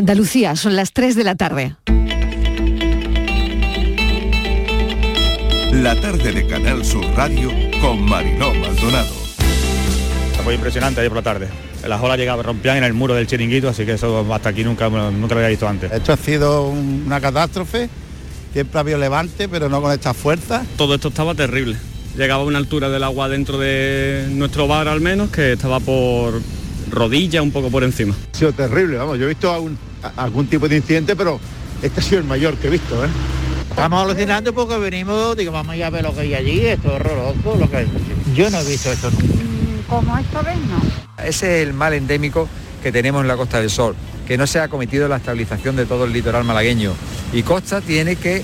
Andalucía, 0.00 0.56
son 0.56 0.76
las 0.76 0.94
3 0.94 1.14
de 1.14 1.24
la 1.24 1.34
tarde. 1.34 1.76
La 5.72 5.94
tarde 6.00 6.32
de 6.32 6.46
Canal 6.46 6.82
Sur 6.86 7.04
Radio 7.14 7.50
con 7.82 8.00
Mariló 8.08 8.54
Maldonado. 8.54 9.12
Fue 10.42 10.54
impresionante 10.54 11.00
ayer 11.00 11.10
por 11.10 11.18
la 11.18 11.22
tarde. 11.22 11.48
Las 11.86 12.00
olas 12.00 12.16
llegaban, 12.16 12.46
rompían 12.46 12.78
en 12.78 12.84
el 12.84 12.94
muro 12.94 13.14
del 13.14 13.26
chiringuito, 13.26 13.68
así 13.68 13.84
que 13.84 13.92
eso 13.92 14.26
hasta 14.32 14.48
aquí 14.48 14.64
nunca, 14.64 14.88
nunca 14.88 15.34
lo 15.34 15.40
había 15.40 15.50
visto 15.50 15.68
antes. 15.68 15.92
Esto 15.92 16.14
ha 16.14 16.16
sido 16.16 16.70
una 16.70 17.20
catástrofe, 17.20 17.90
siempre 18.54 18.78
ha 18.78 18.80
habido 18.80 18.96
levante, 18.96 19.50
pero 19.50 19.68
no 19.68 19.82
con 19.82 19.92
esta 19.92 20.14
fuerza. 20.14 20.64
Todo 20.78 20.94
esto 20.94 21.08
estaba 21.08 21.34
terrible. 21.34 21.76
Llegaba 22.16 22.42
a 22.42 22.46
una 22.46 22.56
altura 22.56 22.88
del 22.88 23.04
agua 23.04 23.28
dentro 23.28 23.58
de 23.58 24.28
nuestro 24.30 24.66
bar 24.66 24.88
al 24.88 25.02
menos, 25.02 25.28
que 25.28 25.52
estaba 25.52 25.78
por 25.78 26.40
rodilla, 26.90 27.42
un 27.42 27.50
poco 27.50 27.68
por 27.70 27.84
encima. 27.84 28.14
Ha 28.32 28.38
sido 28.38 28.54
terrible, 28.54 28.96
vamos, 28.96 29.18
yo 29.18 29.26
he 29.26 29.28
visto 29.28 29.52
algún 30.16 30.46
tipo 30.46 30.68
de 30.68 30.76
incidente, 30.76 31.16
pero 31.16 31.40
este 31.82 32.00
ha 32.00 32.02
sido 32.02 32.18
el 32.18 32.26
mayor 32.26 32.56
que 32.56 32.68
he 32.68 32.70
visto, 32.70 33.04
¿eh? 33.04 33.08
Estamos 33.70 34.02
alucinando 34.02 34.52
porque 34.52 34.76
venimos, 34.78 35.36
digo, 35.36 35.52
vamos 35.52 35.80
a 35.80 35.90
ver 35.90 36.02
lo 36.02 36.12
que 36.12 36.20
hay 36.20 36.34
allí, 36.34 36.66
esto 36.66 36.88
es 36.88 36.94
horroroso, 36.94 37.56
lo 37.58 37.70
que 37.70 37.86
Yo 38.34 38.50
no 38.50 38.60
he 38.60 38.64
visto 38.64 38.90
esto 38.90 39.10
nunca. 39.10 39.24
Mm, 39.24 39.82
como 39.88 40.18
esta 40.18 40.42
vez 40.42 40.56
no. 40.58 41.24
Ese 41.24 41.62
es 41.62 41.68
el 41.68 41.72
mal 41.72 41.94
endémico 41.94 42.48
que 42.82 42.92
tenemos 42.92 43.22
en 43.22 43.28
la 43.28 43.36
Costa 43.36 43.60
del 43.60 43.70
Sol, 43.70 43.94
que 44.26 44.36
no 44.36 44.46
se 44.46 44.58
ha 44.58 44.68
cometido 44.68 45.08
la 45.08 45.16
estabilización 45.16 45.76
de 45.76 45.86
todo 45.86 46.04
el 46.04 46.12
litoral 46.12 46.44
malagueño. 46.44 46.92
Y 47.32 47.42
Costa 47.42 47.80
tiene 47.80 48.16
que 48.16 48.42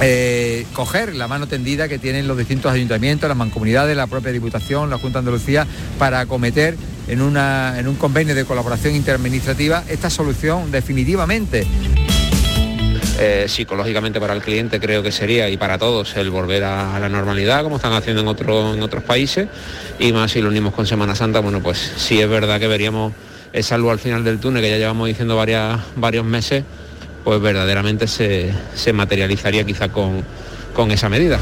eh, 0.00 0.64
coger 0.72 1.14
la 1.16 1.26
mano 1.26 1.48
tendida 1.48 1.88
que 1.88 1.98
tienen 1.98 2.28
los 2.28 2.38
distintos 2.38 2.72
ayuntamientos, 2.72 3.28
las 3.28 3.36
mancomunidades, 3.36 3.96
la 3.96 4.06
propia 4.06 4.30
Diputación, 4.30 4.88
la 4.90 4.98
Junta 4.98 5.18
de 5.18 5.20
Andalucía, 5.20 5.66
para 5.98 6.20
acometer 6.20 6.76
en, 7.08 7.20
una, 7.22 7.78
en 7.78 7.88
un 7.88 7.96
convenio 7.96 8.34
de 8.34 8.44
colaboración 8.44 8.94
interadministrativa 8.94 9.84
esta 9.88 10.10
solución 10.10 10.70
definitivamente. 10.70 11.66
Eh, 13.20 13.46
psicológicamente 13.48 14.20
para 14.20 14.32
el 14.32 14.42
cliente 14.42 14.78
creo 14.78 15.02
que 15.02 15.10
sería 15.10 15.48
y 15.50 15.56
para 15.56 15.76
todos 15.76 16.16
el 16.16 16.30
volver 16.30 16.62
a, 16.62 17.00
la 17.00 17.08
normalidad 17.08 17.64
como 17.64 17.76
están 17.76 17.92
haciendo 17.92 18.20
en, 18.20 18.28
en 18.28 18.82
otros 18.82 19.02
países 19.02 19.48
y 19.98 20.12
más 20.12 20.30
si 20.30 20.40
lo 20.40 20.48
unimos 20.48 20.72
con 20.72 20.86
Semana 20.86 21.16
Santa, 21.16 21.40
bueno 21.40 21.60
pues 21.60 21.78
sí 21.96 22.20
es 22.20 22.28
verdad 22.28 22.60
que 22.60 22.68
veríamos 22.68 23.12
esa 23.52 23.78
luz 23.78 23.92
al 23.92 23.98
final 23.98 24.24
del 24.24 24.38
túnel 24.38 24.62
que 24.62 24.70
ya 24.70 24.78
llevamos 24.78 25.08
diciendo 25.08 25.36
varias, 25.36 25.80
varios 25.96 26.24
meses, 26.24 26.64
pues 27.24 27.40
verdaderamente 27.40 28.06
se, 28.06 28.52
materializaría 28.92 29.64
quizá 29.64 29.88
con, 29.88 30.24
con 30.74 30.90
esa 30.90 31.08
medida. 31.08 31.38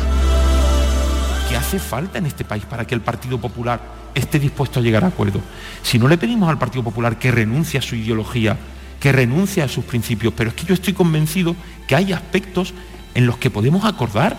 ¿Qué 1.49 1.57
hace 1.57 1.79
falta 1.79 2.19
en 2.19 2.27
este 2.27 2.45
país 2.45 2.65
para 2.65 2.87
que 2.87 2.95
el 2.95 3.01
Partido 3.01 3.41
Popular 3.41 3.81
esté 4.17 4.39
dispuesto 4.39 4.81
a 4.81 4.83
llegar 4.83 5.05
a 5.05 5.09
acuerdo? 5.09 5.41
Si 5.83 5.99
no 5.99 6.09
le 6.09 6.19
pedimos 6.19 6.49
al 6.49 6.59
Partido 6.59 6.83
Popular 6.83 7.19
que 7.19 7.31
renuncie 7.31 7.79
a 7.79 7.83
su 7.83 7.95
ideología, 7.95 8.57
que 9.01 9.13
renuncia 9.13 9.65
a 9.65 9.69
sus 9.69 9.85
principios, 9.85 10.33
pero 10.37 10.51
es 10.51 10.57
que 10.57 10.67
yo 10.67 10.75
estoy 10.75 10.93
convencido 10.93 11.55
que 11.87 11.95
hay 11.95 12.13
aspectos 12.13 12.75
en 13.15 13.27
los 13.27 13.39
que 13.39 13.51
podemos 13.51 13.85
acordar 13.85 14.37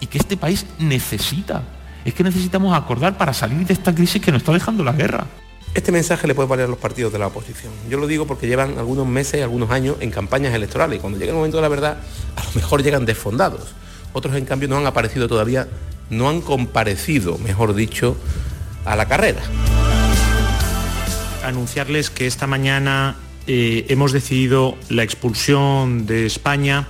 y 0.00 0.06
que 0.06 0.18
este 0.18 0.36
país 0.36 0.66
necesita. 0.78 1.62
Es 2.04 2.14
que 2.14 2.24
necesitamos 2.24 2.76
acordar 2.76 3.18
para 3.18 3.32
salir 3.32 3.66
de 3.66 3.72
esta 3.72 3.94
crisis 3.94 4.22
que 4.22 4.32
nos 4.32 4.42
está 4.42 4.52
dejando 4.52 4.82
la 4.82 4.92
guerra. 4.92 5.26
Este 5.74 5.92
mensaje 5.92 6.26
le 6.26 6.34
puede 6.34 6.48
valer 6.48 6.64
a 6.64 6.68
los 6.68 6.78
partidos 6.78 7.12
de 7.12 7.18
la 7.18 7.26
oposición. 7.26 7.72
Yo 7.90 7.98
lo 7.98 8.06
digo 8.06 8.26
porque 8.26 8.46
llevan 8.46 8.78
algunos 8.78 9.06
meses, 9.06 9.42
algunos 9.42 9.70
años 9.70 9.96
en 10.00 10.10
campañas 10.10 10.54
electorales 10.54 10.98
y 10.98 11.00
cuando 11.00 11.18
llega 11.18 11.30
el 11.30 11.36
momento 11.36 11.58
de 11.58 11.62
la 11.62 11.68
verdad, 11.68 11.98
a 12.36 12.44
lo 12.44 12.50
mejor 12.54 12.82
llegan 12.82 13.04
desfondados. 13.04 13.74
Otros, 14.12 14.34
en 14.36 14.46
cambio, 14.46 14.68
no 14.68 14.78
han 14.78 14.86
aparecido 14.86 15.28
todavía, 15.28 15.68
no 16.10 16.28
han 16.28 16.40
comparecido, 16.40 17.38
mejor 17.38 17.74
dicho, 17.74 18.16
a 18.88 18.96
la 18.96 19.06
carrera. 19.06 19.42
Anunciarles 21.44 22.10
que 22.10 22.26
esta 22.26 22.46
mañana 22.46 23.16
eh, 23.46 23.86
hemos 23.88 24.12
decidido 24.12 24.76
la 24.88 25.02
expulsión 25.02 26.06
de 26.06 26.26
España 26.26 26.88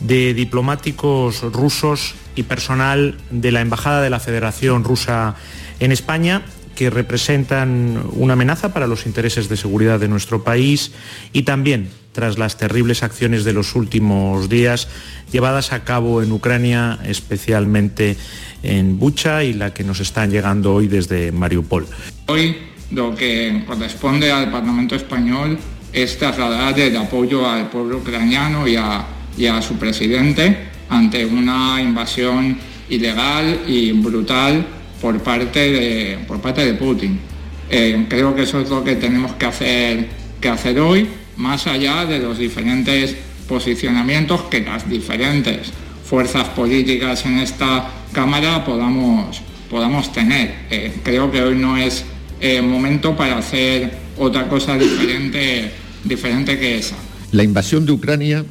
de 0.00 0.34
diplomáticos 0.34 1.42
rusos 1.52 2.14
y 2.34 2.42
personal 2.42 3.16
de 3.30 3.50
la 3.50 3.62
Embajada 3.62 4.02
de 4.02 4.10
la 4.10 4.20
Federación 4.20 4.84
Rusa 4.84 5.36
en 5.80 5.90
España 5.90 6.42
que 6.74 6.90
representan 6.90 8.04
una 8.12 8.34
amenaza 8.34 8.74
para 8.74 8.86
los 8.86 9.06
intereses 9.06 9.48
de 9.48 9.56
seguridad 9.56 9.98
de 9.98 10.08
nuestro 10.08 10.44
país 10.44 10.92
y 11.32 11.44
también 11.44 11.88
tras 12.16 12.38
las 12.38 12.56
terribles 12.56 13.02
acciones 13.02 13.44
de 13.44 13.52
los 13.52 13.74
últimos 13.74 14.48
días 14.48 14.88
llevadas 15.30 15.74
a 15.74 15.84
cabo 15.84 16.22
en 16.22 16.32
Ucrania, 16.32 16.98
especialmente 17.04 18.16
en 18.62 18.98
Bucha 18.98 19.44
y 19.44 19.52
la 19.52 19.74
que 19.74 19.84
nos 19.84 20.00
están 20.00 20.30
llegando 20.30 20.72
hoy 20.72 20.88
desde 20.88 21.30
Mariupol. 21.30 21.86
Hoy 22.28 22.56
lo 22.90 23.14
que 23.14 23.64
corresponde 23.66 24.32
al 24.32 24.50
Parlamento 24.50 24.94
español 24.94 25.58
es 25.92 26.16
trasladar 26.16 26.80
el 26.80 26.96
apoyo 26.96 27.46
al 27.46 27.68
pueblo 27.68 27.98
ucraniano 27.98 28.66
y 28.66 28.76
a, 28.76 29.60
su 29.60 29.74
presidente 29.74 30.56
ante 30.88 31.26
una 31.26 31.82
invasión 31.82 32.56
ilegal 32.88 33.60
y 33.68 33.92
brutal 33.92 34.64
por 35.02 35.20
parte 35.20 35.60
de, 35.60 36.74
Putin. 36.78 37.20
Eh, 37.68 38.06
creo 38.08 38.34
que 38.34 38.44
eso 38.44 38.58
es 38.58 38.70
lo 38.70 38.82
que 38.82 38.96
tenemos 38.96 39.32
que 39.32 39.44
hacer, 39.44 40.08
que 40.40 40.48
hacer 40.48 40.80
hoy, 40.80 41.06
más 41.36 41.66
allá 41.66 42.04
de 42.06 42.18
los 42.18 42.38
diferentes 42.38 43.16
posicionamientos 43.48 44.42
que 44.42 44.60
las 44.60 44.88
diferentes 44.88 45.72
fuerzas 46.04 46.48
políticas 46.50 47.24
en 47.26 47.38
esta 47.38 47.90
Cámara 48.12 48.64
podamos, 48.64 49.42
podamos 49.68 50.12
tener. 50.12 50.54
Eh, 50.70 50.92
creo 51.02 51.30
que 51.30 51.42
hoy 51.42 51.56
no 51.56 51.76
es 51.76 52.04
eh, 52.40 52.62
momento 52.62 53.16
para 53.16 53.38
hacer 53.38 53.92
otra 54.16 54.48
cosa 54.48 54.78
diferente, 54.78 55.70
diferente 56.04 56.58
que 56.58 56.78
esa. 56.78 56.96
La 57.32 57.42
invasión 57.42 57.84
de 57.84 57.92
Ucrania 57.92 58.44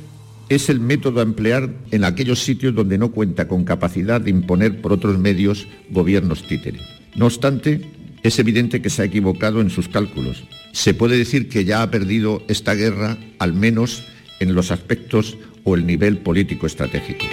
es 0.49 0.69
el 0.69 0.79
método 0.79 1.21
a 1.21 1.23
emplear 1.23 1.69
en 1.91 2.03
aquellos 2.03 2.43
sitios 2.43 2.75
donde 2.75 2.97
no 2.97 3.11
cuenta 3.11 3.47
con 3.47 3.63
capacidad 3.63 4.21
de 4.21 4.29
imponer 4.29 4.81
por 4.81 4.93
otros 4.93 5.17
medios 5.17 5.67
gobiernos 5.89 6.47
títere. 6.47 6.79
No 7.15 7.25
obstante, 7.25 7.81
es 8.27 8.39
evidente 8.39 8.81
que 8.81 8.89
se 8.89 9.01
ha 9.01 9.05
equivocado 9.05 9.61
en 9.61 9.69
sus 9.69 9.87
cálculos. 9.87 10.43
Se 10.71 10.93
puede 10.93 11.17
decir 11.17 11.49
que 11.49 11.65
ya 11.65 11.81
ha 11.81 11.91
perdido 11.91 12.43
esta 12.47 12.73
guerra, 12.73 13.17
al 13.39 13.53
menos 13.53 14.03
en 14.39 14.55
los 14.55 14.71
aspectos 14.71 15.37
o 15.63 15.75
el 15.75 15.85
nivel 15.85 16.19
político 16.19 16.67
estratégico. 16.67 17.25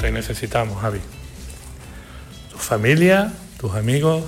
Te 0.00 0.10
necesitamos, 0.10 0.80
Javi. 0.80 0.98
Tu 2.50 2.58
familia, 2.58 3.32
tus 3.58 3.72
amigos, 3.74 4.24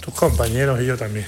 tus 0.00 0.14
compañeros 0.14 0.80
y 0.80 0.86
yo 0.86 0.96
también. 0.96 1.26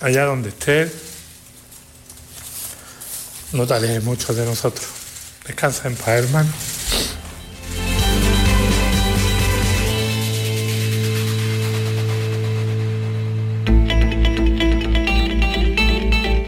Allá 0.00 0.24
donde 0.24 0.50
estés, 0.50 1.05
no 3.52 3.66
te 3.66 3.74
alejes 3.74 4.04
mucho 4.04 4.34
de 4.34 4.44
nosotros. 4.44 4.86
Descansa 5.46 5.88
en 5.88 5.96
paz, 5.96 6.08
hermano. 6.08 6.50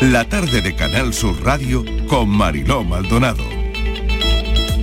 La 0.01 0.25
tarde 0.29 0.63
de 0.63 0.75
Canal 0.75 1.13
Sur 1.13 1.43
Radio 1.45 1.85
con 2.09 2.29
Mariló 2.29 2.83
Maldonado. 2.83 3.59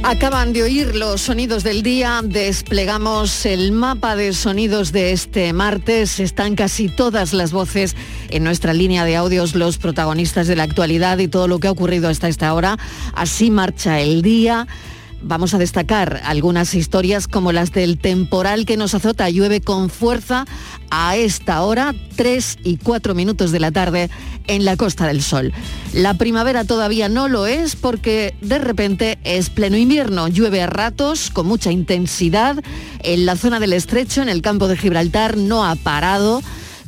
Acaban 0.03 0.53
de 0.53 0.61
oír 0.61 0.95
los 0.95 1.21
sonidos 1.21 1.63
del 1.63 1.81
día, 1.81 2.21
desplegamos 2.23 3.43
el 3.47 3.71
mapa 3.71 4.15
de 4.15 4.33
sonidos 4.33 4.91
de 4.91 5.13
este 5.13 5.51
martes, 5.51 6.19
están 6.19 6.53
casi 6.53 6.89
todas 6.89 7.33
las 7.33 7.51
voces 7.51 7.95
en 8.30 8.44
nuestra 8.44 8.74
línea 8.74 9.06
de 9.06 9.16
audios, 9.16 9.56
los 9.56 9.78
protagonistas 9.78 10.47
de 10.47 10.56
la 10.56 10.63
actualidad 10.63 11.18
y 11.19 11.28
todo 11.28 11.47
lo 11.47 11.59
que 11.59 11.68
ha 11.68 11.72
ocurrido 11.72 12.09
hasta 12.09 12.28
esta 12.28 12.53
hora. 12.53 12.78
Así 13.13 13.52
marcha 13.52 14.00
el 14.00 14.22
día. 14.22 14.68
Vamos 15.28 15.56
a 15.56 15.58
destacar 15.58 16.22
algunas 16.24 16.75
historias 16.75 17.28
como 17.28 17.51
las 17.51 17.72
del 17.72 17.98
temporal 17.98 18.68
que 18.68 18.77
nos 18.77 18.94
azota, 18.94 19.27
llueve 19.27 19.60
con 19.60 19.89
fuerza 19.89 20.45
a 20.92 21.16
esta 21.16 21.63
hora, 21.63 21.95
3 22.16 22.60
y 22.63 22.77
4 22.77 23.16
minutos 23.16 23.51
de 23.51 23.60
la 23.60 23.72
tarde 23.72 24.12
en 24.45 24.66
la 24.66 24.78
Costa 24.78 25.07
del 25.07 25.24
Sol. 25.24 25.51
La 25.94 26.13
primavera 26.13 26.63
todavía 26.63 27.10
no 27.10 27.28
lo 27.28 27.48
es 27.48 27.75
porque 27.75 28.36
de 28.42 28.60
repente 28.60 29.18
es 29.24 29.50
pleno 29.50 29.78
invierno, 29.78 30.28
llueve 30.28 30.62
a 30.62 30.68
ratos 30.68 31.31
con 31.31 31.48
mucha 31.48 31.71
intensidad 31.71 32.63
en 33.01 33.25
la 33.25 33.36
zona 33.36 33.60
del 33.60 33.74
estrecho, 33.74 34.21
en 34.21 34.30
el 34.30 34.44
campo 34.44 34.68
de 34.68 34.78
Gibraltar, 34.78 35.38
no 35.38 35.66
ha 35.66 35.75
parado 35.75 36.44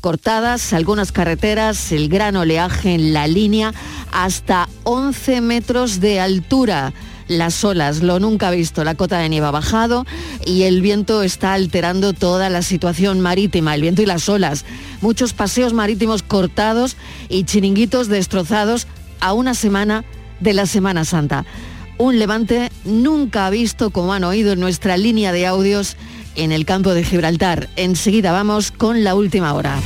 cortadas 0.07 0.71
algunas 0.71 1.11
carreteras, 1.11 1.91
el 1.91 2.07
gran 2.07 2.37
oleaje 2.37 2.93
en 2.93 3.11
la 3.11 3.27
línea 3.27 3.73
hasta 4.13 4.69
11 4.85 5.41
metros 5.41 5.99
de 5.99 6.21
altura 6.21 6.93
las 7.27 7.65
olas, 7.65 8.01
lo 8.01 8.17
nunca 8.17 8.49
visto, 8.49 8.85
la 8.85 8.95
cota 8.95 9.19
de 9.19 9.27
nieve 9.27 9.47
ha 9.47 9.51
bajado 9.51 10.05
y 10.45 10.63
el 10.63 10.81
viento 10.81 11.23
está 11.23 11.51
alterando 11.51 12.13
toda 12.13 12.49
la 12.49 12.61
situación 12.61 13.19
marítima, 13.19 13.75
el 13.75 13.81
viento 13.81 14.01
y 14.01 14.05
las 14.05 14.29
olas. 14.29 14.63
Muchos 15.01 15.33
paseos 15.33 15.73
marítimos 15.73 16.23
cortados 16.23 16.95
y 17.27 17.43
chiringuitos 17.43 18.07
destrozados 18.07 18.87
a 19.19 19.33
una 19.33 19.55
semana 19.55 20.05
de 20.39 20.53
la 20.53 20.67
Semana 20.67 21.03
Santa. 21.03 21.45
Un 21.97 22.17
levante 22.17 22.71
nunca 22.85 23.49
visto, 23.49 23.89
como 23.89 24.13
han 24.13 24.23
oído 24.23 24.53
en 24.53 24.61
nuestra 24.61 24.95
línea 24.95 25.33
de 25.33 25.47
audios, 25.47 25.97
en 26.37 26.51
el 26.51 26.65
campo 26.65 26.93
de 26.93 27.03
Gibraltar. 27.03 27.67
Enseguida 27.75 28.31
vamos 28.31 28.71
con 28.71 29.03
la 29.03 29.15
última 29.15 29.53
hora. 29.53 29.79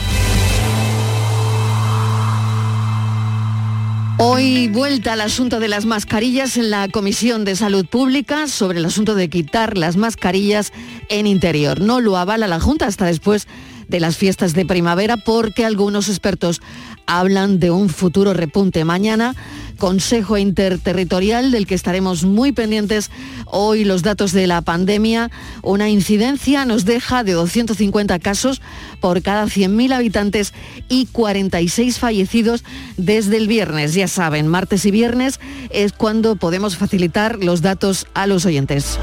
Hoy 4.23 4.67
vuelta 4.67 5.13
al 5.13 5.21
asunto 5.21 5.59
de 5.59 5.67
las 5.67 5.85
mascarillas 5.85 6.55
en 6.55 6.69
la 6.69 6.87
Comisión 6.89 7.43
de 7.43 7.55
Salud 7.55 7.87
Pública 7.87 8.47
sobre 8.47 8.77
el 8.77 8.85
asunto 8.85 9.15
de 9.15 9.31
quitar 9.31 9.79
las 9.79 9.97
mascarillas 9.97 10.73
en 11.09 11.25
interior. 11.25 11.81
No 11.81 12.01
lo 12.01 12.17
avala 12.17 12.47
la 12.47 12.59
Junta 12.59 12.85
hasta 12.85 13.05
después 13.05 13.47
de 13.87 13.99
las 13.99 14.17
fiestas 14.17 14.53
de 14.53 14.65
primavera 14.65 15.17
porque 15.17 15.65
algunos 15.65 16.07
expertos 16.07 16.61
hablan 17.05 17.59
de 17.59 17.71
un 17.71 17.89
futuro 17.89 18.33
repunte. 18.33 18.85
Mañana, 18.85 19.35
Consejo 19.77 20.37
Interterritorial 20.37 21.49
del 21.49 21.65
que 21.65 21.73
estaremos 21.73 22.23
muy 22.23 22.51
pendientes. 22.51 23.09
Hoy 23.45 23.83
los 23.83 24.03
datos 24.03 24.31
de 24.31 24.45
la 24.45 24.61
pandemia, 24.61 25.31
una 25.63 25.89
incidencia 25.89 26.65
nos 26.65 26.85
deja 26.85 27.23
de 27.23 27.31
250 27.31 28.19
casos 28.19 28.61
por 28.99 29.23
cada 29.23 29.45
100.000 29.45 29.93
habitantes 29.93 30.53
y 30.87 31.07
46 31.07 31.97
fallecidos 31.97 32.63
desde 32.97 33.37
el 33.37 33.47
viernes. 33.47 33.95
Ya 33.95 34.07
saben, 34.07 34.47
martes 34.47 34.85
y 34.85 34.91
viernes 34.91 35.39
es 35.71 35.93
cuando 35.93 36.35
podemos 36.35 36.77
facilitar 36.77 37.43
los 37.43 37.61
datos 37.61 38.05
a 38.13 38.27
los 38.27 38.45
oyentes. 38.45 38.99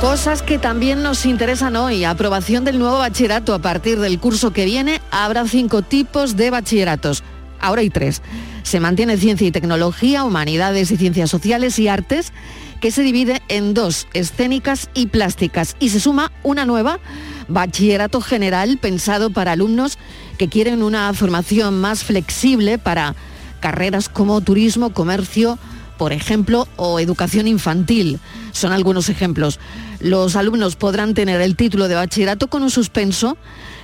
Cosas 0.00 0.42
que 0.42 0.58
también 0.58 1.02
nos 1.02 1.26
interesan 1.26 1.74
hoy. 1.74 2.04
Aprobación 2.04 2.64
del 2.64 2.78
nuevo 2.78 2.98
bachillerato. 2.98 3.52
A 3.52 3.58
partir 3.58 3.98
del 3.98 4.20
curso 4.20 4.52
que 4.52 4.64
viene 4.64 5.02
habrá 5.10 5.44
cinco 5.48 5.82
tipos 5.82 6.36
de 6.36 6.50
bachilleratos. 6.50 7.24
Ahora 7.58 7.80
hay 7.80 7.90
tres. 7.90 8.22
Se 8.62 8.78
mantiene 8.78 9.16
ciencia 9.16 9.48
y 9.48 9.50
tecnología, 9.50 10.22
humanidades 10.22 10.92
y 10.92 10.96
ciencias 10.96 11.30
sociales 11.30 11.80
y 11.80 11.88
artes, 11.88 12.32
que 12.80 12.92
se 12.92 13.02
divide 13.02 13.42
en 13.48 13.74
dos, 13.74 14.06
escénicas 14.14 14.88
y 14.94 15.08
plásticas. 15.08 15.74
Y 15.80 15.88
se 15.88 15.98
suma 15.98 16.30
una 16.44 16.64
nueva, 16.64 17.00
bachillerato 17.48 18.20
general, 18.20 18.78
pensado 18.80 19.30
para 19.30 19.50
alumnos 19.50 19.98
que 20.38 20.48
quieren 20.48 20.84
una 20.84 21.12
formación 21.12 21.80
más 21.80 22.04
flexible 22.04 22.78
para 22.78 23.16
carreras 23.58 24.08
como 24.08 24.40
turismo, 24.42 24.90
comercio, 24.90 25.58
por 25.98 26.12
ejemplo, 26.12 26.66
o 26.76 27.00
educación 27.00 27.46
infantil. 27.48 28.18
Son 28.52 28.72
algunos 28.72 29.08
ejemplos. 29.08 29.60
Los 30.00 30.36
alumnos 30.36 30.76
podrán 30.76 31.12
tener 31.12 31.40
el 31.40 31.56
título 31.56 31.88
de 31.88 31.96
bachillerato 31.96 32.48
con 32.48 32.62
un 32.62 32.70
suspenso 32.70 33.36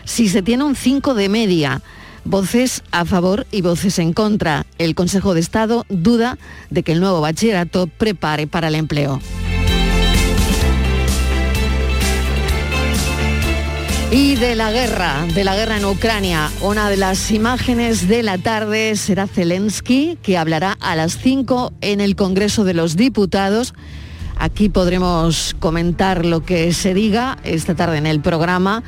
si 0.05 0.29
se 0.29 0.43
tiene 0.43 0.65
un 0.65 0.77
5 0.77 1.15
de 1.15 1.29
media. 1.29 1.83
Voces 2.25 2.83
a 2.91 3.05
favor 3.05 3.47
y 3.51 3.61
voces 3.61 3.99
en 3.99 4.15
contra. 4.15 4.65
El 4.79 4.95
Consejo 4.95 5.35
de 5.35 5.41
Estado 5.41 5.85
duda 5.91 6.39
de 6.71 6.83
que 6.83 6.93
el 6.93 7.01
nuevo 7.01 7.21
bachillerato 7.21 7.87
prepare 7.87 8.47
para 8.47 8.69
el 8.69 8.77
empleo. 8.77 9.21
Y 14.17 14.37
de 14.37 14.55
la 14.55 14.71
guerra, 14.71 15.27
de 15.35 15.43
la 15.43 15.57
guerra 15.57 15.77
en 15.77 15.85
Ucrania, 15.85 16.49
una 16.61 16.89
de 16.89 16.97
las 16.97 17.33
imágenes 17.33 18.07
de 18.07 18.23
la 18.23 18.39
tarde 18.39 18.95
será 18.95 19.27
Zelensky, 19.27 20.17
que 20.23 20.39
hablará 20.39 20.77
a 20.79 20.95
las 20.95 21.19
5 21.19 21.73
en 21.81 22.01
el 22.01 22.15
Congreso 22.15 22.63
de 22.63 22.75
los 22.75 22.95
Diputados. 22.95 23.75
Aquí 24.39 24.69
podremos 24.69 25.57
comentar 25.59 26.25
lo 26.25 26.45
que 26.45 26.73
se 26.73 26.95
diga 26.95 27.39
esta 27.43 27.75
tarde 27.75 27.99
en 27.99 28.07
el 28.07 28.21
programa, 28.21 28.85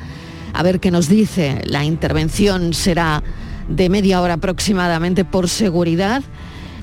a 0.53 0.63
ver 0.63 0.79
qué 0.79 0.91
nos 0.91 1.09
dice. 1.09 1.61
La 1.65 1.83
intervención 1.83 2.73
será 2.73 3.21
de 3.67 3.89
media 3.89 4.21
hora 4.21 4.35
aproximadamente 4.35 5.25
por 5.25 5.49
seguridad. 5.49 6.23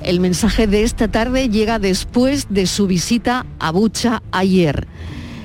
El 0.02 0.20
mensaje 0.20 0.66
de 0.66 0.82
esta 0.82 1.08
tarde 1.08 1.48
llega 1.48 1.78
después 1.78 2.48
de 2.50 2.66
su 2.66 2.86
visita 2.86 3.46
a 3.58 3.70
Bucha 3.70 4.22
ayer. 4.32 4.86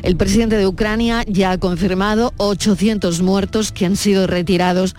El 0.01 0.15
presidente 0.15 0.57
de 0.57 0.67
Ucrania 0.67 1.23
ya 1.27 1.51
ha 1.51 1.57
confirmado 1.57 2.33
800 2.37 3.21
muertos 3.21 3.71
que 3.71 3.85
han 3.85 3.95
sido 3.95 4.27
retirados 4.27 4.95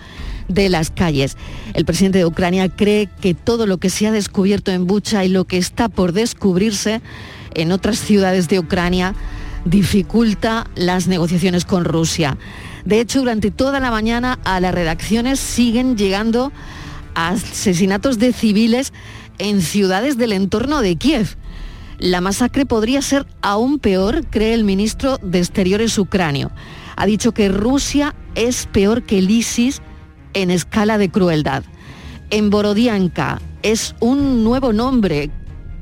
de 0.47 0.69
las 0.69 0.91
calles. 0.91 1.37
El 1.73 1.85
presidente 1.85 2.19
de 2.19 2.25
Ucrania 2.25 2.69
cree 2.69 3.09
que 3.21 3.33
todo 3.33 3.65
lo 3.65 3.77
que 3.77 3.89
se 3.89 4.07
ha 4.07 4.11
descubierto 4.11 4.71
en 4.71 4.85
Bucha 4.85 5.25
y 5.25 5.29
lo 5.29 5.45
que 5.45 5.57
está 5.57 5.89
por 5.89 6.11
descubrirse 6.11 7.01
en 7.55 7.71
otras 7.71 7.99
ciudades 7.99 8.47
de 8.47 8.59
Ucrania 8.59 9.15
dificulta 9.65 10.67
las 10.75 11.07
negociaciones 11.07 11.65
con 11.65 11.85
Rusia. 11.85 12.37
De 12.85 12.99
hecho, 12.99 13.19
durante 13.19 13.51
toda 13.51 13.79
la 13.79 13.91
mañana 13.91 14.39
a 14.43 14.59
las 14.59 14.73
redacciones 14.73 15.39
siguen 15.39 15.97
llegando 15.97 16.51
asesinatos 17.13 18.19
de 18.19 18.33
civiles 18.33 18.93
en 19.37 19.61
ciudades 19.61 20.17
del 20.17 20.33
entorno 20.33 20.81
de 20.81 20.95
Kiev. 20.95 21.37
La 22.01 22.19
masacre 22.19 22.65
podría 22.65 22.99
ser 23.03 23.27
aún 23.43 23.77
peor, 23.77 24.25
cree 24.25 24.55
el 24.55 24.63
ministro 24.63 25.19
de 25.21 25.37
Exteriores 25.37 25.99
ucranio. 25.99 26.49
Ha 26.95 27.05
dicho 27.05 27.31
que 27.31 27.47
Rusia 27.47 28.15
es 28.33 28.65
peor 28.65 29.03
que 29.03 29.19
el 29.19 29.29
ISIS 29.29 29.83
en 30.33 30.49
escala 30.49 30.97
de 30.97 31.11
crueldad. 31.11 31.63
En 32.31 32.49
Borodianka 32.49 33.39
es 33.61 33.93
un 33.99 34.43
nuevo 34.43 34.73
nombre 34.73 35.29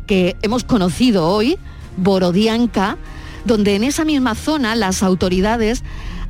que 0.07 0.35
hemos 0.41 0.65
conocido 0.65 1.25
hoy, 1.25 1.57
Borodianka, 1.95 2.97
donde 3.45 3.75
en 3.75 3.85
esa 3.85 4.03
misma 4.03 4.35
zona 4.35 4.75
las 4.75 5.03
autoridades 5.03 5.83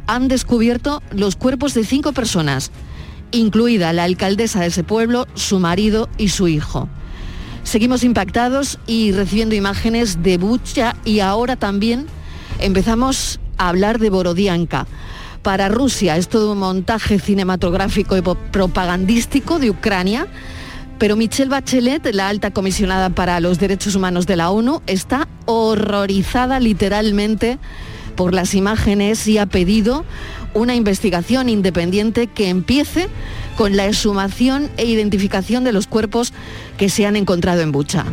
han 0.06 0.28
descubierto 0.28 1.02
los 1.10 1.36
cuerpos 1.36 1.74
de 1.74 1.84
cinco 1.84 2.12
personas, 2.12 2.70
incluida 3.32 3.92
la 3.94 4.04
alcaldesa 4.04 4.60
de 4.60 4.68
ese 4.68 4.84
pueblo, 4.84 5.26
su 5.34 5.60
marido 5.60 6.10
y 6.20 6.30
su 6.30 6.48
hijo. 6.48 6.88
Seguimos 7.64 8.04
impactados 8.04 8.80
y 8.88 9.12
recibiendo 9.12 9.56
imágenes 9.56 10.24
de 10.24 10.38
Bucha 10.38 10.96
y 11.06 11.20
ahora 11.20 11.56
también 11.56 12.08
empezamos 12.60 13.40
a 13.58 13.70
hablar 13.70 14.00
de 14.00 14.10
Borodianka. 14.10 14.88
Para 15.42 15.70
Rusia 15.70 16.18
es 16.18 16.28
todo 16.28 16.52
un 16.52 16.60
montaje 16.60 17.20
cinematográfico 17.20 18.18
y 18.18 18.22
propagandístico 18.22 19.60
de 19.60 19.70
Ucrania, 19.70 20.28
pero 20.98 21.16
Michelle 21.16 21.50
Bachelet, 21.50 22.14
la 22.14 22.28
alta 22.28 22.52
comisionada 22.52 23.10
para 23.10 23.40
los 23.40 23.58
derechos 23.58 23.96
humanos 23.96 24.26
de 24.26 24.36
la 24.36 24.50
ONU, 24.50 24.82
está 24.86 25.28
horrorizada 25.46 26.60
literalmente 26.60 27.58
por 28.18 28.34
las 28.34 28.54
imágenes 28.54 29.26
y 29.28 29.38
ha 29.38 29.46
pedido 29.46 30.04
una 30.54 30.76
investigación 30.76 31.50
independiente 31.50 32.28
que 32.28 32.50
empiece 32.50 33.08
con 33.58 33.76
la 33.76 33.88
exhumación 33.88 34.70
e 34.78 34.86
identificación 34.86 35.64
de 35.64 35.72
los 35.72 35.88
cuerpos 35.88 36.34
que 36.78 36.90
se 36.90 37.06
han 37.06 37.16
encontrado 37.16 37.62
en 37.62 37.72
Bucha. 37.72 38.06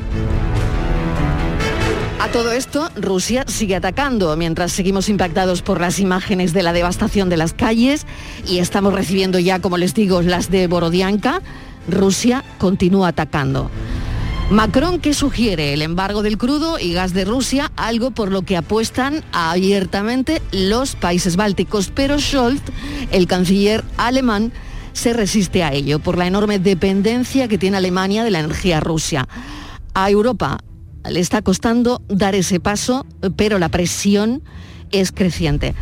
A 2.19 2.29
todo 2.29 2.51
esto, 2.51 2.91
Rusia 2.97 3.45
sigue 3.47 3.77
atacando 3.77 4.35
mientras 4.37 4.73
seguimos 4.73 5.09
impactados 5.09 5.63
por 5.63 5.81
las 5.81 6.01
imágenes 6.01 6.53
de 6.53 6.63
la 6.63 6.73
devastación 6.73 7.29
de 7.29 7.37
las 7.37 7.53
calles 7.53 8.07
y 8.49 8.59
estamos 8.59 8.95
recibiendo 8.95 9.39
ya, 9.39 9.61
como 9.61 9.77
les 9.77 9.95
digo, 9.95 10.23
las 10.23 10.51
de 10.51 10.67
Borodianka. 10.67 11.41
Rusia 11.89 12.43
continúa 12.59 13.09
atacando. 13.09 13.71
Macron 14.51 15.01
que 15.01 15.13
sugiere 15.13 15.73
el 15.73 15.83
embargo 15.83 16.23
del 16.23 16.39
crudo 16.39 16.79
y 16.79 16.93
gas 16.93 17.13
de 17.13 17.25
Rusia, 17.25 17.73
algo 17.75 18.13
por 18.13 18.31
lo 18.31 18.43
que 18.43 18.57
apuestan 18.57 19.25
abiertamente 19.33 20.41
los 20.53 20.95
países 20.95 21.35
bálticos, 21.35 21.91
pero 21.93 22.21
Scholz, 22.21 22.63
el 23.11 23.27
canciller 23.27 23.85
alemán, 23.97 24.53
se 24.93 25.13
resiste 25.13 25.65
a 25.65 25.73
ello 25.73 25.99
por 25.99 26.17
la 26.17 26.29
enorme 26.29 26.61
dependencia 26.61 27.49
que 27.49 27.59
tiene 27.59 27.77
Alemania 27.77 28.23
de 28.23 28.31
la 28.31 28.39
energía 28.39 28.79
rusa. 28.79 29.27
A 29.95 30.11
Europa 30.11 30.59
le 31.11 31.19
está 31.19 31.43
costando 31.43 32.01
dar 32.09 32.37
ese 32.37 32.61
paso, 32.61 33.05
pero 33.35 33.59
la 33.59 33.69
presión 33.69 34.43
es 34.93 35.11
creciente. 35.11 35.75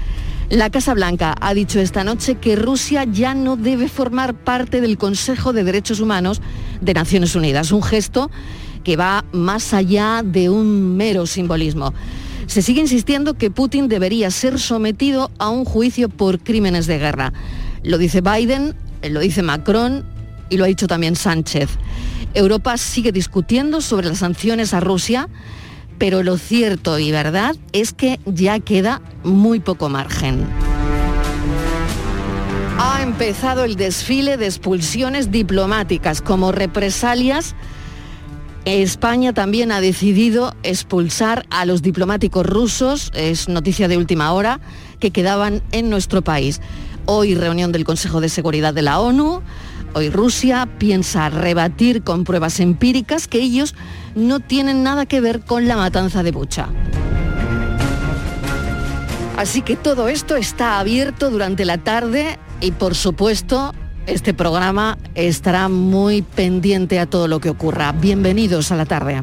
La 0.50 0.68
Casa 0.70 0.92
Blanca 0.92 1.34
ha 1.40 1.54
dicho 1.54 1.80
esta 1.80 2.04
noche 2.04 2.34
que 2.34 2.54
Rusia 2.54 3.04
ya 3.04 3.34
no 3.34 3.56
debe 3.56 3.88
formar 3.88 4.34
parte 4.34 4.82
del 4.82 4.98
Consejo 4.98 5.54
de 5.54 5.64
Derechos 5.64 6.00
Humanos 6.00 6.42
de 6.82 6.92
Naciones 6.92 7.34
Unidas, 7.34 7.72
un 7.72 7.82
gesto 7.82 8.30
que 8.84 8.96
va 8.96 9.24
más 9.32 9.72
allá 9.72 10.22
de 10.22 10.50
un 10.50 10.96
mero 10.96 11.26
simbolismo. 11.26 11.94
Se 12.46 12.60
sigue 12.60 12.82
insistiendo 12.82 13.34
que 13.34 13.50
Putin 13.50 13.88
debería 13.88 14.30
ser 14.30 14.58
sometido 14.60 15.30
a 15.38 15.48
un 15.48 15.64
juicio 15.64 16.10
por 16.10 16.38
crímenes 16.38 16.86
de 16.86 16.98
guerra. 16.98 17.32
Lo 17.82 17.96
dice 17.96 18.20
Biden, 18.20 18.74
lo 19.02 19.20
dice 19.20 19.42
Macron 19.42 20.04
y 20.50 20.58
lo 20.58 20.64
ha 20.64 20.68
dicho 20.68 20.86
también 20.86 21.16
Sánchez. 21.16 21.70
Europa 22.34 22.76
sigue 22.76 23.12
discutiendo 23.12 23.80
sobre 23.80 24.08
las 24.08 24.18
sanciones 24.18 24.74
a 24.74 24.80
Rusia, 24.80 25.28
pero 25.98 26.22
lo 26.22 26.38
cierto 26.38 26.98
y 26.98 27.10
verdad 27.12 27.56
es 27.72 27.92
que 27.92 28.20
ya 28.26 28.60
queda 28.60 29.00
muy 29.22 29.60
poco 29.60 29.88
margen. 29.88 30.46
Ha 32.78 33.02
empezado 33.02 33.64
el 33.64 33.76
desfile 33.76 34.36
de 34.36 34.46
expulsiones 34.46 35.30
diplomáticas 35.30 36.20
como 36.20 36.52
represalias. 36.52 37.54
España 38.64 39.32
también 39.32 39.70
ha 39.70 39.80
decidido 39.80 40.54
expulsar 40.62 41.46
a 41.50 41.66
los 41.66 41.82
diplomáticos 41.82 42.44
rusos, 42.46 43.12
es 43.14 43.48
noticia 43.48 43.88
de 43.88 43.96
última 43.96 44.32
hora, 44.32 44.60
que 44.98 45.10
quedaban 45.10 45.62
en 45.70 45.90
nuestro 45.90 46.22
país. 46.22 46.60
Hoy 47.06 47.34
reunión 47.34 47.72
del 47.72 47.84
Consejo 47.84 48.20
de 48.20 48.28
Seguridad 48.28 48.74
de 48.74 48.82
la 48.82 48.98
ONU. 48.98 49.42
Hoy 49.92 50.10
Rusia 50.10 50.68
piensa 50.78 51.28
rebatir 51.28 52.02
con 52.02 52.24
pruebas 52.24 52.58
empíricas 52.58 53.28
que 53.28 53.38
ellos 53.38 53.74
no 54.14 54.40
tienen 54.40 54.82
nada 54.82 55.06
que 55.06 55.20
ver 55.20 55.40
con 55.40 55.66
la 55.68 55.76
matanza 55.76 56.22
de 56.22 56.32
Bucha. 56.32 56.68
Así 59.36 59.62
que 59.62 59.76
todo 59.76 60.08
esto 60.08 60.36
está 60.36 60.78
abierto 60.78 61.30
durante 61.30 61.64
la 61.64 61.78
tarde 61.78 62.38
y 62.60 62.70
por 62.70 62.94
supuesto 62.94 63.74
este 64.06 64.32
programa 64.34 64.96
estará 65.14 65.68
muy 65.68 66.22
pendiente 66.22 67.00
a 67.00 67.06
todo 67.06 67.26
lo 67.26 67.40
que 67.40 67.50
ocurra. 67.50 67.92
Bienvenidos 67.92 68.70
a 68.70 68.76
la 68.76 68.86
tarde. 68.86 69.22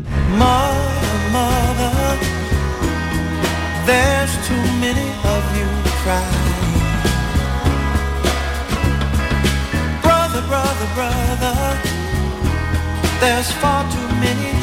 There's 13.21 13.51
far 13.51 13.83
too 13.91 14.07
many 14.15 14.60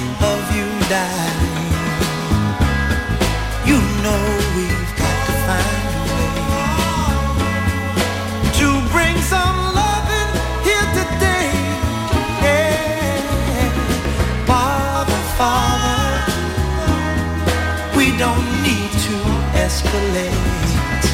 escalate. 19.69 21.07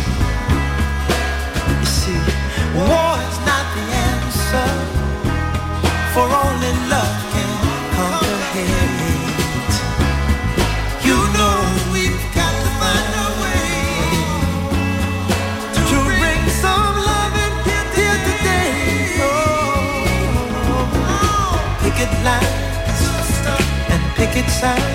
You 1.81 1.87
see, 1.87 2.21
war 2.77 3.19
is 3.27 3.44
inside. 24.55 24.94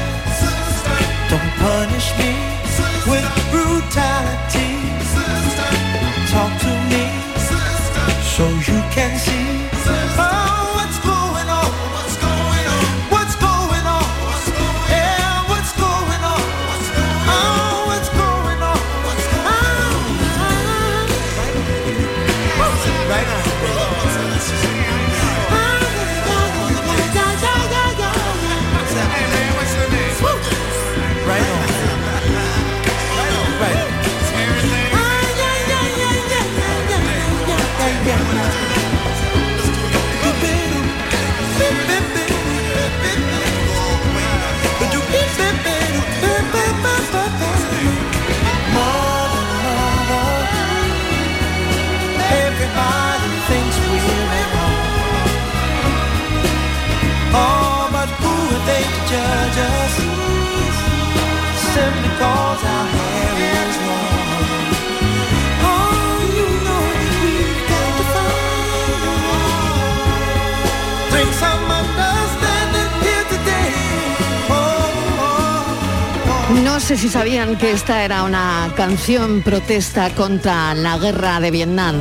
Que 77.57 77.71
esta 77.71 78.03
era 78.03 78.23
una 78.23 78.71
canción 78.75 79.41
protesta 79.41 80.09
contra 80.11 80.73
la 80.75 80.97
guerra 80.97 81.39
de 81.39 81.51
Vietnam. 81.51 81.95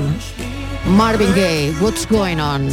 Marvin 0.85 1.31
Gaye, 1.31 1.75
What's 1.81 2.07
Going 2.09 2.39
On? 2.39 2.69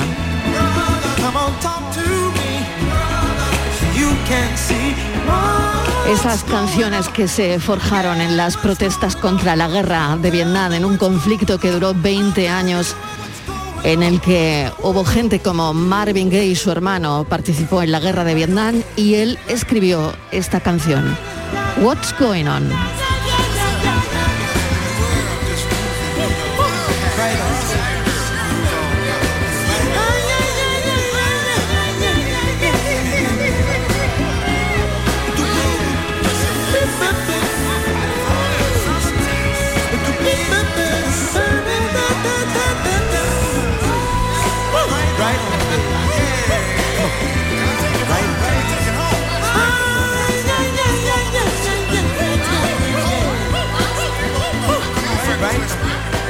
Esas 6.10 6.44
canciones 6.44 7.08
que 7.10 7.28
se 7.28 7.60
forjaron 7.60 8.20
en 8.20 8.36
las 8.36 8.58
protestas 8.58 9.16
contra 9.16 9.56
la 9.56 9.68
guerra 9.68 10.18
de 10.22 10.32
Vietnam, 10.32 10.74
en 10.74 10.86
un 10.86 10.98
conflicto 10.98 11.60
que 11.60 11.72
duró 11.72 11.94
20 11.94 12.50
años, 12.50 12.96
en 13.84 14.04
el 14.04 14.20
que 14.20 14.72
hubo 14.82 15.06
gente 15.06 15.40
como 15.40 15.74
Marvin 15.74 16.30
Gaye 16.30 16.56
su 16.56 16.72
hermano 16.72 17.26
participó 17.30 17.84
en 17.84 17.92
la 17.92 18.00
guerra 18.00 18.24
de 18.24 18.34
Vietnam 18.34 18.82
y 18.96 19.16
él 19.16 19.38
escribió 19.48 20.14
esta 20.32 20.60
canción, 20.60 21.16
What's 21.78 22.14
Going 22.14 22.48
On? 22.48 22.95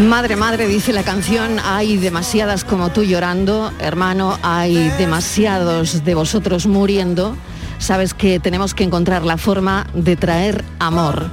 Madre, 0.06 0.36
madre, 0.36 0.68
dice 0.68 0.94
la 0.94 1.02
canción, 1.02 1.60
hay 1.64 1.98
demasiadas 1.98 2.64
como 2.64 2.92
tú 2.92 3.04
llorando, 3.04 3.74
hermano, 3.80 4.38
hay 4.44 4.90
demasiados 5.00 6.04
de 6.06 6.14
vosotros 6.14 6.68
muriendo. 6.68 7.36
Sabes 7.80 8.14
que 8.14 8.40
tenemos 8.40 8.76
que 8.76 8.84
encontrar 8.84 9.24
la 9.24 9.38
forma 9.38 9.88
de 9.96 10.16
traer 10.16 10.64
amor. 10.78 11.32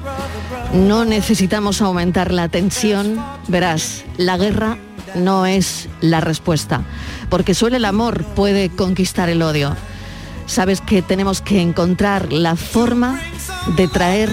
No 0.72 1.04
necesitamos 1.04 1.82
aumentar 1.82 2.32
la 2.32 2.48
tensión. 2.48 3.22
Verás, 3.46 4.04
la 4.16 4.38
guerra 4.38 4.78
no 5.14 5.44
es 5.44 5.90
la 6.00 6.22
respuesta, 6.22 6.80
porque 7.28 7.52
solo 7.52 7.76
el 7.76 7.84
amor 7.84 8.24
puede 8.24 8.70
conquistar 8.70 9.28
el 9.28 9.42
odio. 9.42 9.76
Sabes 10.46 10.80
que 10.80 11.02
tenemos 11.02 11.42
que 11.42 11.60
encontrar 11.60 12.32
la 12.32 12.56
forma 12.56 13.20
de 13.76 13.86
traer 13.86 14.30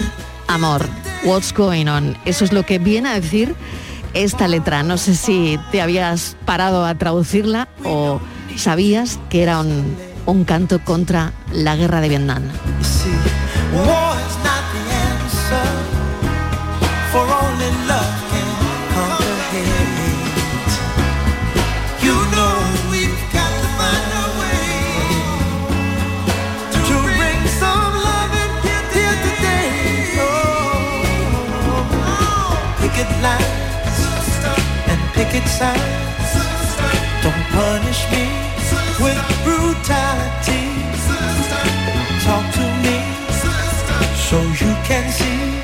amor. 0.48 0.88
What's 1.26 1.54
going 1.54 1.88
on? 1.88 2.18
Eso 2.24 2.46
es 2.46 2.54
lo 2.54 2.64
que 2.66 2.80
viene 2.80 3.10
a 3.10 3.20
decir 3.20 3.54
esta 4.24 4.48
letra. 4.48 4.84
No 4.84 4.98
sé 4.98 5.16
si 5.16 5.60
te 5.72 5.82
habías 5.82 6.36
parado 6.46 6.86
a 6.86 6.96
traducirla 6.96 7.68
o 7.84 8.20
sabías 8.56 9.20
que 9.30 9.42
era 9.42 9.60
un, 9.60 9.96
un 10.26 10.44
canto 10.44 10.84
contra 10.84 11.34
la 11.52 11.76
guerra 11.76 12.02
de 12.02 12.10
Vietnam. 12.10 12.44
Picket 35.30 35.48
signs. 35.48 36.32
Don't 37.22 37.46
punish 37.54 38.02
me 38.12 38.26
with 39.00 39.20
brutality. 39.44 40.66
Talk 42.26 42.46
to 42.56 42.66
me 42.84 42.98
so 44.16 44.38
you 44.62 44.74
can 44.90 45.06
see. 45.12 45.62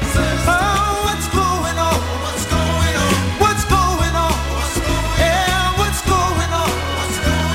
Oh, 0.48 1.02
what's 1.06 1.28
going 1.30 1.78
on? 1.78 2.00
What's 2.22 2.46
going 2.46 2.96
on? 3.06 3.14
What's 3.42 3.66
going 3.66 4.16
on? 4.26 4.36
Yeah, 5.18 5.78
what's 5.80 6.02
going 6.02 6.52
on? 6.64 6.72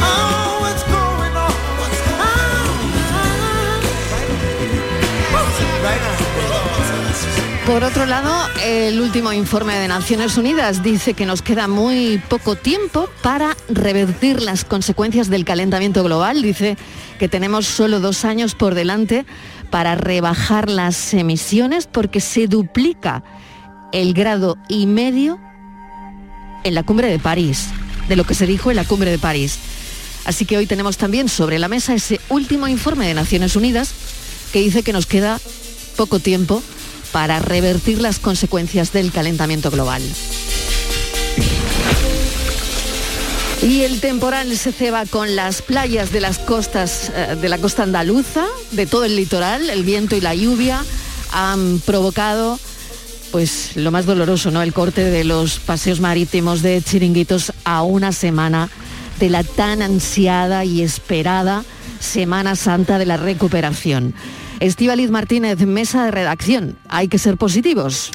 Oh, 0.03 0.59
what's 0.63 0.85
going 0.85 1.37
on? 1.37 1.55
Oh, 2.27 2.71
right 5.85 6.03
on. 6.65 6.70
Por 7.71 7.85
otro 7.85 8.05
lado, 8.05 8.49
el 8.65 9.01
último 9.01 9.33
informe 9.33 9.77
de 9.77 9.87
Naciones 9.87 10.37
Unidas 10.37 10.83
dice 10.83 11.15
que 11.15 11.25
nos 11.25 11.41
queda 11.41 11.69
muy 11.69 12.21
poco 12.29 12.57
tiempo 12.57 13.09
para 13.23 13.57
revertir 13.69 14.43
las 14.43 14.65
consecuencias 14.65 15.31
del 15.31 15.45
calentamiento 15.45 16.03
global. 16.03 16.43
Dice 16.43 16.77
que 17.21 17.29
tenemos 17.29 17.67
solo 17.69 18.01
dos 18.01 18.25
años 18.25 18.57
por 18.57 18.75
delante 18.75 19.25
para 19.71 19.95
rebajar 19.95 20.69
las 20.69 21.15
emisiones 21.15 21.87
porque 21.87 22.19
se 22.19 22.49
duplica 22.49 23.23
el 23.93 24.15
grado 24.15 24.59
y 24.69 24.87
medio 24.87 25.39
en 26.65 26.75
la 26.75 26.83
cumbre 26.83 27.07
de 27.07 27.21
París, 27.21 27.69
de 28.09 28.17
lo 28.17 28.25
que 28.25 28.35
se 28.35 28.47
dijo 28.47 28.71
en 28.71 28.77
la 28.79 28.85
cumbre 28.85 29.13
de 29.13 29.19
París. 29.19 29.61
Así 30.25 30.45
que 30.45 30.57
hoy 30.57 30.67
tenemos 30.67 30.97
también 30.97 31.29
sobre 31.29 31.61
la 31.61 31.69
mesa 31.69 31.95
ese 31.95 32.21
último 32.31 32.67
informe 32.67 33.07
de 33.07 33.15
Naciones 33.15 33.55
Unidas 33.55 33.95
que 34.53 34.59
dice 34.59 34.83
que 34.83 34.93
nos 34.93 35.07
queda 35.07 35.39
poco 35.97 36.19
tiempo 36.19 36.65
para 37.13 37.39
revertir 37.41 38.01
las 38.01 38.19
consecuencias 38.19 38.93
del 38.93 39.13
calentamiento 39.13 39.71
global. 39.71 40.03
Y 43.63 43.83
el 43.83 44.01
temporal 44.01 44.57
se 44.57 44.73
ceba 44.73 45.05
con 45.05 45.37
las 45.37 45.61
playas 45.61 46.13
de 46.13 46.21
las 46.21 46.39
costas 46.39 47.13
eh, 47.15 47.37
de 47.41 47.49
la 47.49 47.59
costa 47.59 47.83
andaluza, 47.83 48.47
de 48.71 48.87
todo 48.87 49.05
el 49.05 49.17
litoral, 49.17 49.69
el 49.69 49.85
viento 49.85 50.17
y 50.17 50.23
la 50.23 50.35
lluvia 50.35 50.83
han 51.33 51.81
provocado 51.85 52.59
pues 53.31 53.77
lo 53.77 53.91
más 53.91 54.07
doloroso, 54.07 54.51
¿no? 54.51 54.63
El 54.63 54.73
corte 54.73 55.05
de 55.05 55.25
los 55.25 55.59
paseos 55.61 56.01
marítimos 56.01 56.63
de 56.63 56.83
chiringuitos 56.83 57.53
a 57.65 57.83
una 57.83 58.13
semana 58.13 58.71
de 59.21 59.29
la 59.29 59.45
tan 59.45 59.83
ansiada 59.83 60.65
y 60.65 60.83
esperada 60.83 61.65
Semana 62.01 62.57
Santa 62.57 62.99
de 62.99 63.07
la 63.07 63.19
recuperación. 63.19 64.15
Estíbaliz 64.61 65.11
Martínez, 65.11 65.59
mesa 65.67 66.05
de 66.05 66.11
redacción. 66.11 66.79
Hay 66.89 67.09
que 67.09 67.19
ser 67.19 67.39
positivos. 67.39 68.11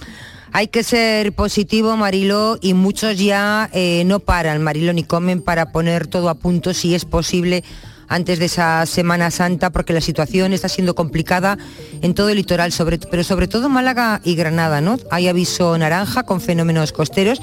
Hay 0.52 0.68
que 0.68 0.84
ser 0.84 1.34
positivo, 1.34 1.98
Marilo, 1.98 2.60
y 2.62 2.76
muchos 2.76 3.18
ya 3.18 3.68
eh, 3.74 4.04
no 4.06 4.20
paran, 4.20 4.62
Marilo, 4.62 4.94
ni 4.94 5.04
comen 5.04 5.42
para 5.42 5.72
poner 5.72 6.06
todo 6.06 6.30
a 6.30 6.36
punto 6.36 6.74
si 6.74 6.94
es 6.94 7.04
posible 7.04 7.64
antes 8.08 8.38
de 8.38 8.46
esa 8.46 8.86
Semana 8.86 9.32
Santa, 9.32 9.72
porque 9.72 9.92
la 9.92 10.02
situación 10.02 10.54
está 10.54 10.70
siendo 10.70 10.94
complicada 10.94 11.58
en 12.04 12.14
todo 12.14 12.30
el 12.30 12.38
litoral, 12.38 12.72
pero 13.10 13.24
sobre 13.24 13.48
todo 13.48 13.68
Málaga 13.68 14.22
y 14.24 14.36
Granada, 14.36 14.82
¿no? 14.82 14.98
Hay 15.10 15.28
aviso 15.28 15.76
naranja 15.80 16.24
con 16.24 16.40
fenómenos 16.40 16.92
costeros 16.92 17.42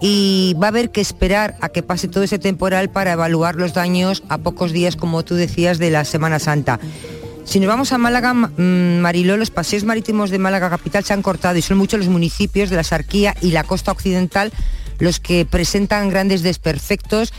y 0.00 0.56
va 0.60 0.68
a 0.68 0.70
haber 0.70 0.90
que 0.90 1.02
esperar 1.02 1.56
a 1.60 1.68
que 1.68 1.82
pase 1.82 2.08
todo 2.08 2.24
ese 2.24 2.38
temporal 2.38 2.90
para 2.90 3.12
evaluar 3.12 3.56
los 3.56 3.74
daños 3.74 4.22
a 4.30 4.38
pocos 4.38 4.72
días, 4.72 4.96
como 4.96 5.22
tú 5.24 5.34
decías, 5.34 5.78
de 5.78 5.90
la 5.90 6.06
Semana 6.06 6.38
Santa. 6.38 6.80
Si 7.44 7.58
nos 7.58 7.68
vamos 7.68 7.92
a 7.92 7.98
Málaga, 7.98 8.32
mm, 8.32 9.00
Mariló, 9.00 9.36
los 9.36 9.50
paseos 9.50 9.84
marítimos 9.84 10.30
de 10.30 10.38
Málaga 10.38 10.70
capital 10.70 11.04
se 11.04 11.12
han 11.12 11.22
cortado 11.22 11.58
y 11.58 11.62
son 11.62 11.78
muchos 11.78 11.98
los 11.98 12.08
municipios 12.08 12.70
de 12.70 12.76
la 12.76 12.84
Sarquía 12.84 13.34
y 13.40 13.50
la 13.50 13.64
costa 13.64 13.92
occidental 13.92 14.52
los 14.98 15.18
que 15.18 15.46
presentan 15.46 16.10
grandes 16.10 16.42
desperfectos 16.42 17.32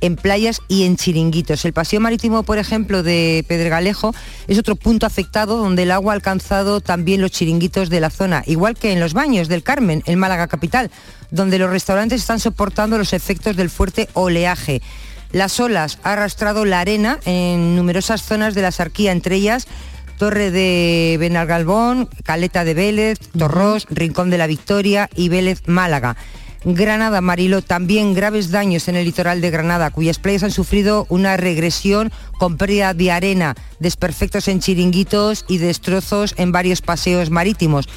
en 0.00 0.16
playas 0.16 0.60
y 0.68 0.84
en 0.84 0.96
chiringuitos. 0.96 1.64
El 1.64 1.72
paseo 1.72 2.00
marítimo, 2.00 2.44
por 2.44 2.58
ejemplo, 2.58 3.02
de 3.02 3.44
Pedregalejo 3.48 4.14
es 4.46 4.58
otro 4.58 4.76
punto 4.76 5.06
afectado 5.06 5.56
donde 5.58 5.82
el 5.82 5.90
agua 5.90 6.12
ha 6.12 6.16
alcanzado 6.16 6.80
también 6.80 7.20
los 7.20 7.32
chiringuitos 7.32 7.90
de 7.90 8.00
la 8.00 8.10
zona, 8.10 8.42
igual 8.46 8.76
que 8.76 8.92
en 8.92 9.00
los 9.00 9.12
baños 9.12 9.48
del 9.48 9.62
Carmen, 9.62 10.02
en 10.06 10.18
Málaga 10.18 10.46
capital, 10.46 10.90
donde 11.30 11.58
los 11.58 11.70
restaurantes 11.70 12.20
están 12.20 12.40
soportando 12.40 12.96
los 12.96 13.12
efectos 13.12 13.56
del 13.56 13.70
fuerte 13.70 14.08
oleaje. 14.14 14.80
Las 15.32 15.60
olas 15.60 15.98
han 16.02 16.12
arrastrado 16.12 16.64
la 16.64 16.80
arena 16.80 17.18
en 17.24 17.76
numerosas 17.76 18.22
zonas 18.22 18.54
de 18.54 18.62
la 18.62 18.72
Sarquía, 18.72 19.12
entre 19.12 19.36
ellas 19.36 19.68
Torre 20.18 20.50
de 20.50 21.16
Benalgalbón, 21.20 22.08
Caleta 22.24 22.64
de 22.64 22.74
Vélez, 22.74 23.18
Torrós, 23.38 23.86
Rincón 23.88 24.30
de 24.30 24.38
la 24.38 24.48
Victoria 24.48 25.08
y 25.14 25.28
Vélez 25.28 25.62
Málaga. 25.66 26.16
Granada, 26.64 27.20
Marilo, 27.20 27.62
también 27.62 28.14
graves 28.14 28.50
daños 28.50 28.88
en 28.88 28.96
el 28.96 29.04
litoral 29.04 29.40
de 29.40 29.50
Granada, 29.50 29.90
cuyas 29.90 30.18
playas 30.18 30.42
han 30.42 30.50
sufrido 30.50 31.06
una 31.08 31.36
regresión 31.36 32.10
con 32.40 32.56
pérdida 32.56 32.94
de 32.94 33.12
arena, 33.12 33.54
desperfectos 33.78 34.48
en 34.48 34.58
chiringuitos 34.58 35.44
y 35.46 35.58
destrozos 35.58 36.34
en 36.36 36.50
varios 36.50 36.82
paseos 36.82 37.30
marítimos. 37.30 37.88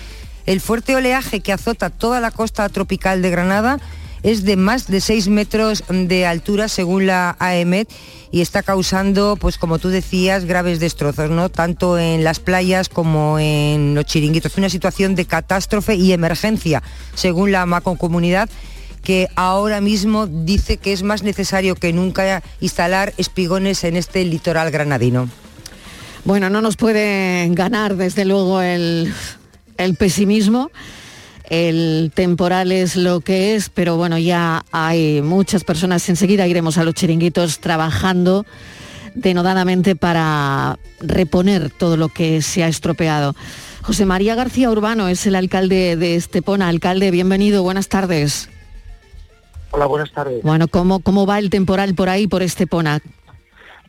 El 0.46 0.62
fuerte 0.62 0.96
oleaje 0.96 1.40
que 1.40 1.54
azota 1.54 1.90
toda 1.90 2.20
la 2.20 2.30
costa 2.30 2.70
tropical 2.70 3.24
de 3.24 3.32
Granada 3.32 3.80
es 4.24 4.44
de 4.44 4.56
más 4.56 4.88
de 4.88 5.02
6 5.02 5.28
metros 5.30 5.84
de 5.90 6.26
altura 6.26 6.68
según 6.68 7.08
la 7.08 7.36
AEMET 7.40 7.90
y 8.32 8.42
está 8.42 8.64
causando, 8.64 9.36
pues 9.36 9.58
como 9.58 9.80
tú 9.80 9.90
decías, 9.90 10.46
graves 10.46 10.80
destrozos, 10.80 11.30
¿no? 11.30 11.50
Tanto 11.50 11.98
en 11.98 12.24
las 12.24 12.40
playas 12.40 12.88
como 12.88 13.40
en 13.40 13.96
los 13.96 14.06
chiringuitos. 14.06 14.58
Una 14.58 14.70
situación 14.70 15.16
de 15.16 15.26
catástrofe 15.26 15.96
y 15.96 16.14
emergencia, 16.14 16.84
según 17.16 17.52
la 17.52 17.66
Comunidad 17.82 18.50
que 19.04 19.28
ahora 19.36 19.82
mismo 19.82 20.28
dice 20.28 20.78
que 20.78 20.94
es 20.94 21.02
más 21.02 21.24
necesario 21.24 21.76
que 21.76 21.92
nunca 21.92 22.44
instalar 22.60 23.14
espigones 23.18 23.84
en 23.84 23.98
este 23.98 24.24
litoral 24.24 24.70
granadino. 24.70 25.28
Bueno, 26.24 26.52
no 26.52 26.62
nos 26.62 26.78
puede 26.78 27.50
ganar 27.50 27.96
desde 27.96 28.26
luego 28.26 28.62
el, 28.62 29.12
el 29.78 29.96
pesimismo 29.96 30.70
el 31.52 32.14
temporal 32.16 32.72
es 32.72 32.96
lo 32.96 33.20
que 33.20 33.56
es, 33.56 33.68
pero 33.68 33.98
bueno, 33.98 34.18
ya 34.18 34.64
hay 34.72 35.22
muchas 35.22 35.66
personas, 35.66 36.08
enseguida 36.08 36.48
iremos 36.48 36.78
a 36.78 36.86
los 36.86 36.94
chiringuitos 36.94 37.60
trabajando 37.60 38.46
denodadamente 39.16 39.98
para 39.98 40.80
reponer 41.02 41.70
todo 41.70 41.98
lo 41.98 42.08
que 42.08 42.42
se 42.42 42.64
ha 42.64 42.70
estropeado. 42.70 43.36
José 43.82 44.06
María 44.06 44.34
García 44.34 44.72
Urbano 44.72 45.10
es 45.10 45.28
el 45.28 45.36
alcalde 45.36 45.98
de 45.98 46.16
Estepona. 46.16 46.70
Alcalde, 46.70 47.12
bienvenido, 47.12 47.64
buenas 47.64 47.90
tardes. 47.90 48.50
Hola, 49.72 49.88
buenas 49.88 50.14
tardes. 50.14 50.42
Bueno, 50.44 50.70
¿cómo, 50.70 51.02
cómo 51.02 51.26
va 51.26 51.38
el 51.38 51.50
temporal 51.50 51.96
por 51.96 52.08
ahí, 52.08 52.28
por 52.28 52.44
Estepona? 52.44 53.02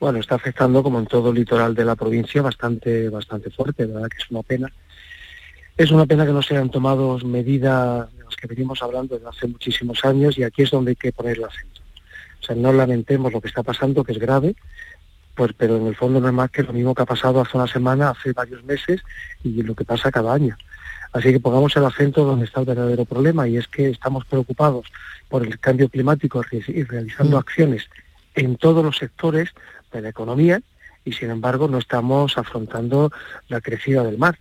Bueno, 0.00 0.18
está 0.18 0.34
afectando, 0.34 0.82
como 0.82 0.98
en 0.98 1.06
todo 1.06 1.30
el 1.30 1.36
litoral 1.36 1.76
de 1.76 1.84
la 1.84 1.94
provincia, 1.94 2.42
bastante, 2.42 3.08
bastante 3.08 3.50
fuerte, 3.50 3.86
¿verdad? 3.86 4.08
Que 4.08 4.20
es 4.20 4.28
una 4.32 4.42
pena 4.42 4.72
es 5.76 5.90
una 5.90 6.06
pena 6.06 6.26
que 6.26 6.32
no 6.32 6.42
se 6.42 6.54
hayan 6.54 6.70
tomado 6.70 7.18
medidas 7.24 8.12
de 8.12 8.24
las 8.24 8.36
que 8.36 8.46
venimos 8.46 8.82
hablando 8.82 9.16
desde 9.16 9.28
hace 9.28 9.46
muchísimos 9.46 10.04
años 10.04 10.36
y 10.38 10.44
aquí 10.44 10.62
es 10.62 10.70
donde 10.70 10.90
hay 10.90 10.96
que 10.96 11.12
poner 11.12 11.38
el 11.38 11.44
acento. 11.44 11.80
O 12.40 12.44
sea, 12.44 12.56
no 12.56 12.72
lamentemos 12.72 13.32
lo 13.32 13.40
que 13.40 13.48
está 13.48 13.62
pasando, 13.62 14.04
que 14.04 14.12
es 14.12 14.18
grave, 14.18 14.56
pues, 15.34 15.52
pero 15.56 15.76
en 15.76 15.86
el 15.86 15.96
fondo 15.96 16.20
no 16.20 16.28
es 16.28 16.34
más 16.34 16.50
que 16.50 16.62
lo 16.62 16.72
mismo 16.72 16.94
que 16.94 17.02
ha 17.02 17.06
pasado 17.06 17.40
hace 17.40 17.56
una 17.56 17.66
semana, 17.66 18.10
hace 18.10 18.32
varios 18.32 18.62
meses 18.64 19.00
y 19.42 19.62
lo 19.62 19.74
que 19.74 19.84
pasa 19.84 20.10
cada 20.10 20.34
año. 20.34 20.56
Así 21.12 21.30
que 21.30 21.40
pongamos 21.40 21.76
el 21.76 21.84
acento 21.84 22.24
donde 22.24 22.46
está 22.46 22.60
el 22.60 22.66
verdadero 22.66 23.04
problema 23.04 23.46
y 23.46 23.56
es 23.58 23.68
que 23.68 23.90
estamos 23.90 24.24
preocupados 24.24 24.86
por 25.28 25.46
el 25.46 25.58
cambio 25.58 25.88
climático 25.88 26.42
y 26.50 26.82
realizando 26.84 27.36
mm. 27.36 27.40
acciones 27.40 27.88
en 28.34 28.56
todos 28.56 28.84
los 28.84 28.96
sectores 28.96 29.50
de 29.92 30.02
la 30.02 30.08
economía 30.08 30.62
y 31.04 31.12
sin 31.12 31.30
embargo 31.30 31.68
no 31.68 31.78
estamos 31.78 32.38
afrontando 32.38 33.12
la 33.48 33.60
crecida 33.60 34.04
del 34.04 34.18
mar. 34.18 34.38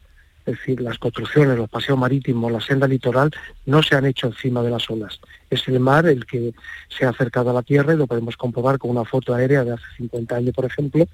Es 0.52 0.58
decir, 0.58 0.82
las 0.82 0.98
construcciones, 0.98 1.58
los 1.58 1.70
paseos 1.70 1.98
marítimos, 1.98 2.52
la 2.52 2.60
senda 2.60 2.86
litoral 2.86 3.32
no 3.66 3.82
se 3.82 3.96
han 3.96 4.06
hecho 4.06 4.28
encima 4.28 4.62
de 4.62 4.70
las 4.70 4.90
olas. 4.90 5.20
Es 5.50 5.66
el 5.70 5.80
mar 5.80 6.06
el 6.08 6.26
que 6.26 6.54
se 6.90 7.06
ha 7.06 7.10
acercado 7.10 7.52
a 7.52 7.54
la 7.54 7.62
tierra 7.62 7.94
y 7.94 7.98
lo 7.98 8.06
podemos 8.06 8.36
comprobar 8.36 8.78
con 8.78 8.92
una 8.92 9.06
foto 9.06 9.34
aérea 9.34 9.64
de 9.64 9.72
hace 9.72 9.84
50 9.98 10.36
años, 10.36 10.54
por 10.54 10.66
ejemplo, 10.66 11.08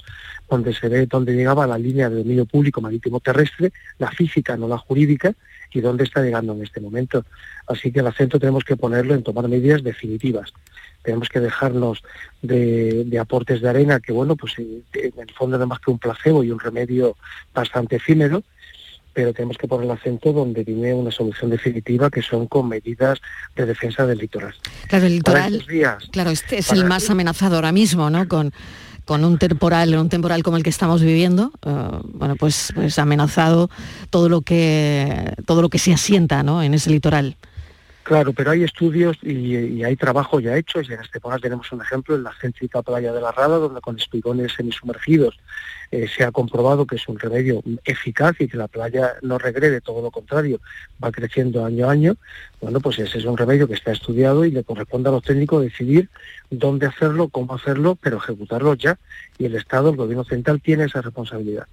donde 0.50 0.74
se 0.74 0.90
ve 0.90 1.06
dónde 1.06 1.34
llegaba 1.34 1.68
la 1.68 1.78
línea 1.78 2.10
de 2.10 2.18
dominio 2.18 2.46
público 2.48 2.82
marítimo 2.82 3.20
terrestre, 3.20 3.72
la 4.00 4.10
física, 4.10 4.58
no 4.58 4.68
la 4.68 4.80
jurídica, 4.80 5.34
y 5.72 5.82
dónde 5.82 6.06
está 6.06 6.24
llegando 6.24 6.54
en 6.54 6.64
este 6.64 6.82
momento. 6.82 7.24
Así 7.68 7.92
que 7.92 8.00
el 8.00 8.08
acento 8.08 8.40
tenemos 8.40 8.64
que 8.64 8.76
ponerlo 8.76 9.14
en 9.14 9.22
tomar 9.22 9.48
medidas 9.48 9.84
definitivas. 9.84 10.52
Tenemos 11.04 11.30
que 11.30 11.40
dejarnos 11.40 12.02
de, 12.42 13.18
aportes 13.22 13.62
de 13.62 13.70
arena, 13.70 14.00
que 14.00 14.12
bueno, 14.12 14.36
pues 14.36 14.58
en 14.58 14.84
el 14.94 15.32
fondo 15.38 15.58
no 15.60 15.68
más 15.68 15.80
que 15.80 15.92
un 15.92 16.00
placebo 16.00 16.44
y 16.44 16.50
un 16.52 16.60
remedio 16.60 17.16
bastante 17.54 17.98
efímero, 17.98 18.44
pero 19.18 19.34
tenemos 19.34 19.58
que 19.58 19.68
poner 19.68 19.86
el 19.86 19.92
acento 19.98 20.32
donde 20.32 20.64
viene 20.64 20.94
una 20.94 21.10
solución 21.10 21.50
definitiva, 21.50 22.12
que 22.12 22.22
son 22.22 22.46
con 22.46 22.70
medidas 22.70 23.20
de 23.56 23.66
defensa 23.66 24.06
del 24.06 24.20
litoral. 24.20 24.54
Claro, 24.88 25.08
el 25.08 25.14
litoral, 25.14 25.66
claro, 26.12 26.30
este 26.30 26.60
es 26.60 26.72
el 26.72 26.86
más 26.86 27.10
amenazado 27.10 27.56
ahora 27.56 27.72
mismo, 27.72 28.12
¿no? 28.12 28.28
Con, 28.28 28.54
con 29.06 29.26
un 29.26 29.40
temporal, 29.40 29.96
un 29.96 30.10
temporal 30.10 30.44
como 30.44 30.58
el 30.58 30.62
que 30.62 30.70
estamos 30.70 31.02
viviendo, 31.02 31.52
eh, 31.66 32.00
bueno, 32.14 32.36
pues, 32.36 32.72
pues 32.76 33.00
amenazado 33.00 33.72
todo 34.12 34.30
lo 34.30 34.42
que 34.42 35.34
todo 35.48 35.64
lo 35.64 35.70
que 35.70 35.80
se 35.80 35.94
asienta, 35.94 36.44
¿no? 36.44 36.62
En 36.62 36.76
ese 36.76 36.92
litoral. 36.92 37.38
Claro, 38.08 38.32
pero 38.32 38.52
hay 38.52 38.64
estudios 38.64 39.18
y, 39.22 39.84
hay 39.84 39.98
trabajo 39.98 40.40
ya 40.40 40.56
hecho, 40.56 40.80
y 40.80 40.86
en 40.86 41.02
Estepona 41.02 41.40
tenemos 41.40 41.70
un 41.74 41.82
ejemplo 41.82 42.16
en 42.16 42.24
la 42.24 42.32
céntrica 42.40 42.82
playa 42.82 43.12
de 43.12 43.20
la 43.20 43.34
Rada, 43.34 43.58
donde 43.58 43.82
con 43.82 44.00
espigones 44.00 44.54
semisumergidos 44.54 45.38
eh, 45.92 46.08
se 46.08 46.24
ha 46.24 46.32
comprobado 46.32 46.86
que 46.86 46.96
es 46.96 47.06
un 47.10 47.20
remedio 47.20 47.62
eficaz 47.84 48.40
y 48.40 48.48
que 48.48 48.56
la 48.56 48.70
playa 48.70 49.16
no 49.24 49.38
regrede, 49.38 49.82
todo 49.82 50.02
lo 50.02 50.10
contrario, 50.10 50.62
va 51.04 51.12
creciendo 51.12 51.66
año 51.66 51.90
a 51.90 51.92
año. 51.92 52.16
Bueno, 52.62 52.80
pues 52.80 52.98
ese 53.00 53.18
es 53.18 53.26
un 53.26 53.36
remedio 53.36 53.68
que 53.68 53.74
está 53.74 53.92
estudiado 53.92 54.46
y 54.46 54.52
le 54.52 54.64
corresponde 54.64 55.10
a 55.10 55.12
los 55.12 55.24
técnicos 55.24 55.62
decidir 55.62 56.10
dónde 56.50 56.86
hacerlo, 56.86 57.28
cómo 57.28 57.56
hacerlo, 57.56 57.98
pero 58.02 58.20
ejecutarlo 58.20 58.74
ya. 58.76 58.98
Y 59.38 59.48
el 59.48 59.56
Estado, 59.56 59.90
el 59.90 59.98
Gobierno 59.98 60.24
Central, 60.24 60.62
tiene 60.62 60.86
esa 60.86 61.02
responsabilidad. 61.02 61.68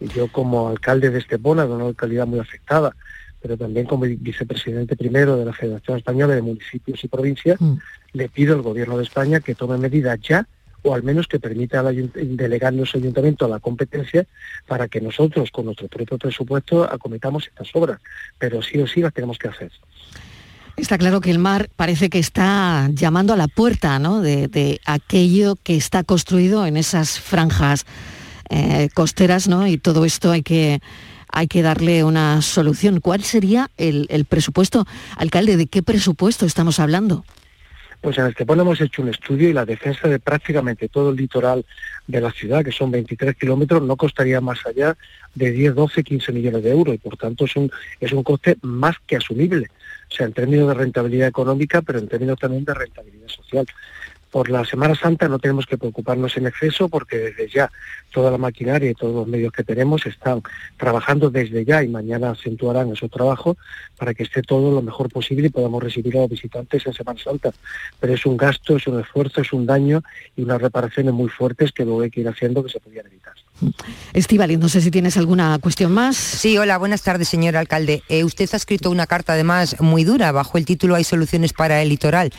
Y 0.00 0.08
yo 0.08 0.28
como 0.30 0.68
alcalde 0.68 1.08
de 1.08 1.20
Estepona, 1.20 1.64
de 1.64 1.72
una 1.72 1.84
localidad 1.84 2.26
muy 2.26 2.40
afectada, 2.40 2.94
pero 3.40 3.56
también 3.56 3.86
como 3.86 4.04
vicepresidente 4.04 4.96
primero 4.96 5.36
de 5.36 5.44
la 5.44 5.52
Federación 5.52 5.98
Española 5.98 6.34
de 6.34 6.42
Municipios 6.42 7.02
y 7.02 7.08
Provincias, 7.08 7.58
le 8.12 8.28
pido 8.28 8.54
al 8.54 8.62
Gobierno 8.62 8.96
de 8.96 9.04
España 9.04 9.40
que 9.40 9.54
tome 9.54 9.78
medidas 9.78 10.18
ya 10.20 10.46
o 10.82 10.94
al 10.94 11.02
menos 11.02 11.26
que 11.26 11.40
permita 11.40 11.80
al 11.80 12.10
delegarnos 12.14 12.94
al 12.94 13.02
ayuntamiento 13.02 13.44
a 13.44 13.48
la 13.48 13.58
competencia 13.58 14.26
para 14.66 14.88
que 14.88 15.00
nosotros 15.00 15.50
con 15.50 15.66
nuestro 15.66 15.88
propio 15.88 16.18
presupuesto 16.18 16.84
acometamos 16.84 17.46
estas 17.46 17.68
obras, 17.74 18.00
pero 18.38 18.62
sí 18.62 18.78
o 18.78 18.86
sí 18.86 19.00
las 19.00 19.12
tenemos 19.12 19.38
que 19.38 19.48
hacer. 19.48 19.72
Está 20.76 20.96
claro 20.96 21.20
que 21.20 21.32
el 21.32 21.40
mar 21.40 21.68
parece 21.74 22.08
que 22.08 22.20
está 22.20 22.88
llamando 22.92 23.32
a 23.32 23.36
la 23.36 23.48
puerta 23.48 23.98
¿no? 23.98 24.20
de, 24.20 24.46
de 24.46 24.80
aquello 24.86 25.56
que 25.56 25.76
está 25.76 26.04
construido 26.04 26.66
en 26.66 26.76
esas 26.76 27.18
franjas 27.18 27.84
eh, 28.50 28.88
costeras, 28.94 29.46
¿no? 29.46 29.66
Y 29.66 29.76
todo 29.76 30.06
esto 30.06 30.30
hay 30.30 30.42
que, 30.42 30.80
hay 31.32 31.48
que 31.48 31.62
darle 31.62 32.04
una 32.04 32.42
solución. 32.42 33.00
¿Cuál 33.00 33.22
sería 33.22 33.70
el, 33.76 34.06
el 34.10 34.24
presupuesto? 34.24 34.86
Alcalde, 35.16 35.56
¿de 35.56 35.66
qué 35.66 35.82
presupuesto 35.82 36.46
estamos 36.46 36.80
hablando? 36.80 37.24
Pues 38.00 38.16
en 38.16 38.26
Estepona 38.26 38.62
hemos 38.62 38.80
hecho 38.80 39.02
un 39.02 39.08
estudio 39.08 39.48
y 39.48 39.52
la 39.52 39.64
defensa 39.64 40.06
de 40.06 40.20
prácticamente 40.20 40.88
todo 40.88 41.10
el 41.10 41.16
litoral 41.16 41.64
de 42.06 42.20
la 42.20 42.30
ciudad, 42.30 42.64
que 42.64 42.70
son 42.70 42.92
23 42.92 43.34
kilómetros, 43.36 43.82
no 43.82 43.96
costaría 43.96 44.40
más 44.40 44.64
allá 44.66 44.96
de 45.34 45.50
10, 45.50 45.74
12, 45.74 46.04
15 46.04 46.32
millones 46.32 46.62
de 46.62 46.70
euros 46.70 46.94
y 46.94 46.98
por 46.98 47.16
tanto 47.16 47.44
es 47.44 47.56
un, 47.56 47.70
es 48.00 48.12
un 48.12 48.22
coste 48.22 48.56
más 48.62 48.96
que 49.04 49.16
asumible, 49.16 49.66
o 50.10 50.14
sea, 50.14 50.26
en 50.26 50.32
términos 50.32 50.68
de 50.68 50.74
rentabilidad 50.74 51.26
económica, 51.26 51.82
pero 51.82 51.98
en 51.98 52.06
términos 52.06 52.38
también 52.38 52.64
de 52.64 52.74
rentabilidad 52.74 53.28
social. 53.28 53.66
Por 54.30 54.50
la 54.50 54.64
Semana 54.64 54.94
Santa 54.94 55.28
no 55.28 55.38
tenemos 55.38 55.66
que 55.66 55.78
preocuparnos 55.78 56.36
en 56.36 56.46
exceso 56.46 56.88
porque 56.88 57.16
desde 57.18 57.48
ya 57.48 57.70
toda 58.12 58.30
la 58.30 58.38
maquinaria 58.38 58.90
y 58.90 58.94
todos 58.94 59.14
los 59.14 59.26
medios 59.26 59.52
que 59.52 59.64
tenemos 59.64 60.04
están 60.06 60.42
trabajando 60.76 61.30
desde 61.30 61.64
ya 61.64 61.82
y 61.82 61.88
mañana 61.88 62.30
acentuarán 62.30 62.92
esos 62.92 63.10
trabajos 63.10 63.56
para 63.96 64.14
que 64.14 64.24
esté 64.24 64.42
todo 64.42 64.72
lo 64.72 64.82
mejor 64.82 65.10
posible 65.10 65.46
y 65.46 65.50
podamos 65.50 65.82
recibir 65.82 66.16
a 66.16 66.20
los 66.20 66.30
visitantes 66.30 66.86
en 66.86 66.92
Semana 66.92 67.20
Santa. 67.22 67.52
Pero 68.00 68.14
es 68.14 68.26
un 68.26 68.36
gasto, 68.36 68.76
es 68.76 68.86
un 68.86 69.00
esfuerzo, 69.00 69.40
es 69.40 69.52
un 69.52 69.66
daño 69.66 70.02
y 70.36 70.42
unas 70.42 70.60
reparaciones 70.60 71.12
muy 71.14 71.28
fuertes 71.28 71.72
que 71.72 71.84
luego 71.84 72.02
hay 72.02 72.10
que 72.10 72.20
ir 72.20 72.28
haciendo 72.28 72.62
que 72.62 72.70
se 72.70 72.80
podían 72.80 73.06
evitar. 73.06 73.34
Estivali, 74.12 74.56
no 74.56 74.68
sé 74.68 74.80
si 74.80 74.90
tienes 74.90 75.16
alguna 75.16 75.58
cuestión 75.58 75.92
más. 75.92 76.16
Sí, 76.16 76.58
hola, 76.58 76.78
buenas 76.78 77.02
tardes, 77.02 77.28
señor 77.28 77.56
alcalde. 77.56 78.02
Eh, 78.08 78.24
usted 78.24 78.48
ha 78.52 78.56
escrito 78.56 78.90
una 78.90 79.06
carta 79.06 79.32
además 79.32 79.80
muy 79.80 80.04
dura 80.04 80.32
bajo 80.32 80.58
el 80.58 80.64
título 80.64 80.94
Hay 80.94 81.04
soluciones 81.04 81.52
para 81.52 81.82
el 81.82 81.88
litoral 81.88 82.30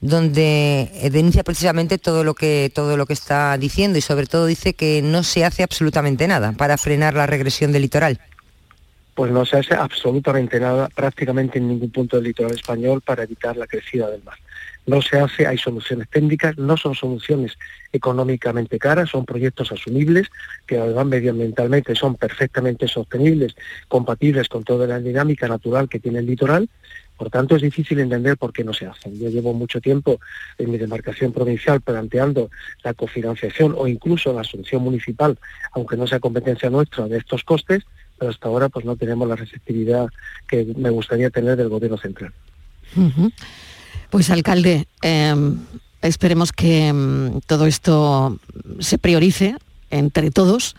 donde 0.00 0.90
eh, 0.94 1.10
denuncia 1.10 1.42
precisamente 1.42 1.98
todo 1.98 2.22
lo 2.22 2.34
que 2.34 2.70
todo 2.74 2.96
lo 2.96 3.06
que 3.06 3.12
está 3.12 3.56
diciendo 3.58 3.98
y 3.98 4.00
sobre 4.00 4.26
todo 4.26 4.46
dice 4.46 4.74
que 4.74 5.02
no 5.02 5.22
se 5.22 5.44
hace 5.44 5.62
absolutamente 5.62 6.28
nada 6.28 6.52
para 6.52 6.78
frenar 6.78 7.14
la 7.14 7.26
regresión 7.26 7.72
del 7.72 7.82
litoral. 7.82 8.20
Pues 9.14 9.32
no 9.32 9.44
se 9.44 9.56
hace 9.56 9.74
absolutamente 9.74 10.60
nada 10.60 10.88
prácticamente 10.94 11.58
en 11.58 11.66
ningún 11.66 11.90
punto 11.90 12.16
del 12.16 12.26
litoral 12.26 12.54
español 12.54 13.00
para 13.00 13.24
evitar 13.24 13.56
la 13.56 13.66
crecida 13.66 14.08
del 14.08 14.22
mar. 14.22 14.36
No 14.86 15.02
se 15.02 15.18
hace, 15.18 15.46
hay 15.46 15.58
soluciones 15.58 16.08
técnicas, 16.08 16.56
no 16.56 16.76
son 16.76 16.94
soluciones 16.94 17.58
económicamente 17.92 18.78
caras, 18.78 19.10
son 19.10 19.26
proyectos 19.26 19.70
asumibles 19.72 20.28
que 20.66 20.78
además 20.78 21.06
medioambientalmente 21.06 21.94
son 21.94 22.14
perfectamente 22.14 22.86
sostenibles, 22.86 23.54
compatibles 23.88 24.48
con 24.48 24.62
toda 24.62 24.86
la 24.86 25.00
dinámica 25.00 25.48
natural 25.48 25.88
que 25.88 25.98
tiene 25.98 26.20
el 26.20 26.26
litoral 26.26 26.70
por 27.18 27.30
tanto, 27.30 27.56
es 27.56 27.62
difícil 27.62 27.98
entender 27.98 28.38
por 28.38 28.52
qué 28.52 28.62
no 28.62 28.72
se 28.72 28.86
hacen. 28.86 29.18
Yo 29.18 29.28
llevo 29.28 29.52
mucho 29.52 29.80
tiempo 29.80 30.20
en 30.56 30.70
mi 30.70 30.78
demarcación 30.78 31.32
provincial 31.32 31.80
planteando 31.80 32.48
la 32.84 32.94
cofinanciación 32.94 33.74
o 33.76 33.88
incluso 33.88 34.32
la 34.32 34.42
asunción 34.42 34.82
municipal, 34.82 35.36
aunque 35.72 35.96
no 35.96 36.06
sea 36.06 36.20
competencia 36.20 36.70
nuestra, 36.70 37.08
de 37.08 37.18
estos 37.18 37.42
costes, 37.42 37.82
pero 38.16 38.30
hasta 38.30 38.48
ahora 38.48 38.68
pues 38.68 38.84
no 38.84 38.96
tenemos 38.96 39.28
la 39.28 39.34
receptividad 39.34 40.08
que 40.46 40.72
me 40.76 40.90
gustaría 40.90 41.28
tener 41.28 41.56
del 41.56 41.68
Gobierno 41.68 41.98
central. 41.98 42.32
Pues 44.10 44.30
alcalde, 44.30 44.86
eh, 45.02 45.34
esperemos 46.02 46.52
que 46.52 46.92
mm, 46.92 47.40
todo 47.46 47.66
esto 47.66 48.38
se 48.78 48.98
priorice 48.98 49.56
entre 49.90 50.30
todos 50.30 50.76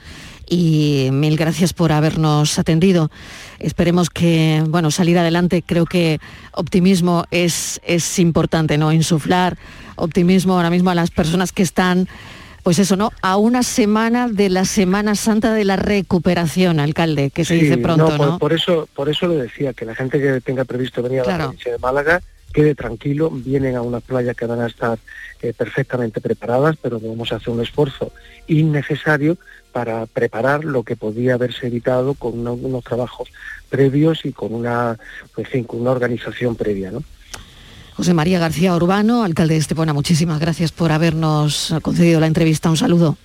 y 0.50 1.10
mil 1.12 1.38
gracias 1.38 1.74
por 1.74 1.92
habernos 1.92 2.58
atendido. 2.60 3.12
Esperemos 3.60 4.10
que, 4.10 4.64
bueno, 4.68 4.92
salir 4.92 5.18
adelante, 5.18 5.64
creo 5.66 5.86
que 5.86 6.20
optimismo 6.54 7.26
es, 7.32 7.80
es 7.86 8.20
importante, 8.20 8.78
¿no? 8.78 8.92
Insuflar 8.92 9.58
optimismo 9.96 10.54
ahora 10.56 10.70
mismo 10.70 10.90
a 10.90 10.96
las 10.96 11.12
personas 11.12 11.52
que 11.52 11.62
están, 11.62 12.08
pues 12.64 12.80
eso, 12.80 12.96
¿no? 12.96 13.12
A 13.22 13.38
una 13.38 13.64
semana 13.64 14.28
de 14.28 14.50
la 14.50 14.66
Semana 14.66 15.16
Santa 15.16 15.54
de 15.54 15.66
la 15.66 15.76
recuperación, 15.76 16.80
alcalde, 16.80 17.32
que 17.32 17.46
se 17.46 17.56
dice 17.56 17.78
pronto, 17.78 18.08
por, 18.18 18.28
¿no? 18.28 18.40
por 18.40 18.54
eso, 18.54 18.88
por 18.96 19.10
eso 19.10 19.28
le 19.28 19.36
decía 19.36 19.74
que 19.74 19.86
la 19.86 19.94
gente 19.96 20.20
que 20.20 20.42
tenga 20.42 20.66
previsto 20.66 21.04
venir 21.04 21.22
a 21.22 21.24
Claro. 21.24 21.38
la 21.38 21.44
provincia 21.46 21.72
de 21.72 21.78
Málaga 21.80 22.22
quede 22.54 22.76
tranquilo, 22.76 23.30
vienen 23.30 23.76
a 23.76 23.82
unas 23.82 24.04
playas 24.04 24.36
que 24.36 24.46
van 24.46 24.62
a 24.62 24.68
estar 24.68 24.98
eh, 25.42 25.54
perfectamente 25.56 26.20
preparadas, 26.22 26.76
pero 26.82 27.00
vamos 27.00 27.32
a 27.32 27.36
hacer 27.36 27.50
un 27.50 27.62
esfuerzo 27.62 28.12
innecesario 28.48 29.38
para 29.72 30.06
preparar 30.08 30.66
lo 30.66 30.84
que 30.84 30.96
podía 30.96 31.36
haberse 31.36 31.68
evitado 31.68 32.16
con 32.16 32.40
uno- 32.40 32.54
unos 32.54 32.84
trabajos 32.84 33.30
previos 33.70 34.26
y 34.26 34.32
con 34.32 34.54
una, 34.54 34.98
en 35.38 35.46
fin, 35.46 35.64
con 35.64 35.82
una 35.82 35.92
organización 35.92 36.56
previa, 36.56 36.92
¿no? 36.92 37.04
José 37.94 38.14
María 38.14 38.40
García 38.40 38.76
Urbano, 38.76 39.24
alcalde 39.24 39.56
de 39.56 39.60
Estepona, 39.60 39.94
muchísimas 39.94 40.40
gracias 40.40 40.72
por 40.72 40.92
habernos 40.92 41.76
concedido 41.82 42.20
la 42.20 42.28
entrevista. 42.28 42.70
Un 42.70 42.78
saludo. 42.78 43.18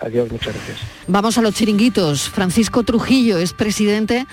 Adiós, 0.00 0.30
muchas 0.32 0.54
gracias. 0.54 0.78
Vamos 1.06 1.36
a 1.36 1.42
los 1.42 1.54
chiringuitos. 1.54 2.28
Francisco 2.30 2.82
Trujillo 2.84 3.38
es 3.38 3.52
presidente 3.52 4.26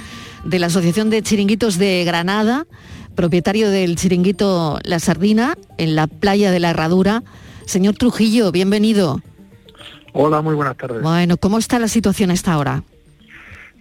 de 0.46 0.60
la 0.60 0.68
Asociación 0.68 1.10
de 1.10 1.22
Chiringuitos 1.22 1.78
de 1.78 2.04
Granada, 2.06 2.66
propietario 3.16 3.70
del 3.70 3.96
chiringuito 3.96 4.80
La 4.84 5.00
Sardina 5.00 5.56
en 5.78 5.96
la 5.96 6.08
playa 6.08 6.52
de 6.52 6.60
la 6.60 6.72
Herradura. 6.72 7.24
Señor 7.66 7.96
Trujillo, 7.96 8.52
bienvenido. 8.52 9.22
Hola, 10.14 10.42
muy 10.42 10.56
buenas 10.56 10.78
tardes. 10.78 11.02
Bueno, 11.02 11.38
¿cómo 11.38 11.58
está 11.58 11.80
la 11.80 11.88
situación 11.88 12.32
a 12.32 12.34
esta 12.34 12.58
hora? 12.58 12.84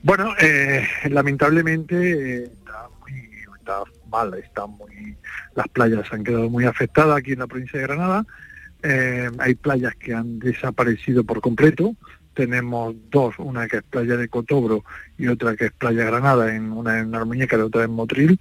Bueno, 0.03 0.33
eh, 0.41 0.87
lamentablemente 1.11 2.43
eh, 2.43 2.45
está, 2.45 2.89
muy, 3.01 3.13
está 3.59 3.83
mal, 4.11 4.35
está 4.35 4.67
muy, 4.67 5.17
las 5.55 5.69
playas 5.69 6.11
han 6.13 6.25
quedado 6.25 6.49
muy 6.49 6.65
afectadas 6.65 7.19
aquí 7.19 7.33
en 7.33 7.41
la 7.41 7.47
provincia 7.47 7.81
de 7.81 7.87
Granada. 7.87 8.25
Eh, 8.83 9.31
hay 9.39 9.55
playas 9.57 9.95
que 9.97 10.15
han 10.15 10.39
desaparecido 10.39 11.25
por 11.25 11.41
completo. 11.41 11.95
Tenemos 12.35 12.95
dos, 13.11 13.35
una 13.39 13.67
que 13.67 13.79
es 13.79 13.83
playa 13.83 14.17
de 14.17 14.29
Cotobro 14.29 14.85
y 15.19 15.27
otra 15.27 15.57
que 15.57 15.67
es 15.67 15.73
playa 15.73 16.05
Granada, 16.05 16.55
en 16.55 16.73
una 16.73 17.01
en 17.01 17.15
Armuñeca 17.15 17.57
y 17.57 17.61
otra 17.61 17.85
en 17.85 17.91
Motril, 17.91 18.39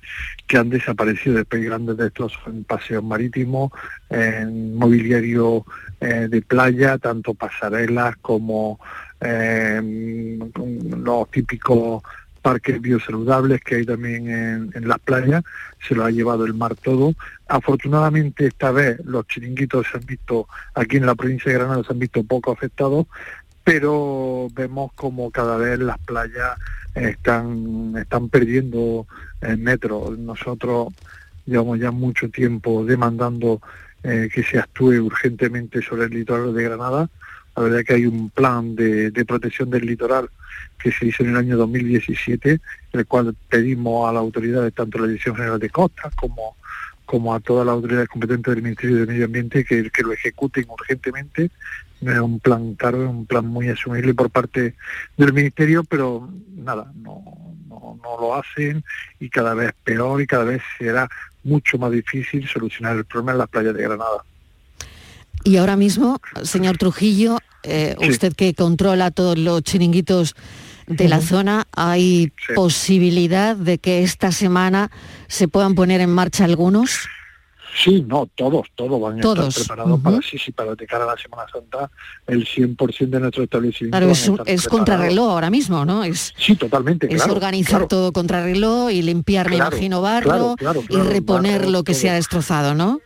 que 0.47 0.57
han 0.57 0.69
desaparecido 0.69 1.37
después 1.37 1.63
grandes 1.63 1.97
destrozos 1.97 2.41
en 2.47 2.63
paseos 2.63 3.03
marítimos, 3.03 3.71
en 4.09 4.75
mobiliario 4.75 5.65
eh, 5.99 6.27
de 6.29 6.41
playa, 6.41 6.97
tanto 6.97 7.33
pasarelas 7.33 8.15
como 8.17 8.79
eh, 9.19 10.37
los 10.97 11.31
típicos 11.31 12.03
parques 12.41 12.79
biosaludables 12.79 13.61
que 13.61 13.75
hay 13.75 13.85
también 13.85 14.29
en, 14.29 14.71
en 14.73 14.87
las 14.87 14.99
playas, 14.99 15.43
se 15.85 15.93
lo 15.93 16.05
ha 16.05 16.11
llevado 16.11 16.45
el 16.45 16.53
mar 16.53 16.75
todo. 16.75 17.13
Afortunadamente 17.47 18.47
esta 18.47 18.71
vez 18.71 18.99
los 19.03 19.27
chiringuitos 19.27 19.87
se 19.91 19.97
han 19.97 20.05
visto, 20.05 20.47
aquí 20.73 20.97
en 20.97 21.05
la 21.05 21.15
provincia 21.15 21.51
de 21.51 21.57
Granada 21.57 21.83
se 21.83 21.91
han 21.91 21.99
visto 21.99 22.23
poco 22.23 22.51
afectados, 22.51 23.07
pero 23.69 24.47
vemos 24.55 24.91
como 24.93 25.29
cada 25.29 25.55
vez 25.55 25.77
las 25.77 25.99
playas 25.99 26.57
están, 26.95 27.93
están 27.99 28.27
perdiendo 28.27 29.05
metros. 29.59 30.17
Nosotros 30.17 30.87
llevamos 31.45 31.77
ya 31.77 31.91
mucho 31.91 32.29
tiempo 32.29 32.83
demandando 32.83 33.61
eh, 34.01 34.27
que 34.33 34.41
se 34.41 34.57
actúe 34.57 34.93
urgentemente 34.93 35.83
sobre 35.83 36.05
el 36.05 36.09
litoral 36.15 36.51
de 36.55 36.63
Granada. 36.63 37.09
La 37.55 37.61
verdad 37.61 37.83
que 37.85 37.93
hay 37.93 38.07
un 38.07 38.31
plan 38.31 38.75
de, 38.75 39.11
de 39.11 39.23
protección 39.23 39.69
del 39.69 39.85
litoral 39.85 40.31
que 40.81 40.91
se 40.91 41.05
hizo 41.05 41.21
en 41.21 41.29
el 41.29 41.37
año 41.37 41.55
2017, 41.55 42.59
el 42.93 43.05
cual 43.05 43.35
pedimos 43.49 44.09
a 44.09 44.13
las 44.13 44.21
autoridades, 44.21 44.73
tanto 44.73 44.97
la 44.97 45.05
Dirección 45.05 45.35
General 45.35 45.59
de 45.59 45.69
Costas 45.69 46.11
como, 46.15 46.55
como 47.09 47.33
a 47.33 47.39
todas 47.39 47.65
las 47.65 47.73
autoridades 47.73 48.07
competentes 48.07 48.53
del 48.53 48.61
Ministerio 48.61 48.97
de 48.97 49.07
Medio 49.07 49.25
Ambiente, 49.25 49.65
que, 49.65 49.89
que 49.89 50.03
lo 50.03 50.13
ejecuten 50.13 50.65
urgentemente. 50.69 51.49
Es 52.01 52.19
un 52.19 52.39
plan 52.39 52.75
caro, 52.75 53.01
es 53.01 53.09
un 53.09 53.25
plan 53.25 53.47
muy 53.47 53.67
asumible 53.67 54.13
por 54.13 54.29
parte 54.29 54.75
del 55.17 55.33
Ministerio, 55.33 55.83
pero 55.83 56.29
nada, 56.55 56.91
no, 56.97 57.23
no, 57.67 57.99
no 58.03 58.21
lo 58.21 58.35
hacen 58.35 58.83
y 59.19 59.27
cada 59.27 59.55
vez 59.55 59.71
peor 59.83 60.21
y 60.21 60.27
cada 60.27 60.43
vez 60.43 60.61
será 60.77 61.09
mucho 61.43 61.79
más 61.79 61.91
difícil 61.91 62.47
solucionar 62.47 62.95
el 62.95 63.05
problema 63.05 63.31
en 63.31 63.37
las 63.39 63.49
playas 63.49 63.73
de 63.73 63.81
Granada. 63.81 64.23
Y 65.43 65.57
ahora 65.57 65.77
mismo, 65.77 66.21
señor 66.43 66.77
Trujillo, 66.77 67.39
eh, 67.63 67.95
usted 68.07 68.33
que 68.33 68.53
controla 68.53 69.09
todos 69.09 69.35
los 69.35 69.63
chiringuitos 69.63 70.35
de 70.89 71.07
la 71.07 71.21
zona, 71.21 71.65
¿hay 71.75 72.33
posibilidad 72.55 73.55
de 73.55 73.77
que 73.77 74.03
esta 74.03 74.31
semana 74.31 74.91
se 75.27 75.47
puedan 75.47 75.75
poner 75.75 76.01
en 76.01 76.09
marcha 76.09 76.43
algunos? 76.45 77.07
Sí, 77.83 78.03
no, 78.07 78.27
todos, 78.35 78.65
todos 78.75 78.99
van 78.99 79.19
a 79.19 79.21
Todos, 79.21 79.49
estar 79.49 79.75
preparados 79.77 80.01
para 80.01 80.21
sí, 80.23 80.39
sí, 80.39 80.51
para 80.51 80.73
de 80.73 80.87
cara 80.87 81.03
a 81.03 81.07
la 81.07 81.17
Semana 81.17 81.43
Santa, 81.53 81.89
el 82.25 82.43
100% 82.45 83.09
de 83.09 83.19
nuestro 83.19 83.43
establecimiento. 83.43 83.95
Claro, 83.97 84.11
es, 84.11 84.31
es 84.47 84.67
contrarreloj 84.67 85.29
ahora 85.29 85.51
mismo, 85.51 85.85
¿no? 85.85 86.03
Es, 86.03 86.33
Sí, 86.35 86.55
totalmente, 86.55 87.05
es 87.07 87.17
claro, 87.21 87.33
organizar 87.33 87.71
claro. 87.81 87.87
todo 87.87 88.11
contrarreloj 88.11 88.91
y 88.91 89.03
limpiar, 89.03 89.49
me 89.51 89.57
Claro, 89.57 89.71
imagino, 89.75 90.01
barro 90.01 90.55
y 90.89 90.95
reponer 90.97 91.59
barro, 91.59 91.69
lo 91.71 91.83
que 91.83 91.91
todo. 91.93 92.01
se 92.01 92.09
ha 92.09 92.15
destrozado, 92.15 92.73
¿no? 92.73 92.99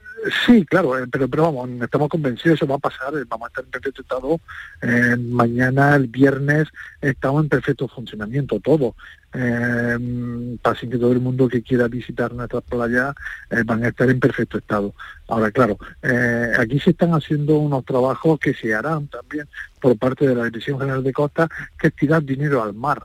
Sí, 0.46 0.66
claro, 0.66 0.98
eh, 0.98 1.06
pero, 1.12 1.28
pero 1.28 1.44
vamos, 1.52 1.70
estamos 1.82 2.08
convencidos, 2.08 2.56
eso 2.58 2.68
va 2.68 2.76
a 2.76 2.80
pasar, 2.80 3.14
eh, 3.16 3.26
vamos 3.28 3.46
a 3.46 3.50
estar 3.50 3.64
en 3.66 3.72
perfecto 3.72 4.02
estado. 4.04 4.40
eh, 4.82 5.18
mañana, 5.18 5.96
el 5.96 6.08
viernes, 6.08 6.68
estamos 7.02 7.44
en 7.44 7.50
perfecto 7.50 7.88
funcionamiento, 7.88 8.60
todo. 8.60 8.96
Eh, 9.34 10.58
así 10.64 10.88
que 10.88 10.98
todo 10.98 11.12
el 11.12 11.20
mundo 11.20 11.48
que 11.50 11.62
quiera 11.64 11.88
visitar 11.88 12.34
nuestras 12.34 12.64
playas 12.64 13.16
van 13.66 13.84
a 13.84 13.88
estar 13.90 14.10
en 14.10 14.20
perfecto 14.20 14.60
estado. 14.60 14.94
Ahora, 15.28 15.52
claro, 15.52 15.78
aquí 16.60 16.80
se 16.80 16.92
están 16.92 17.14
haciendo 17.14 17.58
unos 17.58 17.84
trabajos 17.84 18.40
que 18.40 18.54
se 18.54 18.74
harán 18.74 19.08
también 19.08 19.48
por 19.82 19.98
parte 19.98 20.28
de 20.28 20.36
la 20.36 20.46
Dirección 20.46 20.80
General 20.80 21.04
de 21.04 21.12
Costa, 21.14 21.50
que 21.80 21.88
es 21.88 21.96
tirar 21.96 22.24
dinero 22.24 22.62
al 22.64 22.74
mar. 22.74 23.04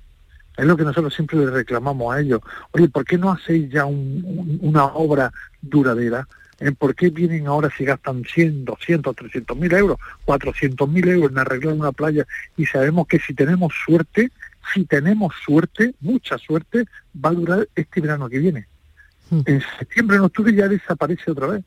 Es 0.56 0.66
lo 0.66 0.76
que 0.76 0.82
nosotros 0.84 1.14
siempre 1.14 1.38
le 1.38 1.50
reclamamos 1.50 2.14
a 2.14 2.20
ellos. 2.20 2.40
Oye, 2.72 2.88
¿por 2.88 3.04
qué 3.04 3.16
no 3.16 3.30
hacéis 3.30 3.70
ya 3.70 3.86
un- 3.86 4.58
una 4.60 4.86
obra 4.86 5.32
duradera? 5.62 6.26
¿Eh? 6.60 6.72
¿Por 6.72 6.94
qué 6.94 7.10
vienen 7.10 7.46
ahora 7.46 7.70
si 7.76 7.84
gastan 7.84 8.24
100, 8.24 8.64
200, 8.64 9.14
300 9.14 9.56
mil 9.56 9.72
euros, 9.72 9.98
400 10.24 10.88
mil 10.88 11.08
euros 11.08 11.30
en 11.30 11.38
arreglar 11.38 11.74
una 11.74 11.92
playa 11.92 12.26
y 12.56 12.66
sabemos 12.66 13.06
que 13.06 13.20
si 13.20 13.32
tenemos 13.32 13.72
suerte, 13.86 14.32
si 14.74 14.84
tenemos 14.84 15.34
suerte, 15.44 15.94
mucha 16.00 16.36
suerte, 16.36 16.86
va 17.24 17.30
a 17.30 17.34
durar 17.34 17.68
este 17.74 18.00
verano 18.00 18.28
que 18.28 18.38
viene. 18.38 18.66
En 19.30 19.62
septiembre, 19.78 20.16
en 20.16 20.22
octubre 20.22 20.54
ya 20.54 20.68
desaparece 20.68 21.30
otra 21.30 21.48
vez. 21.48 21.64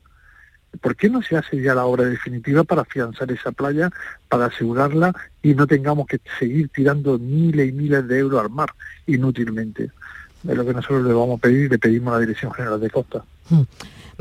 ¿Por 0.80 0.96
qué 0.96 1.08
no 1.08 1.22
se 1.22 1.36
hace 1.36 1.60
ya 1.60 1.74
la 1.74 1.84
obra 1.84 2.04
definitiva 2.04 2.64
para 2.64 2.82
afianzar 2.82 3.30
esa 3.30 3.52
playa, 3.52 3.90
para 4.28 4.46
asegurarla 4.46 5.14
y 5.42 5.54
no 5.54 5.66
tengamos 5.66 6.06
que 6.06 6.20
seguir 6.38 6.70
tirando 6.70 7.18
miles 7.18 7.68
y 7.68 7.72
miles 7.72 8.08
de 8.08 8.18
euros 8.18 8.40
al 8.42 8.50
mar 8.50 8.70
inútilmente? 9.06 9.90
Es 10.48 10.56
lo 10.56 10.66
que 10.66 10.74
nosotros 10.74 11.04
le 11.04 11.12
vamos 11.12 11.38
a 11.38 11.42
pedir 11.42 11.66
y 11.66 11.68
le 11.68 11.78
pedimos 11.78 12.12
a 12.12 12.16
la 12.16 12.20
Dirección 12.20 12.52
General 12.52 12.80
de 12.80 12.90
Costa. 12.90 13.22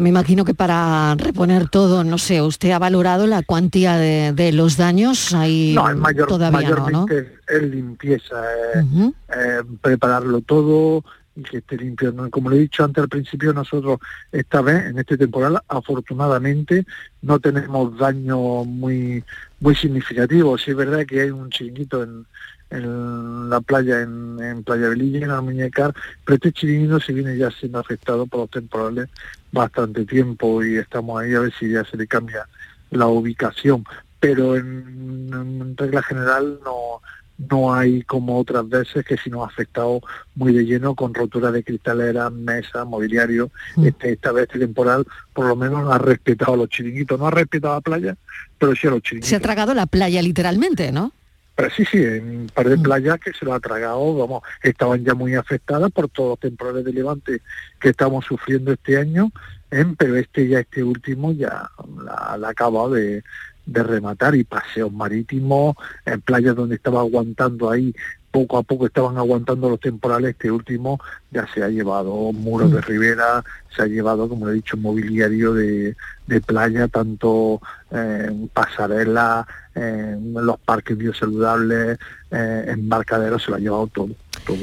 Me 0.01 0.09
imagino 0.09 0.43
que 0.45 0.55
para 0.55 1.13
reponer 1.13 1.69
todo, 1.69 2.03
no 2.03 2.17
sé, 2.17 2.41
¿usted 2.41 2.71
ha 2.71 2.79
valorado 2.79 3.27
la 3.27 3.43
cuantía 3.43 3.97
de, 3.97 4.33
de 4.33 4.51
los 4.51 4.75
daños? 4.75 5.31
Ahí 5.33 5.73
No, 5.75 5.95
mayor, 5.95 6.27
todavía 6.27 6.69
no, 6.71 6.75
¿no? 6.75 6.81
mayormente 7.05 7.35
es 7.47 7.61
limpieza, 7.61 8.41
Ujú. 8.81 9.13
eh, 9.29 9.61
prepararlo 9.79 10.41
todo 10.41 11.03
y 11.35 11.43
que 11.43 11.57
esté 11.59 11.77
limpio. 11.77 12.11
¿no? 12.11 12.31
Como 12.31 12.49
le 12.49 12.55
he 12.55 12.59
dicho 12.61 12.83
antes 12.83 13.03
al 13.03 13.09
principio, 13.09 13.53
nosotros 13.53 13.99
esta 14.31 14.61
vez, 14.61 14.87
en 14.87 14.97
este 14.97 15.19
temporal, 15.19 15.61
afortunadamente 15.67 16.83
no 17.21 17.39
tenemos 17.39 17.95
daños 17.99 18.65
muy 18.65 19.23
muy 19.59 19.75
significativos. 19.75 20.63
Sí 20.63 20.71
es 20.71 20.77
verdad 20.77 21.05
que 21.05 21.21
hay 21.21 21.29
un 21.29 21.51
chiringuito 21.51 22.01
en, 22.01 22.25
en 22.71 23.49
la 23.49 23.61
playa, 23.61 24.01
en, 24.01 24.37
en 24.41 24.63
Playa 24.63 24.89
Belilla, 24.89 25.19
en 25.19 25.27
la 25.27 25.41
Muñecar, 25.41 25.93
pero 26.25 26.35
este 26.35 26.51
chiringuito 26.51 26.99
se 26.99 27.13
viene 27.13 27.37
ya 27.37 27.51
siendo 27.51 27.79
afectado 27.79 28.25
por 28.25 28.41
los 28.41 28.49
temporales 28.49 29.09
bastante 29.51 30.05
tiempo 30.05 30.63
y 30.63 30.77
estamos 30.77 31.21
ahí 31.21 31.33
a 31.35 31.41
ver 31.41 31.53
si 31.59 31.69
ya 31.69 31.83
se 31.83 31.97
le 31.97 32.07
cambia 32.07 32.47
la 32.89 33.07
ubicación. 33.07 33.83
Pero 34.19 34.55
en, 34.55 35.29
en 35.33 35.77
regla 35.77 36.01
general 36.03 36.59
no 36.63 37.01
no 37.49 37.73
hay 37.73 38.03
como 38.03 38.37
otras 38.37 38.67
veces 38.67 39.05
que 39.05 39.17
si 39.17 39.29
nos 39.29 39.43
ha 39.43 39.47
afectado 39.47 40.01
muy 40.35 40.53
de 40.53 40.65
lleno 40.65 40.95
con 40.95 41.13
rotura 41.13 41.51
de 41.51 41.63
cristaleras, 41.63 42.31
mesas, 42.31 42.85
mobiliario. 42.85 43.51
Este, 43.83 44.13
esta 44.13 44.31
vez 44.31 44.43
este 44.43 44.59
temporal 44.59 45.05
por 45.33 45.47
lo 45.47 45.55
menos 45.55 45.91
ha 45.91 45.97
respetado 45.97 46.53
a 46.53 46.57
los 46.57 46.69
chiringuitos, 46.69 47.19
no 47.19 47.27
ha 47.27 47.31
respetado 47.31 47.73
a 47.73 47.77
la 47.77 47.81
playa, 47.81 48.17
pero 48.57 48.75
sí 48.75 48.87
a 48.87 48.91
los 48.91 49.01
chiringuitos. 49.01 49.29
Se 49.29 49.35
ha 49.35 49.39
tragado 49.39 49.73
la 49.73 49.85
playa 49.85 50.21
literalmente, 50.21 50.91
¿no? 50.91 51.13
Pero 51.55 51.69
sí, 51.69 51.85
sí, 51.85 51.97
en 51.97 52.41
un 52.41 52.47
par 52.47 52.69
de 52.69 52.77
playas 52.77 53.19
que 53.19 53.33
se 53.33 53.45
lo 53.45 53.53
ha 53.53 53.59
tragado, 53.59 54.15
vamos, 54.15 54.43
estaban 54.63 55.03
ya 55.03 55.13
muy 55.13 55.35
afectadas 55.35 55.91
por 55.91 56.09
todos 56.09 56.29
los 56.31 56.39
temporales 56.39 56.85
de 56.85 56.93
levante 56.93 57.41
que 57.79 57.89
estamos 57.89 58.25
sufriendo 58.25 58.71
este 58.71 58.97
año, 58.97 59.31
¿eh? 59.69 59.85
pero 59.97 60.15
este 60.15 60.47
ya, 60.47 60.59
este 60.59 60.83
último 60.83 61.33
ya 61.33 61.69
la, 62.03 62.37
la 62.37 62.47
ha 62.47 62.51
acabado 62.51 62.91
de, 62.91 63.23
de 63.65 63.83
rematar 63.83 64.35
y 64.35 64.43
paseos 64.43 64.91
marítimos, 64.91 65.75
en 66.05 66.21
playas 66.21 66.55
donde 66.55 66.75
estaba 66.75 67.01
aguantando 67.01 67.69
ahí, 67.69 67.93
poco 68.31 68.57
a 68.57 68.63
poco 68.63 68.85
estaban 68.87 69.17
aguantando 69.17 69.69
los 69.69 69.79
temporales, 69.79 70.31
este 70.31 70.49
último 70.49 70.99
ya 71.31 71.47
se 71.53 71.63
ha 71.63 71.67
llevado 71.69 72.31
muros 72.33 72.71
de 72.71 72.81
ribera, 72.81 73.43
se 73.75 73.83
ha 73.83 73.87
llevado, 73.87 74.27
como 74.29 74.45
le 74.45 74.53
he 74.53 74.55
dicho, 74.55 74.77
mobiliario 74.77 75.53
de, 75.53 75.95
de 76.27 76.41
playa, 76.41 76.87
tanto 76.87 77.61
eh, 77.91 78.31
pasarelas, 78.53 79.45
eh, 79.75 80.17
los 80.33 80.59
parques 80.59 80.97
biosaludables, 80.97 81.99
eh, 82.31 82.65
embarcaderos, 82.69 83.43
se 83.43 83.51
lo 83.51 83.57
ha 83.57 83.59
llevado 83.59 83.87
todo, 83.87 84.09
todo. 84.45 84.57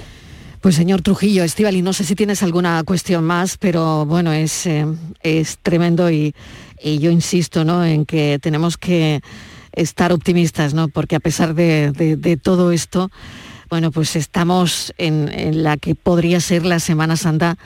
Pues 0.60 0.74
señor 0.74 1.02
Trujillo, 1.02 1.44
Estivali, 1.44 1.82
no 1.82 1.92
sé 1.92 2.02
si 2.04 2.16
tienes 2.16 2.42
alguna 2.42 2.82
cuestión 2.84 3.22
más, 3.24 3.56
pero 3.58 4.04
bueno, 4.06 4.32
es, 4.32 4.66
eh, 4.66 4.86
es 5.22 5.58
tremendo 5.62 6.10
y, 6.10 6.34
y 6.82 6.98
yo 6.98 7.10
insisto 7.12 7.64
¿no? 7.64 7.84
en 7.84 8.04
que 8.04 8.38
tenemos 8.42 8.76
que 8.76 9.20
estar 9.72 10.12
optimistas, 10.12 10.74
¿no? 10.74 10.88
porque 10.88 11.14
a 11.14 11.20
pesar 11.20 11.54
de, 11.54 11.92
de- 11.92 12.16
de 12.16 12.36
todo 12.36 12.72
esto, 12.72 13.10
bueno, 13.70 13.90
pues 13.90 14.16
estamos 14.16 14.92
en, 14.98 15.28
en 15.32 15.62
la 15.62 15.76
que 15.76 15.94
podría 15.94 16.40
ser 16.40 16.64
la 16.64 16.80
Semana 16.80 17.16
Santa 17.16 17.56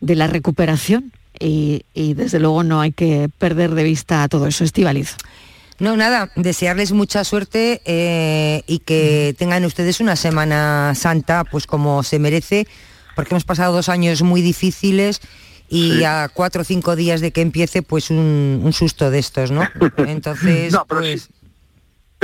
de 0.00 0.14
la 0.14 0.26
recuperación 0.26 1.12
y, 1.38 1.82
y 1.94 2.14
desde 2.14 2.40
luego 2.40 2.62
no 2.62 2.80
hay 2.80 2.92
que 2.92 3.28
perder 3.38 3.74
de 3.74 3.84
vista 3.84 4.26
todo 4.28 4.46
eso, 4.46 4.64
Estivaliz. 4.64 5.16
No, 5.78 5.94
nada, 5.96 6.30
desearles 6.36 6.92
mucha 6.92 7.22
suerte 7.24 7.82
eh, 7.84 8.62
y 8.66 8.78
que 8.78 9.34
tengan 9.38 9.64
ustedes 9.66 10.00
una 10.00 10.16
Semana 10.16 10.94
Santa, 10.94 11.44
pues 11.44 11.66
como 11.66 12.02
se 12.02 12.18
merece, 12.18 12.66
porque 13.14 13.34
hemos 13.34 13.44
pasado 13.44 13.74
dos 13.74 13.88
años 13.90 14.22
muy 14.22 14.40
difíciles 14.40 15.20
y 15.68 15.98
Sí. 15.98 16.04
a 16.04 16.30
cuatro 16.32 16.62
o 16.62 16.64
cinco 16.64 16.94
días 16.96 17.20
de 17.20 17.32
que 17.32 17.40
empiece, 17.42 17.82
pues 17.82 18.08
un, 18.10 18.60
un 18.62 18.72
susto 18.72 19.10
de 19.10 19.18
estos, 19.18 19.50
¿no? 19.50 19.68
Entonces, 20.06 20.72
No, 20.72 20.86
pero 20.88 21.00
pues, 21.02 21.22
sí, 21.24 21.28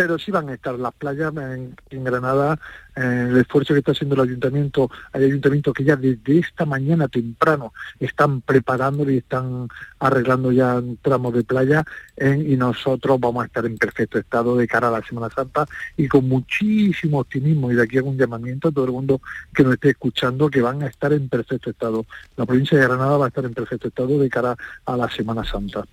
pero 0.03 0.19
sí 0.19 0.33
van 0.33 0.49
a 0.49 0.55
estar 0.55 0.77
las 0.81 0.93
playas 0.95 1.33
en, 1.37 1.77
Granada, 2.03 2.59
el 2.97 3.37
esfuerzo 3.37 3.73
que 3.73 3.79
está 3.79 3.93
haciendo 3.93 4.17
el 4.17 4.29
ayuntamiento, 4.29 4.91
hay 5.12 5.27
ayuntamientos 5.27 5.73
que 5.73 5.85
ya 5.85 5.95
desde 5.95 6.41
esta 6.41 6.67
mañana 6.67 7.07
temprano 7.07 7.73
están 8.01 8.41
preparándolo 8.41 9.12
y 9.12 9.19
están 9.19 9.69
arreglando 10.01 10.51
ya 10.51 10.83
tramos 11.03 11.35
de 11.35 11.45
playa 11.45 11.85
y 12.19 12.57
nosotros 12.57 13.21
vamos 13.21 13.45
a 13.45 13.47
estar 13.47 13.65
en 13.65 13.79
perfecto 13.79 14.19
estado 14.19 14.57
de 14.57 14.67
cara 14.67 14.88
a 14.88 14.91
la 14.91 15.03
Semana 15.05 15.31
Santa 15.31 15.67
y 15.97 16.09
con 16.09 16.29
muchísimo 16.29 17.21
optimismo 17.21 17.71
y 17.71 17.77
de 17.77 17.85
aquí 17.85 17.99
hago 17.99 18.11
un 18.11 18.19
llamamiento 18.19 18.69
a 18.69 18.73
todo 18.73 18.87
el 18.87 18.93
mundo 18.93 19.21
que 19.55 19.62
nos 19.62 19.75
esté 19.75 19.91
escuchando 19.91 20.51
que 20.51 20.62
van 20.62 20.83
a 20.83 20.88
estar 20.88 21.12
en 21.12 21.29
perfecto 21.29 21.71
estado. 21.71 22.07
La 22.37 22.45
provincia 22.45 22.77
de 22.77 22.88
Granada 22.88 23.19
va 23.19 23.27
a 23.27 23.29
estar 23.29 23.45
en 23.45 23.55
perfecto 23.55 23.87
estado 23.87 24.19
de 24.19 24.29
cara 24.29 24.57
a 24.85 24.97
la 24.97 25.09
Semana 25.09 25.45
Santa. 25.45 25.85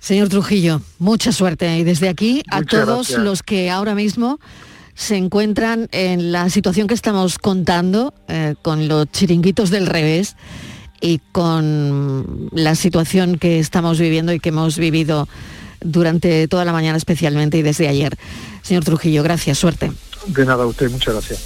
Señor 0.00 0.28
Trujillo, 0.28 0.80
mucha 0.98 1.32
suerte 1.32 1.76
y 1.78 1.84
desde 1.84 2.08
aquí 2.08 2.42
a 2.50 2.60
Muchas 2.60 2.70
todos 2.84 3.08
gracias. 3.08 3.20
los 3.20 3.42
que 3.42 3.70
ahora 3.70 3.94
mismo 3.94 4.38
se 4.94 5.16
encuentran 5.16 5.88
en 5.92 6.32
la 6.32 6.50
situación 6.50 6.86
que 6.86 6.94
estamos 6.94 7.38
contando 7.38 8.14
eh, 8.28 8.54
con 8.62 8.88
los 8.88 9.06
chiringuitos 9.10 9.70
del 9.70 9.86
revés 9.86 10.36
y 11.00 11.20
con 11.32 12.48
la 12.52 12.74
situación 12.74 13.38
que 13.38 13.58
estamos 13.58 13.98
viviendo 14.00 14.32
y 14.32 14.40
que 14.40 14.48
hemos 14.48 14.78
vivido 14.78 15.28
durante 15.80 16.48
toda 16.48 16.64
la 16.64 16.72
mañana 16.72 16.96
especialmente 16.96 17.58
y 17.58 17.62
desde 17.62 17.88
ayer. 17.88 18.16
Señor 18.62 18.84
Trujillo, 18.84 19.22
gracias, 19.22 19.58
suerte. 19.58 19.92
De 20.26 20.44
nada 20.44 20.64
a 20.64 20.66
usted, 20.66 20.90
muchas 20.90 21.14
gracias. 21.14 21.40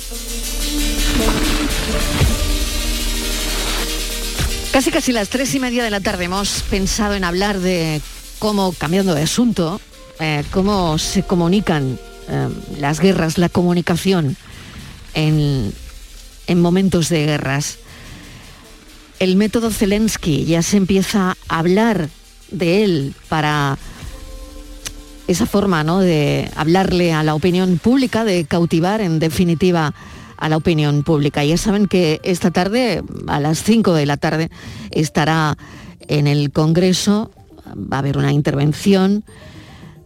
Casi 4.72 4.90
casi 4.90 5.12
las 5.12 5.28
tres 5.28 5.54
y 5.54 5.60
media 5.60 5.84
de 5.84 5.90
la 5.90 6.00
tarde 6.00 6.24
hemos 6.24 6.62
pensado 6.70 7.14
en 7.14 7.24
hablar 7.24 7.60
de 7.60 8.00
cómo, 8.42 8.72
cambiando 8.72 9.14
de 9.14 9.22
asunto, 9.22 9.80
eh, 10.18 10.42
cómo 10.50 10.98
se 10.98 11.22
comunican 11.22 11.96
eh, 12.28 12.48
las 12.76 12.98
guerras, 12.98 13.38
la 13.38 13.48
comunicación 13.48 14.36
en, 15.14 15.72
en 16.48 16.60
momentos 16.60 17.08
de 17.08 17.24
guerras. 17.24 17.78
El 19.20 19.36
método 19.36 19.70
Zelensky 19.70 20.44
ya 20.44 20.60
se 20.62 20.76
empieza 20.76 21.36
a 21.48 21.58
hablar 21.60 22.08
de 22.50 22.82
él 22.82 23.14
para 23.28 23.78
esa 25.28 25.46
forma 25.46 25.84
¿no? 25.84 26.00
de 26.00 26.50
hablarle 26.56 27.12
a 27.12 27.22
la 27.22 27.36
opinión 27.36 27.78
pública, 27.78 28.24
de 28.24 28.44
cautivar 28.44 29.00
en 29.02 29.20
definitiva 29.20 29.94
a 30.36 30.48
la 30.48 30.56
opinión 30.56 31.04
pública. 31.04 31.44
Ya 31.44 31.56
saben 31.56 31.86
que 31.86 32.20
esta 32.24 32.50
tarde, 32.50 33.04
a 33.28 33.38
las 33.38 33.62
5 33.62 33.94
de 33.94 34.06
la 34.06 34.16
tarde, 34.16 34.50
estará 34.90 35.56
en 36.08 36.26
el 36.26 36.50
Congreso, 36.50 37.30
va 37.76 37.96
a 37.96 38.00
haber 38.00 38.18
una 38.18 38.32
intervención 38.32 39.24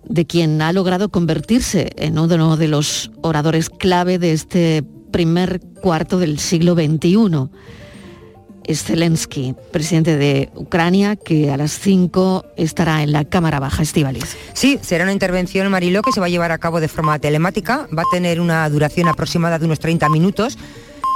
de 0.09 0.27
quien 0.27 0.63
ha 0.63 0.73
logrado 0.73 1.09
convertirse 1.09 1.91
en 1.97 2.19
uno 2.19 2.57
de 2.57 2.69
los 2.69 3.11
oradores 3.23 3.71
clave 3.71 4.19
de 4.19 4.33
este 4.33 4.85
primer 5.11 5.61
cuarto 5.83 6.19
del 6.19 6.39
siglo 6.39 6.75
XXI. 6.75 7.49
es 8.65 8.83
Zelensky, 8.83 9.55
presidente 9.73 10.17
de 10.17 10.51
Ucrania, 10.57 11.15
que 11.17 11.51
a 11.51 11.57
las 11.57 11.79
5 11.79 12.45
estará 12.57 13.03
en 13.03 13.13
la 13.13 13.25
Cámara 13.25 13.61
Baja 13.61 13.83
Estivalis. 13.83 14.37
Sí, 14.55 14.79
será 14.83 15.05
una 15.05 15.13
intervención, 15.13 15.71
Mariló, 15.71 16.03
que 16.03 16.13
se 16.13 16.21
va 16.21 16.27
a 16.27 16.29
llevar 16.29 16.51
a 16.51 16.59
cabo 16.59 16.81
de 16.81 16.89
forma 16.89 17.19
telemática. 17.19 17.89
Va 17.97 18.03
a 18.03 18.11
tener 18.11 18.41
una 18.41 18.69
duración 18.69 19.09
aproximada 19.09 19.59
de 19.59 19.67
unos 19.67 19.79
30 19.79 20.09
minutos. 20.09 20.59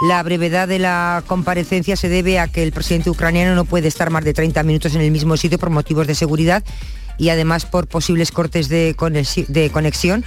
La 0.08 0.22
brevedad 0.22 0.66
de 0.66 0.78
la 0.78 1.22
comparecencia 1.26 1.94
se 1.96 2.08
debe 2.08 2.38
a 2.38 2.48
que 2.48 2.62
el 2.62 2.72
presidente 2.72 3.10
ucraniano 3.10 3.54
no 3.54 3.64
puede 3.64 3.88
estar 3.88 4.10
más 4.10 4.24
de 4.24 4.32
30 4.32 4.62
minutos 4.62 4.94
en 4.94 5.02
el 5.02 5.10
mismo 5.10 5.36
sitio 5.36 5.58
por 5.58 5.70
motivos 5.70 6.06
de 6.06 6.14
seguridad 6.14 6.64
y 7.20 7.28
además 7.28 7.66
por 7.66 7.86
posibles 7.86 8.32
cortes 8.32 8.70
de, 8.70 8.96
conexión. 8.96 10.24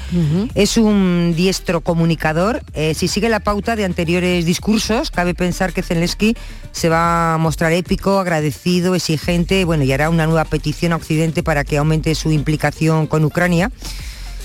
Es 0.53 0.77
un 0.77 1.33
diestro 1.35 1.81
comunicador. 1.81 2.61
Eh, 2.75 2.93
si 2.93 3.07
sigue 3.07 3.29
la 3.29 3.39
pauta 3.39 3.75
de 3.75 3.83
anteriores 3.83 4.45
discursos, 4.45 5.09
cabe 5.09 5.33
pensar 5.33 5.73
que 5.73 5.81
Zelensky 5.81 6.37
se 6.71 6.89
va 6.89 7.33
a 7.33 7.37
mostrar 7.39 7.71
épico, 7.73 8.19
agradecido, 8.19 8.93
exigente, 8.93 9.65
bueno, 9.65 9.83
y 9.83 9.91
hará 9.91 10.11
una 10.11 10.27
nueva 10.27 10.45
petición 10.45 10.93
a 10.93 10.97
Occidente 10.97 11.41
para 11.41 11.63
que 11.63 11.77
aumente 11.77 12.13
su 12.13 12.31
implicación 12.31 13.07
con 13.07 13.25
Ucrania. 13.25 13.71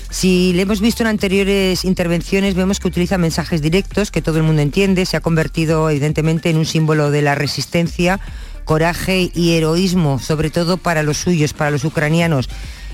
Si 0.09 0.53
le 0.53 0.63
hemos 0.63 0.81
visto 0.81 1.03
en 1.03 1.07
anteriores 1.07 1.85
intervenciones, 1.85 2.55
vemos 2.55 2.79
que 2.79 2.87
utiliza 2.87 3.19
mensajes 3.19 3.61
directos 3.61 4.09
que 4.09 4.23
todo 4.23 4.37
el 4.37 4.43
mundo 4.43 4.63
entiende, 4.63 5.05
se 5.05 5.17
ha 5.17 5.21
convertido 5.21 5.87
evidentemente 5.89 6.49
en 6.49 6.57
un 6.57 6.65
símbolo 6.65 7.11
de 7.11 7.21
la 7.21 7.35
resistencia, 7.35 8.19
coraje 8.65 9.31
y 9.35 9.51
heroísmo, 9.51 10.17
sobre 10.17 10.49
todo 10.49 10.77
para 10.77 11.03
los 11.03 11.17
suyos, 11.17 11.53
para 11.53 11.69
los 11.69 11.85
ucranianos, 11.85 12.49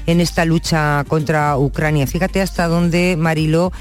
en 0.07 0.19
esta 0.19 0.43
lucha 0.43 1.05
contra 1.07 1.57
Ucrania. 1.57 2.05
Fíjate 2.05 2.41
hasta 2.41 2.67
dónde 2.67 3.15
Mariló 3.17 3.71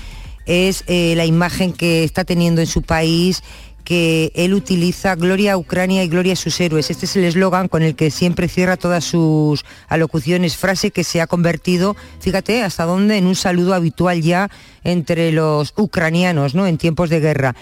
es 0.47 0.85
eh, 0.87 1.15
la 1.17 1.25
imagen 1.25 1.73
que 1.73 2.05
está 2.05 2.25
teniendo 2.25 2.61
en 2.61 2.67
su 2.67 2.83
país 2.83 3.43
que 3.85 4.33
él 4.35 4.55
utiliza 4.55 5.15
Gloria 5.15 5.53
a 5.53 5.57
Ucrania 5.59 6.03
y 6.03 6.09
Gloria 6.09 6.33
a 6.33 6.37
sus 6.37 6.59
héroes. 6.61 6.91
Este 6.91 7.07
es 7.07 7.17
el 7.17 7.25
eslogan 7.25 7.69
con 7.69 7.83
el 7.83 7.95
que 7.95 8.11
siempre 8.11 8.49
cierra 8.49 8.77
todas 8.77 9.05
sus 9.05 9.65
alocuciones, 9.89 10.57
frase 10.57 10.91
que 10.91 11.05
se 11.05 11.21
ha 11.21 11.27
convertido, 11.27 11.95
fíjate, 12.21 12.63
hasta 12.63 12.85
dónde, 12.85 13.19
en 13.19 13.27
un 13.27 13.37
saludo 13.37 13.75
habitual 13.75 14.23
ya 14.23 14.51
entre 14.83 15.33
los 15.33 15.75
ucranianos, 15.77 16.55
¿no? 16.55 16.67
En 16.67 16.79
tiempos 16.79 17.11
de 17.11 17.21
guerra 17.21 17.55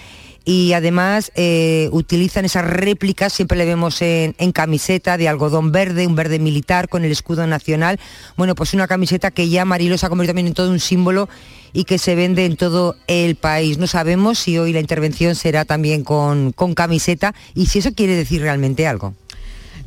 y 0.45 0.73
además 0.73 1.31
eh, 1.35 1.89
utilizan 1.93 2.45
esas 2.45 2.65
réplicas, 2.65 3.33
siempre 3.33 3.57
le 3.57 3.65
vemos 3.65 4.03
en, 4.03 4.35
camiseta 4.53 5.17
de 5.17 5.29
algodón 5.29 5.73
verde, 5.73 6.07
un 6.07 6.17
verde 6.17 6.39
militar 6.39 6.89
con 6.89 7.05
el 7.05 7.13
escudo 7.13 7.47
nacional. 7.47 8.01
Bueno, 8.37 8.55
pues 8.55 8.75
una 8.75 8.89
camiseta 8.89 9.31
que 9.31 9.49
ya 9.49 9.65
Marilo 9.65 9.97
se 9.99 10.07
ha 10.07 10.09
convertido 10.09 10.31
también 10.31 10.49
en 10.49 10.55
todo 10.55 10.71
un 10.71 10.81
símbolo 10.81 11.29
y 11.73 11.85
que 11.85 11.99
se 11.99 12.15
vende 12.15 12.45
en 12.45 12.57
todo 12.57 12.97
el 13.07 13.37
país. 13.37 13.79
No 13.79 13.87
sabemos 13.87 14.39
si 14.39 14.59
hoy 14.59 14.73
la 14.73 14.81
intervención 14.81 15.35
será 15.35 15.65
también 15.65 16.03
con, 16.03 16.53
con 16.53 16.75
camiseta 16.75 17.35
y 17.55 17.67
si 17.67 17.79
eso 17.79 17.93
quiere 17.93 18.17
decir 18.17 18.43
realmente 18.43 18.87
algo. 18.87 19.15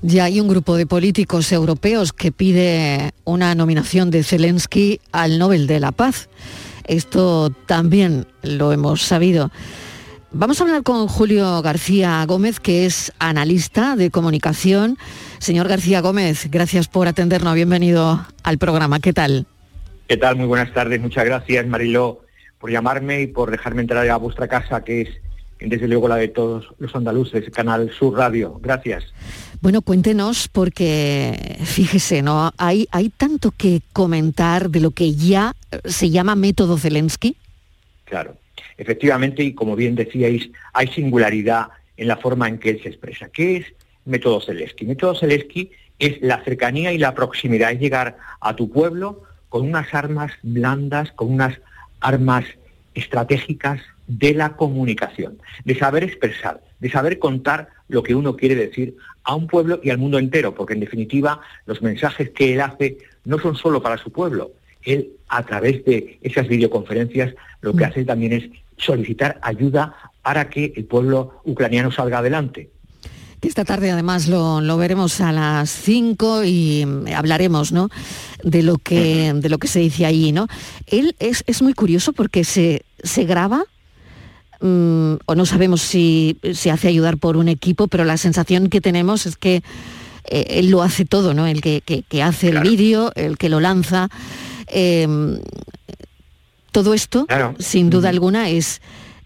Ya 0.02 0.26
hay 0.26 0.40
un 0.40 0.48
grupo 0.48 0.78
de 0.78 0.86
políticos 0.86 1.52
europeos 1.52 2.14
que 2.14 2.32
pide 2.32 3.12
una 3.24 3.56
nominación 3.56 4.12
de 4.12 4.24
Zelensky 4.24 5.00
al 5.12 5.40
Nobel 5.40 5.68
de 5.68 5.80
la 5.80 5.92
Paz. 5.92 6.30
Esto 6.86 7.50
también 7.66 8.28
lo 8.44 8.72
hemos 8.72 9.02
sabido. 9.02 9.52
Vamos 10.38 10.60
a 10.60 10.66
hablar 10.66 10.84
con 10.84 11.08
Julio 11.08 11.62
García 11.62 12.22
Gómez, 12.28 12.60
que 12.60 12.86
es 12.86 13.14
analista 13.20 13.96
de 13.96 14.12
comunicación. 14.12 14.98
Señor 15.40 15.70
García 15.70 16.02
Gómez, 16.02 16.52
gracias 16.52 16.90
por 16.90 17.08
atendernos. 17.08 17.56
Bienvenido 17.56 18.28
al 18.44 18.58
programa. 18.58 19.00
¿Qué 19.00 19.14
tal? 19.14 19.46
¿Qué 20.10 20.18
tal? 20.18 20.36
Muy 20.36 20.46
buenas 20.46 20.74
tardes. 20.74 21.00
Muchas 21.00 21.24
gracias, 21.24 21.66
Mariló, 21.68 22.20
por 22.60 22.70
llamarme 22.70 23.22
y 23.22 23.28
por 23.28 23.50
dejarme 23.50 23.84
entrar 23.84 24.10
a 24.10 24.18
vuestra 24.18 24.50
casa, 24.50 24.84
que 24.84 25.04
es 25.04 25.10
desde 25.62 25.88
luego 25.88 26.10
la 26.10 26.18
de 26.18 26.28
todos 26.28 26.68
los 26.80 26.94
andaluces, 26.94 27.50
Canal 27.52 27.90
Sur 27.98 28.18
Radio. 28.18 28.60
Gracias. 28.62 29.06
Bueno, 29.62 29.82
cuéntenos 29.84 30.50
porque 30.50 31.60
fíjese, 31.64 32.22
¿no? 32.22 32.52
Hay, 32.58 32.90
hay 32.92 33.08
tanto 33.08 33.52
que 33.52 33.84
comentar 33.94 34.70
de 34.70 34.82
lo 34.82 34.92
que 34.92 35.16
ya 35.16 35.56
se 35.86 36.10
llama 36.10 36.36
método 36.36 36.78
Zelensky. 36.78 37.38
Claro. 38.06 38.38
Efectivamente, 38.78 39.44
y 39.44 39.54
como 39.54 39.76
bien 39.76 39.96
decíais, 39.96 40.50
hay 40.74 40.88
singularidad 40.88 41.68
en 41.98 42.08
la 42.08 42.18
forma 42.18 42.48
en 42.48 42.58
que 42.58 42.70
él 42.72 42.82
se 42.82 42.90
expresa. 42.90 43.30
¿Qué 43.30 43.58
es 43.58 43.66
método 44.06 44.42
Zelensky? 44.42 44.86
Método 44.86 45.16
Zelensky 45.16 45.72
es 46.00 46.22
la 46.22 46.44
cercanía 46.44 46.92
y 46.92 46.98
la 46.98 47.14
proximidad, 47.14 47.72
es 47.72 47.80
llegar 47.80 48.18
a 48.42 48.56
tu 48.56 48.70
pueblo 48.70 49.24
con 49.50 49.68
unas 49.68 49.94
armas 49.94 50.32
blandas, 50.44 51.12
con 51.14 51.32
unas 51.32 51.60
armas 52.02 52.46
estratégicas 52.94 53.82
de 54.08 54.34
la 54.34 54.56
comunicación, 54.56 55.40
de 55.64 55.76
saber 55.78 56.04
expresar, 56.04 56.62
de 56.80 56.92
saber 56.92 57.18
contar 57.18 57.70
lo 57.88 58.04
que 58.04 58.16
uno 58.16 58.36
quiere 58.36 58.56
decir 58.56 58.96
a 59.24 59.36
un 59.36 59.48
pueblo 59.48 59.80
y 59.84 59.90
al 59.90 59.98
mundo 59.98 60.20
entero, 60.20 60.54
porque 60.54 60.74
en 60.74 60.82
definitiva 60.82 61.42
los 61.66 61.82
mensajes 61.82 62.30
que 62.32 62.54
él 62.54 62.62
hace 62.62 62.98
no 63.24 63.40
son 63.40 63.56
solo 63.56 63.82
para 63.82 63.98
su 63.98 64.12
pueblo. 64.12 64.52
Él, 64.86 65.10
a 65.28 65.44
través 65.44 65.84
de 65.86 66.20
esas 66.22 66.48
videoconferencias, 66.48 67.34
lo 67.62 67.74
que 67.74 67.86
mm. 67.86 67.88
hace 67.88 68.06
también 68.06 68.34
es 68.34 68.44
solicitar 68.78 69.40
ayuda 69.42 69.96
para 70.22 70.50
que 70.50 70.74
el 70.76 70.86
pueblo 70.86 71.42
ucraniano 71.46 71.92
salga 71.92 72.20
adelante. 72.20 72.70
Esta 73.42 73.64
tarde 73.64 73.92
además 73.92 74.28
lo, 74.28 74.78
veremos 74.78 75.22
a 75.22 75.32
las 75.32 75.70
5 75.70 76.44
y 76.46 76.86
hablaremos 77.16 77.72
¿no? 77.72 77.90
de, 78.44 78.64
lo 78.64 78.78
que, 78.78 79.34
de 79.36 79.50
lo 79.50 79.60
que 79.60 79.68
se 79.68 79.80
dice 79.80 80.06
allí. 80.06 80.32
¿no? 80.32 80.48
Él 80.88 81.16
es, 81.20 81.62
muy 81.62 81.74
curioso 81.74 82.14
porque 82.14 82.44
se, 82.44 82.84
se 83.04 83.26
graba, 83.26 83.64
mm, 84.62 85.14
o 85.26 85.36
no 85.36 85.46
sabemos 85.46 85.82
si 85.82 86.40
se 86.54 86.72
hace 86.72 86.88
ayudar 86.88 87.18
por 87.18 87.38
un 87.38 87.48
equipo, 87.48 87.88
pero 87.88 88.04
la 88.04 88.18
sensación 88.18 88.70
que 88.70 88.82
tenemos 88.82 89.28
es 89.28 89.38
que 89.38 89.62
eh, 90.28 90.46
él 90.50 90.72
lo 90.72 90.82
hace 90.82 91.06
todo, 91.06 91.34
¿no? 91.34 91.46
el 91.46 91.62
que, 91.62 92.04
hace 92.24 92.50
el 92.50 92.62
vídeo, 92.62 93.12
el 93.16 93.38
que 93.38 93.50
lo 93.50 93.60
lanza. 93.60 94.10
Em, 94.68 95.40
todo 96.72 96.94
esto, 96.94 97.26
sin 97.58 97.90
duda 97.90 98.10
alguna, 98.10 98.50
es 98.50 98.82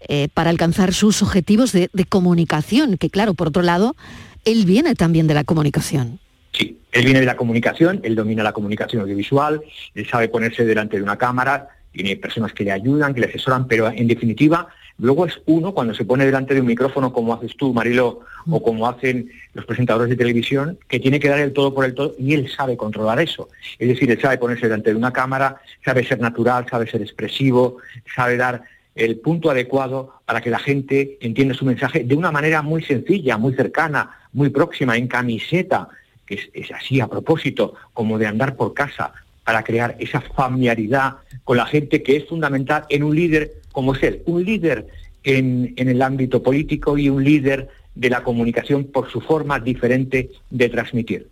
eh, 0.08 0.28
para 0.32 0.50
alcanzar 0.50 0.94
sus 0.94 1.22
objetivos 1.22 1.72
de, 1.72 1.90
comunicación, 2.08 2.96
que 2.96 3.10
claro, 3.10 3.34
por 3.34 3.48
otro 3.48 3.62
lado, 3.62 3.96
él 4.44 4.64
viene 4.64 4.94
también 4.94 5.26
de 5.26 5.34
la 5.34 5.44
comunicación. 5.44 6.20
Sí, 6.52 6.78
él 6.92 7.04
viene 7.04 7.20
de 7.20 7.26
la 7.26 7.36
comunicación, 7.36 8.00
él 8.02 8.14
domina 8.14 8.42
la 8.42 8.52
comunicación 8.52 9.02
audiovisual, 9.02 9.60
él 9.94 10.08
sabe 10.08 10.28
ponerse 10.28 10.64
delante 10.64 10.96
de 10.96 11.02
una 11.02 11.16
cámara, 11.16 11.68
tiene 11.92 12.16
personas 12.16 12.52
que 12.52 12.64
le 12.64 12.72
ayudan, 12.72 13.14
que 13.14 13.20
le 13.20 13.26
asesoran, 13.26 13.66
pero 13.66 13.88
en 13.88 14.06
definitiva 14.06 14.68
Luego 15.00 15.24
es 15.24 15.40
uno 15.46 15.72
cuando 15.72 15.94
se 15.94 16.04
pone 16.04 16.26
delante 16.26 16.52
de 16.52 16.60
un 16.60 16.66
micrófono 16.66 17.10
como 17.10 17.32
haces 17.32 17.56
tú, 17.56 17.72
Marilo, 17.72 18.20
o 18.46 18.58
mm. 18.58 18.62
como 18.62 18.86
hacen 18.86 19.30
los 19.54 19.64
presentadores 19.64 20.10
de 20.10 20.16
televisión, 20.16 20.78
que 20.88 21.00
tiene 21.00 21.18
que 21.18 21.28
dar 21.28 21.40
el 21.40 21.54
todo 21.54 21.74
por 21.74 21.86
el 21.86 21.94
todo 21.94 22.14
y 22.18 22.34
él 22.34 22.50
sabe 22.54 22.76
controlar 22.76 23.18
eso. 23.18 23.48
Es 23.78 23.88
decir, 23.88 24.10
él 24.10 24.20
sabe 24.20 24.36
ponerse 24.36 24.66
delante 24.66 24.90
de 24.90 24.96
una 24.96 25.12
cámara, 25.12 25.60
sabe 25.82 26.04
ser 26.04 26.20
natural, 26.20 26.66
sabe 26.70 26.86
ser 26.86 27.00
expresivo, 27.00 27.78
sabe 28.14 28.36
dar 28.36 28.62
el 28.94 29.16
punto 29.20 29.50
adecuado 29.50 30.20
para 30.26 30.42
que 30.42 30.50
la 30.50 30.58
gente 30.58 31.16
entienda 31.22 31.54
su 31.54 31.64
mensaje 31.64 32.04
de 32.04 32.14
una 32.14 32.30
manera 32.30 32.60
muy 32.60 32.82
sencilla, 32.82 33.38
muy 33.38 33.54
cercana, 33.54 34.18
muy 34.34 34.50
próxima, 34.50 34.98
en 34.98 35.08
camiseta, 35.08 35.88
que 36.26 36.34
es, 36.34 36.50
es 36.52 36.70
así 36.72 37.00
a 37.00 37.06
propósito, 37.06 37.74
como 37.94 38.18
de 38.18 38.26
andar 38.26 38.54
por 38.54 38.74
casa, 38.74 39.14
para 39.44 39.62
crear 39.64 39.96
esa 39.98 40.20
familiaridad 40.20 41.16
con 41.42 41.56
la 41.56 41.66
gente 41.66 42.02
que 42.02 42.16
es 42.16 42.28
fundamental 42.28 42.84
en 42.90 43.02
un 43.02 43.16
líder 43.16 43.59
como 43.72 43.94
él, 43.94 44.22
un 44.26 44.44
líder 44.44 44.88
en, 45.24 45.74
el 45.76 46.02
ámbito 46.02 46.42
político 46.42 46.98
y 46.98 47.08
un 47.08 47.22
líder 47.24 47.68
de 47.94 48.10
la 48.10 48.22
comunicación 48.22 48.84
por 48.84 49.10
su 49.10 49.20
forma 49.20 49.58
diferente 49.60 50.30
de 50.50 50.68
transmitir. 50.68 51.28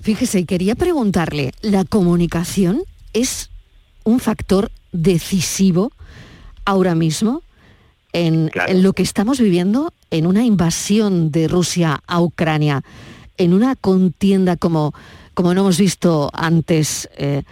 Fíjese, 0.00 0.44
quería 0.44 0.74
preguntarle, 0.74 1.52
¿la 1.62 1.84
comunicación 1.84 2.82
es 3.12 3.50
un 4.04 4.20
factor 4.20 4.70
decisivo 4.92 5.92
ahora 6.64 6.94
mismo 6.94 7.42
en, 8.12 8.50
lo 8.74 8.92
que 8.92 9.02
estamos 9.02 9.40
viviendo, 9.40 9.92
en 10.10 10.26
una 10.26 10.44
invasión 10.44 11.32
de 11.32 11.48
Rusia 11.48 12.02
a 12.06 12.20
Ucrania, 12.20 12.82
en 13.38 13.54
una 13.54 13.74
contienda 13.76 14.56
como, 14.56 14.94
como 15.32 15.54
no 15.54 15.62
hemos 15.62 15.78
visto 15.78 16.30
antes? 16.32 17.08
Eh, 17.16 17.42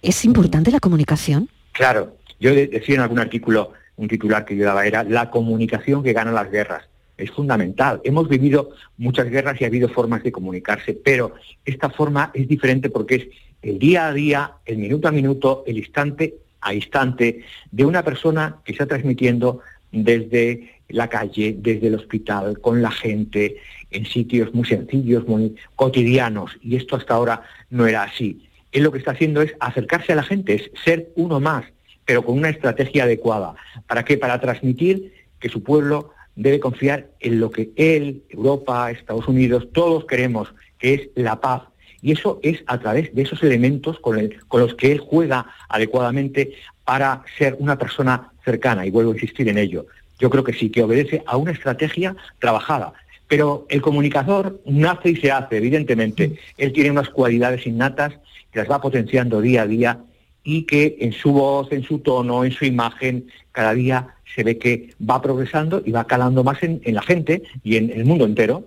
¿Es 0.00 0.24
importante 0.24 0.72
la 0.72 0.80
comunicación? 0.80 1.48
Claro, 1.72 2.16
yo 2.42 2.52
decía 2.52 2.96
en 2.96 3.02
algún 3.02 3.20
artículo, 3.20 3.72
un 3.94 4.08
titular 4.08 4.44
que 4.44 4.56
yo 4.56 4.64
daba 4.64 4.84
era 4.84 5.04
la 5.04 5.30
comunicación 5.30 6.02
que 6.02 6.12
gana 6.12 6.32
las 6.32 6.50
guerras. 6.50 6.88
Es 7.16 7.30
fundamental. 7.30 8.00
Hemos 8.02 8.28
vivido 8.28 8.70
muchas 8.96 9.30
guerras 9.30 9.60
y 9.60 9.64
ha 9.64 9.68
habido 9.68 9.88
formas 9.88 10.24
de 10.24 10.32
comunicarse, 10.32 10.92
pero 10.92 11.34
esta 11.64 11.88
forma 11.88 12.32
es 12.34 12.48
diferente 12.48 12.90
porque 12.90 13.14
es 13.14 13.28
el 13.62 13.78
día 13.78 14.08
a 14.08 14.12
día, 14.12 14.52
el 14.66 14.78
minuto 14.78 15.06
a 15.06 15.12
minuto, 15.12 15.62
el 15.68 15.78
instante 15.78 16.34
a 16.60 16.74
instante 16.74 17.44
de 17.70 17.84
una 17.84 18.02
persona 18.02 18.56
que 18.64 18.72
está 18.72 18.86
transmitiendo 18.86 19.60
desde 19.92 20.80
la 20.88 21.08
calle, 21.08 21.54
desde 21.56 21.86
el 21.86 21.94
hospital, 21.94 22.58
con 22.60 22.82
la 22.82 22.90
gente, 22.90 23.56
en 23.92 24.04
sitios 24.04 24.52
muy 24.52 24.66
sencillos, 24.66 25.28
muy 25.28 25.54
cotidianos. 25.76 26.58
Y 26.60 26.74
esto 26.74 26.96
hasta 26.96 27.14
ahora 27.14 27.42
no 27.70 27.86
era 27.86 28.02
así. 28.02 28.48
Él 28.72 28.82
lo 28.82 28.90
que 28.90 28.98
está 28.98 29.12
haciendo 29.12 29.42
es 29.42 29.54
acercarse 29.60 30.12
a 30.12 30.16
la 30.16 30.22
gente, 30.24 30.54
es 30.54 30.70
ser 30.84 31.10
uno 31.14 31.38
más, 31.38 31.64
pero 32.04 32.24
con 32.24 32.38
una 32.38 32.48
estrategia 32.50 33.04
adecuada. 33.04 33.54
¿Para 33.86 34.04
qué? 34.04 34.16
Para 34.18 34.40
transmitir 34.40 35.12
que 35.40 35.48
su 35.48 35.62
pueblo 35.62 36.10
debe 36.36 36.60
confiar 36.60 37.08
en 37.20 37.40
lo 37.40 37.50
que 37.50 37.70
él, 37.76 38.22
Europa, 38.30 38.90
Estados 38.90 39.28
Unidos, 39.28 39.68
todos 39.72 40.04
queremos, 40.06 40.52
que 40.78 40.94
es 40.94 41.08
la 41.14 41.40
paz. 41.40 41.62
Y 42.00 42.12
eso 42.12 42.40
es 42.42 42.62
a 42.66 42.78
través 42.80 43.14
de 43.14 43.22
esos 43.22 43.42
elementos 43.42 43.98
con, 44.00 44.18
el- 44.18 44.40
con 44.48 44.60
los 44.60 44.74
que 44.74 44.90
él 44.92 44.98
juega 44.98 45.46
adecuadamente 45.68 46.52
para 46.84 47.22
ser 47.38 47.56
una 47.60 47.78
persona 47.78 48.32
cercana, 48.44 48.84
y 48.86 48.90
vuelvo 48.90 49.12
a 49.12 49.14
insistir 49.14 49.48
en 49.48 49.58
ello. 49.58 49.86
Yo 50.18 50.30
creo 50.30 50.42
que 50.42 50.52
sí, 50.52 50.70
que 50.70 50.82
obedece 50.82 51.22
a 51.26 51.36
una 51.36 51.52
estrategia 51.52 52.16
trabajada. 52.40 52.92
Pero 53.28 53.66
el 53.70 53.80
comunicador 53.80 54.60
nace 54.66 55.10
y 55.10 55.16
se 55.16 55.30
hace, 55.30 55.56
evidentemente. 55.58 56.38
Él 56.58 56.72
tiene 56.72 56.90
unas 56.90 57.08
cualidades 57.08 57.66
innatas 57.66 58.14
que 58.52 58.58
las 58.58 58.70
va 58.70 58.80
potenciando 58.80 59.40
día 59.40 59.62
a 59.62 59.66
día 59.66 59.98
y 60.44 60.62
que 60.64 60.96
en 61.00 61.12
su 61.12 61.32
voz, 61.32 61.70
en 61.72 61.82
su 61.82 61.98
tono, 61.98 62.44
en 62.44 62.52
su 62.52 62.64
imagen, 62.64 63.26
cada 63.52 63.74
día 63.74 64.08
se 64.34 64.42
ve 64.44 64.58
que 64.58 64.94
va 65.08 65.20
progresando 65.20 65.82
y 65.84 65.90
va 65.90 66.04
calando 66.06 66.42
más 66.42 66.62
en, 66.62 66.80
en 66.84 66.94
la 66.94 67.02
gente 67.02 67.42
y 67.62 67.76
en 67.76 67.90
el 67.90 68.04
mundo 68.04 68.24
entero. 68.24 68.66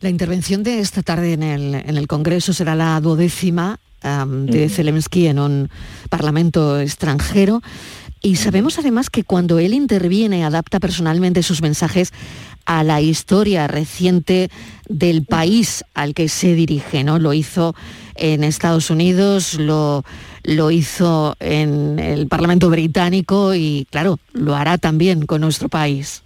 La 0.00 0.10
intervención 0.10 0.62
de 0.62 0.80
esta 0.80 1.02
tarde 1.02 1.32
en 1.32 1.42
el, 1.42 1.74
en 1.74 1.96
el 1.96 2.06
Congreso 2.06 2.52
será 2.52 2.74
la 2.74 3.00
duodécima 3.00 3.78
de. 4.26 4.68
Zelensky 4.68 5.28
en 5.28 5.38
un 5.38 5.70
parlamento 6.10 6.78
extranjero. 6.78 7.62
Y 8.24 8.36
sabemos 8.36 8.78
además 8.78 9.10
que 9.10 9.22
cuando 9.22 9.58
él 9.58 9.74
interviene, 9.74 10.46
adapta 10.46 10.80
personalmente 10.80 11.42
sus 11.42 11.60
mensajes 11.60 12.10
a 12.64 12.82
la 12.82 13.02
historia 13.02 13.66
reciente 13.66 14.48
del 14.88 15.26
país 15.26 15.84
al 15.92 16.14
que 16.14 16.30
se 16.30 16.54
dirige, 16.54 17.04
¿no? 17.04 17.18
Lo 17.18 17.34
hizo 17.34 17.74
en 18.14 18.42
Estados 18.42 18.88
Unidos, 18.88 19.60
lo, 19.60 20.04
lo 20.42 20.70
hizo 20.70 21.36
en 21.38 21.98
el 21.98 22.26
Parlamento 22.26 22.70
británico 22.70 23.54
y, 23.54 23.86
claro, 23.90 24.18
lo 24.32 24.54
hará 24.54 24.78
también 24.78 25.26
con 25.26 25.42
nuestro 25.42 25.68
país. 25.68 26.22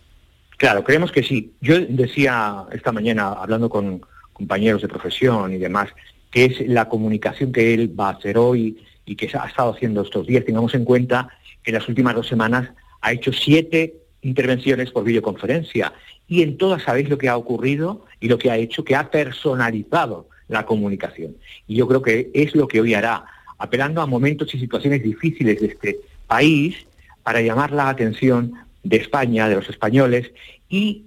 Claro, 0.57 0.85
creemos 0.85 1.11
que 1.11 1.25
sí. 1.25 1.51
Yo 1.61 1.81
decía 1.81 2.63
esta 2.71 2.93
mañana, 2.93 3.33
hablando 3.33 3.69
con 3.69 4.03
compañeros 4.35 4.83
de 4.83 4.89
profesión 4.89 5.53
y 5.53 5.59
demás, 5.59 5.89
que 6.31 6.45
es 6.45 6.69
la 6.69 6.89
comunicación 6.89 7.51
que 7.51 7.75
él 7.75 7.93
va 7.99 8.11
a 8.11 8.13
hacer 8.13 8.39
hoy 8.39 8.77
y 9.05 9.17
que 9.17 9.29
ha 9.37 9.49
estado 9.49 9.73
haciendo 9.75 10.03
estos 10.03 10.29
días. 10.29 10.45
Tengamos 10.45 10.75
en 10.75 10.85
cuenta 10.85 11.31
en 11.69 11.75
las 11.75 11.89
últimas 11.89 12.15
dos 12.15 12.27
semanas 12.27 12.71
ha 13.03 13.13
hecho 13.13 13.33
siete 13.33 13.95
intervenciones 14.23 14.91
por 14.91 15.05
videoconferencia 15.05 15.93
y 16.27 16.43
en 16.43 16.57
todas 16.57 16.83
sabéis 16.83 17.09
lo 17.09 17.19
que 17.19 17.29
ha 17.29 17.37
ocurrido 17.37 18.07
y 18.21 18.29
lo 18.29 18.39
que 18.39 18.51
ha 18.51 18.57
hecho, 18.57 18.85
que 18.85 18.97
ha 18.97 19.11
personalizado 19.11 20.29
la 20.49 20.65
comunicación. 20.65 21.37
Y 21.67 21.77
yo 21.77 21.87
creo 21.87 22.03
que 22.03 22.31
es 22.33 22.55
lo 22.55 22.67
que 22.67 22.81
hoy 22.81 22.95
hará, 22.95 23.25
apelando 23.59 24.01
a 24.01 24.07
momentos 24.07 24.55
y 24.55 24.59
situaciones 24.59 25.03
difíciles 25.03 25.61
de 25.61 25.67
este 25.67 26.01
país 26.27 26.87
para 27.23 27.43
llamar 27.43 27.73
la 27.73 27.91
atención 27.91 28.55
de 28.83 28.97
España, 28.97 29.49
de 29.49 29.57
los 29.57 29.69
españoles, 29.69 30.31
y 30.71 31.05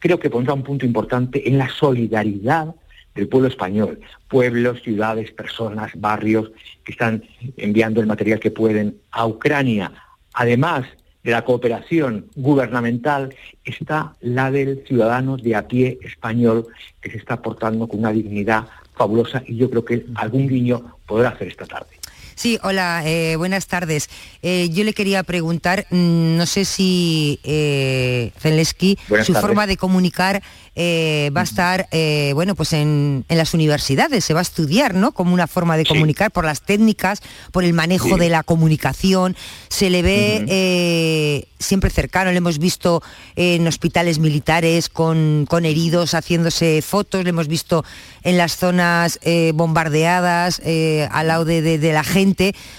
creo 0.00 0.18
que 0.18 0.30
pondrá 0.30 0.54
un 0.54 0.64
punto 0.64 0.86
importante 0.86 1.48
en 1.48 1.56
la 1.58 1.68
solidaridad 1.68 2.74
del 3.20 3.28
pueblo 3.28 3.48
español, 3.48 4.00
pueblos, 4.28 4.80
ciudades, 4.82 5.30
personas, 5.30 5.92
barrios 5.94 6.50
que 6.82 6.92
están 6.92 7.22
enviando 7.58 8.00
el 8.00 8.06
material 8.06 8.40
que 8.40 8.50
pueden 8.50 8.96
a 9.10 9.26
Ucrania. 9.26 9.92
Además 10.32 10.86
de 11.22 11.32
la 11.32 11.44
cooperación 11.44 12.26
gubernamental, 12.34 13.34
está 13.62 14.14
la 14.20 14.50
del 14.50 14.84
ciudadano 14.86 15.36
de 15.36 15.54
a 15.54 15.68
pie 15.68 15.98
español 16.02 16.68
que 17.02 17.10
se 17.10 17.18
está 17.18 17.34
aportando 17.34 17.86
con 17.86 18.00
una 18.00 18.10
dignidad 18.10 18.66
fabulosa 18.94 19.42
y 19.46 19.56
yo 19.56 19.68
creo 19.68 19.84
que 19.84 20.06
algún 20.14 20.48
guiño 20.48 20.96
podrá 21.06 21.28
hacer 21.28 21.48
esta 21.48 21.66
tarde. 21.66 21.99
Sí, 22.40 22.58
hola, 22.62 23.02
eh, 23.04 23.36
buenas 23.36 23.66
tardes. 23.66 24.08
Eh, 24.40 24.70
yo 24.72 24.82
le 24.84 24.94
quería 24.94 25.22
preguntar, 25.24 25.86
mm, 25.90 26.38
no 26.38 26.46
sé 26.46 26.64
si 26.64 27.38
eh, 27.44 28.32
Zelensky, 28.40 28.96
Buenas 29.10 29.26
su 29.26 29.34
tardes. 29.34 29.46
forma 29.46 29.66
de 29.66 29.76
comunicar 29.76 30.42
eh, 30.74 31.30
va 31.36 31.42
a 31.42 31.44
estar, 31.44 31.88
bueno, 32.34 32.54
pues 32.54 32.72
en, 32.72 33.26
en 33.28 33.36
las 33.36 33.52
universidades, 33.52 34.24
se 34.24 34.32
va 34.32 34.40
a 34.40 34.42
estudiar, 34.42 34.94
¿no? 34.94 35.12
Como 35.12 35.34
una 35.34 35.46
forma 35.48 35.76
de 35.76 35.84
comunicar 35.84 36.30
por 36.30 36.46
las 36.46 36.62
técnicas, 36.62 37.20
por 37.52 37.64
el 37.64 37.74
manejo 37.74 38.08
Sí. 38.14 38.14
de 38.18 38.30
la 38.30 38.42
comunicación. 38.42 39.36
Se 39.68 39.90
le 39.90 40.00
ve 40.00 41.46
siempre 41.58 41.90
cercano, 41.90 42.30
le 42.30 42.38
hemos 42.38 42.58
visto 42.58 43.02
en 43.36 43.66
hospitales 43.66 44.18
militares 44.20 44.88
con, 44.88 45.44
con 45.46 45.66
heridos 45.66 46.14
haciéndose 46.14 46.80
fotos, 46.80 47.24
le 47.24 47.30
hemos 47.30 47.48
visto 47.48 47.84
en 48.22 48.38
las 48.38 48.56
zonas 48.56 49.18
bombardeadas 49.52 50.62
al 51.10 51.26
lado 51.28 51.44
de, 51.44 51.60
de- 51.60 51.78
de 51.78 51.92
la 51.92 52.04
gente. 52.04 52.29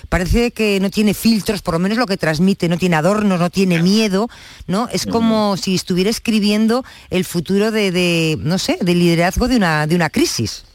Parece 0.09 0.51
que 0.51 0.79
no 0.79 0.89
tiene 0.89 1.13
filtros, 1.13 1.61
por 1.61 1.73
lo 1.75 1.79
menos 1.79 1.97
lo 1.97 2.05
que 2.05 2.17
transmite, 2.17 2.67
no 2.69 2.77
tiene 2.77 2.95
adornos, 2.95 3.39
no 3.39 3.49
tiene 3.49 3.81
miedo, 3.81 4.29
¿no? 4.67 4.87
Es 4.91 5.05
como 5.11 5.57
si 5.57 5.75
estuviera 5.75 6.09
escribiendo 6.09 6.83
el 7.09 7.25
futuro 7.25 7.71
de, 7.71 7.91
de, 7.91 8.37
no 8.39 8.57
sé, 8.57 8.77
del 8.81 8.99
liderazgo 8.99 9.47
de 9.47 9.57
una, 9.57 9.87
de 9.87 9.95
una 9.95 10.09
crisis. 10.09 10.65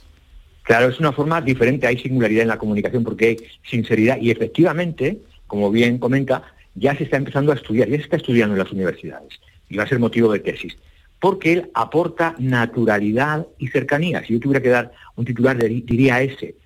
Claro, 0.63 0.89
es 0.89 0.99
una 0.99 1.13
forma 1.13 1.41
diferente, 1.41 1.87
hay 1.87 1.99
singularidad 1.99 2.43
en 2.43 2.49
la 2.49 2.59
comunicación 2.59 3.05
porque 3.05 3.27
hay 3.27 3.37
sinceridad 3.71 4.19
y 4.21 4.31
efectivamente, 4.33 5.19
como 5.47 5.71
bien 5.71 5.99
comenta, 5.99 6.43
ya 6.75 6.97
se 6.97 7.05
está 7.05 7.17
empezando 7.17 7.53
a 7.53 7.55
estudiar, 7.55 7.89
ya 7.89 7.97
se 7.97 8.03
está 8.03 8.17
estudiando 8.17 8.55
en 8.55 8.59
las 8.59 8.73
universidades 8.73 9.33
y 9.69 9.77
va 9.77 9.85
a 9.85 9.89
ser 9.89 9.99
motivo 10.01 10.33
de 10.33 10.41
tesis, 10.41 10.77
porque 11.21 11.53
él 11.53 11.71
aporta 11.73 12.35
naturalidad 12.39 13.47
y 13.59 13.69
cercanía. 13.69 14.25
Si 14.27 14.33
yo 14.35 14.41
tuviera 14.41 14.61
que 14.61 14.69
dar 14.69 14.93
un 15.15 15.25
titular, 15.25 15.57
dir- 15.57 15.85
diría 15.85 16.21
ese. 16.21 16.57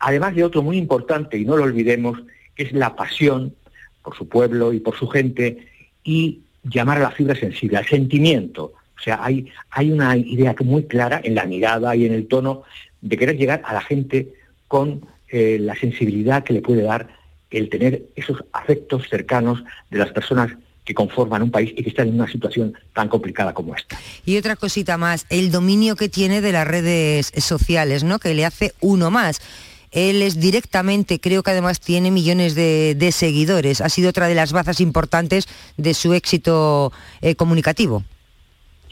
Además 0.00 0.34
de 0.34 0.44
otro 0.44 0.62
muy 0.62 0.76
importante, 0.76 1.38
y 1.38 1.44
no 1.44 1.56
lo 1.56 1.64
olvidemos, 1.64 2.18
que 2.54 2.64
es 2.64 2.72
la 2.72 2.96
pasión 2.96 3.54
por 4.02 4.16
su 4.16 4.28
pueblo 4.28 4.72
y 4.72 4.80
por 4.80 4.98
su 4.98 5.06
gente 5.08 5.68
y 6.02 6.40
llamar 6.64 6.98
a 6.98 7.02
la 7.02 7.10
fibra 7.10 7.34
sensible, 7.34 7.78
al 7.78 7.86
sentimiento. 7.86 8.72
O 8.98 9.02
sea, 9.02 9.20
hay, 9.22 9.50
una 9.90 10.16
idea 10.16 10.54
muy 10.60 10.84
clara 10.84 11.20
en 11.24 11.34
la 11.34 11.46
mirada 11.46 11.96
y 11.96 12.04
en 12.04 12.12
el 12.12 12.28
tono 12.28 12.64
de 13.00 13.16
querer 13.16 13.36
llegar 13.36 13.62
a 13.64 13.72
la 13.72 13.80
gente 13.80 14.34
con 14.68 15.06
eh, 15.28 15.58
la 15.60 15.74
sensibilidad 15.74 16.44
que 16.44 16.52
le 16.52 16.60
puede 16.60 16.82
dar 16.82 17.08
el 17.50 17.68
tener 17.68 18.02
esos 18.14 18.44
afectos 18.52 19.08
cercanos 19.08 19.62
de 19.90 19.98
las 19.98 20.12
personas 20.12 20.52
que 20.84 20.94
conforman 20.94 21.42
un 21.42 21.50
país 21.50 21.72
y 21.76 21.82
que 21.82 21.90
están 21.90 22.08
en 22.08 22.14
una 22.14 22.30
situación 22.30 22.74
tan 22.94 23.08
complicada 23.08 23.54
como 23.54 23.74
esta. 23.74 23.98
Y 24.24 24.36
otra 24.36 24.56
cosita 24.56 24.96
más, 24.96 25.26
el 25.30 25.50
dominio 25.50 25.96
que 25.96 26.08
tiene 26.08 26.40
de 26.40 26.52
las 26.52 26.66
redes 26.66 27.32
sociales, 27.36 28.04
¿no? 28.04 28.18
Que 28.18 28.34
le 28.34 28.44
hace 28.44 28.72
uno 28.80 29.10
más. 29.10 29.40
Él 29.92 30.22
es 30.22 30.38
directamente, 30.38 31.18
creo 31.18 31.42
que 31.42 31.50
además 31.50 31.80
tiene 31.80 32.10
millones 32.10 32.54
de, 32.54 33.10
seguidores. 33.12 33.80
Ha 33.80 33.88
sido 33.88 34.10
otra 34.10 34.28
de 34.28 34.34
las 34.34 34.52
bazas 34.52 34.80
importantes 34.80 35.48
de 35.76 35.94
su 35.94 36.14
éxito 36.14 36.92
eh, 37.22 37.34
comunicativo. 37.34 38.04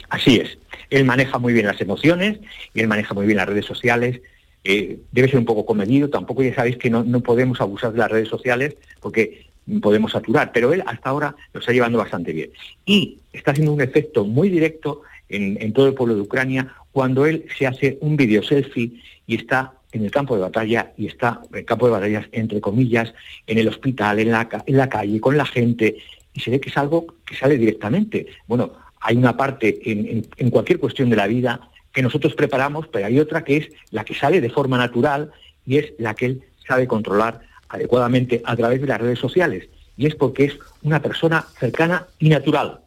Así 0.09 0.37
es. 0.37 0.59
Él 0.91 1.05
maneja 1.05 1.39
muy 1.39 1.53
bien 1.53 1.67
las 1.67 1.81
emociones 1.81 2.39
y 2.75 2.81
él 2.81 2.89
maneja 2.89 3.15
muy 3.15 3.27
bien 3.27 3.37
las 3.37 3.49
redes 3.49 3.67
sociales. 3.67 4.21
Eh, 4.65 4.99
debe 5.13 5.29
ser 5.29 5.39
un 5.39 5.45
poco 5.45 5.65
comedido. 5.67 6.09
Tampoco 6.09 6.43
ya 6.43 6.55
sabéis 6.55 6.79
que 6.79 6.91
no, 6.91 7.05
no 7.05 7.21
podemos 7.21 7.61
abusar 7.61 7.93
de 7.93 7.99
las 7.99 8.11
redes 8.11 8.29
sociales 8.29 8.77
porque 9.01 9.47
podemos 9.81 10.13
saturar, 10.13 10.51
pero 10.53 10.73
él 10.73 10.83
hasta 10.87 11.11
ahora 11.11 11.37
lo 11.53 11.61
está 11.61 11.73
llevando 11.73 11.99
bastante 11.99 12.33
bien. 12.33 12.51
Y 12.87 13.19
está 13.33 13.53
haciendo 13.53 13.73
un 13.73 13.83
efecto 13.83 14.25
muy 14.25 14.49
directo 14.49 15.03
en, 15.29 15.59
en 15.61 15.73
todo 15.73 15.87
el 15.87 15.95
pueblo 15.95 16.15
de 16.15 16.23
Ucrania 16.23 16.75
cuando 16.91 17.27
él 17.27 17.45
se 17.57 17.67
hace 17.67 17.99
un 18.01 18.17
video 18.17 18.43
selfie 18.43 19.01
y 19.27 19.37
está 19.37 19.75
en 19.93 20.05
el 20.05 20.11
campo 20.11 20.35
de 20.35 20.43
batalla 20.43 20.93
y 20.97 21.07
está 21.07 21.41
el 21.53 21.65
campo 21.65 21.87
de 21.87 21.93
batallas, 21.93 22.27
entre 22.33 22.61
comillas, 22.61 23.15
en 23.47 23.59
el 23.59 23.69
hospital, 23.69 24.19
en 24.19 24.31
la, 24.33 24.49
en 24.67 24.77
la 24.77 24.89
calle, 24.89 25.21
con 25.21 25.37
la 25.37 25.47
gente, 25.47 25.97
y 26.35 26.41
se 26.41 26.51
ve 26.51 26.61
que 26.61 26.69
es 26.69 26.77
algo 26.77 27.07
que 27.25 27.35
sale 27.37 27.57
directamente. 27.57 28.27
Bueno, 28.47 28.73
hay 29.01 29.17
una 29.17 29.37
parte 29.37 29.79
en- 29.91 30.27
en 30.37 30.51
cualquier 30.51 30.79
cuestión 30.79 31.09
de 31.11 31.17
la 31.17 31.27
vida 31.27 31.61
que 31.93 32.03
nosotros 32.03 32.35
preparamos, 32.35 32.87
pero 32.89 33.07
hay 33.07 33.19
otra 33.19 33.45
que 33.45 33.57
es 33.57 33.69
la 33.91 34.05
que 34.05 34.15
sale 34.15 34.41
de 34.41 34.51
forma 34.51 34.77
natural 34.79 35.31
y 35.67 35.79
es 35.79 35.93
la 35.99 36.15
que 36.15 36.27
él 36.27 36.43
sabe 36.67 36.87
controlar 36.87 37.41
adecuadamente 37.69 38.43
a 38.45 38.57
través 38.57 38.81
de 38.81 38.87
las 38.87 39.01
redes 39.01 39.19
sociales. 39.19 39.69
Y 39.97 40.07
es 40.07 40.15
porque 40.15 40.45
es 40.45 40.59
una 40.83 41.01
persona 41.03 41.45
cercana 41.59 42.07
y 42.19 42.29
natural. 42.29 42.81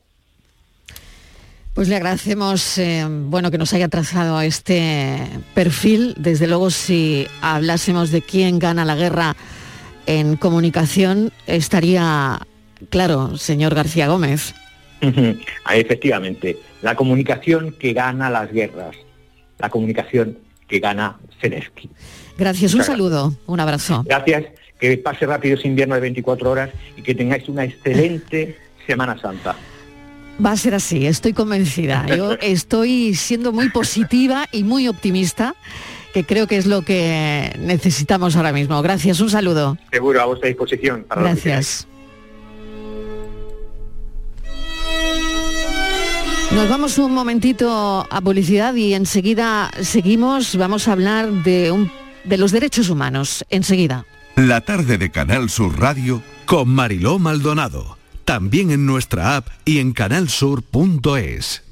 Pues 1.73 1.87
le 1.87 1.95
agradecemos 1.95 2.77
eh, 2.77 3.05
bueno, 3.07 3.49
que 3.49 3.57
nos 3.57 3.73
haya 3.73 3.87
trazado 3.87 4.41
este 4.41 5.17
perfil. 5.53 6.15
Desde 6.17 6.47
luego, 6.47 6.69
si 6.69 7.27
hablásemos 7.41 8.11
de 8.11 8.21
quién 8.21 8.59
gana 8.59 8.83
la 8.83 8.95
guerra 8.95 9.35
en 10.05 10.35
comunicación, 10.35 11.31
estaría 11.47 12.39
claro, 12.89 13.37
señor 13.37 13.73
García 13.73 14.07
Gómez. 14.07 14.53
Efectivamente, 15.71 16.57
la 16.81 16.95
comunicación 16.95 17.71
que 17.79 17.93
gana 17.93 18.29
las 18.29 18.51
guerras, 18.51 18.95
la 19.57 19.69
comunicación 19.69 20.37
que 20.67 20.79
gana 20.79 21.19
Zelensky. 21.39 21.89
Gracias, 22.37 22.73
un 22.73 22.83
saludo, 22.83 23.33
un 23.47 23.59
abrazo. 23.59 24.03
Gracias, 24.05 24.45
que 24.79 24.97
pase 24.97 25.25
rápido 25.25 25.55
ese 25.55 25.67
invierno 25.67 25.95
de 25.95 26.01
24 26.01 26.51
horas 26.51 26.69
y 26.97 27.01
que 27.01 27.15
tengáis 27.15 27.47
una 27.47 27.63
excelente 27.63 28.57
Semana 28.87 29.17
Santa. 29.19 29.55
Va 30.43 30.51
a 30.51 30.57
ser 30.57 30.73
así, 30.73 31.05
estoy 31.05 31.33
convencida. 31.33 32.05
Yo 32.07 32.33
estoy 32.41 33.15
siendo 33.15 33.51
muy 33.51 33.69
positiva 33.69 34.47
y 34.51 34.63
muy 34.63 34.87
optimista, 34.87 35.55
que 36.13 36.23
creo 36.23 36.47
que 36.47 36.57
es 36.57 36.65
lo 36.65 36.81
que 36.81 37.53
necesitamos 37.59 38.35
ahora 38.35 38.51
mismo. 38.51 38.81
Gracias, 38.81 39.19
un 39.19 39.29
saludo. 39.29 39.77
Seguro, 39.91 40.21
a 40.21 40.25
vuestra 40.25 40.47
disposición. 40.47 41.05
Para 41.07 41.21
Gracias. 41.21 41.87
Nos 46.51 46.67
vamos 46.67 46.97
un 46.97 47.13
momentito 47.13 48.05
a 48.09 48.21
publicidad 48.21 48.73
y 48.75 48.93
enseguida 48.93 49.71
seguimos. 49.81 50.57
Vamos 50.57 50.87
a 50.87 50.91
hablar 50.91 51.31
de, 51.43 51.71
un, 51.71 51.89
de 52.25 52.37
los 52.37 52.51
derechos 52.51 52.89
humanos. 52.89 53.45
Enseguida. 53.49 54.05
La 54.35 54.59
tarde 54.61 54.97
de 54.97 55.11
Canal 55.11 55.49
Sur 55.49 55.79
Radio 55.79 56.21
con 56.45 56.67
Mariló 56.67 57.19
Maldonado. 57.19 58.00
También 58.31 58.71
en 58.71 58.85
nuestra 58.85 59.35
app 59.35 59.49
y 59.65 59.79
en 59.79 59.91
canalsur.es. 59.91 61.63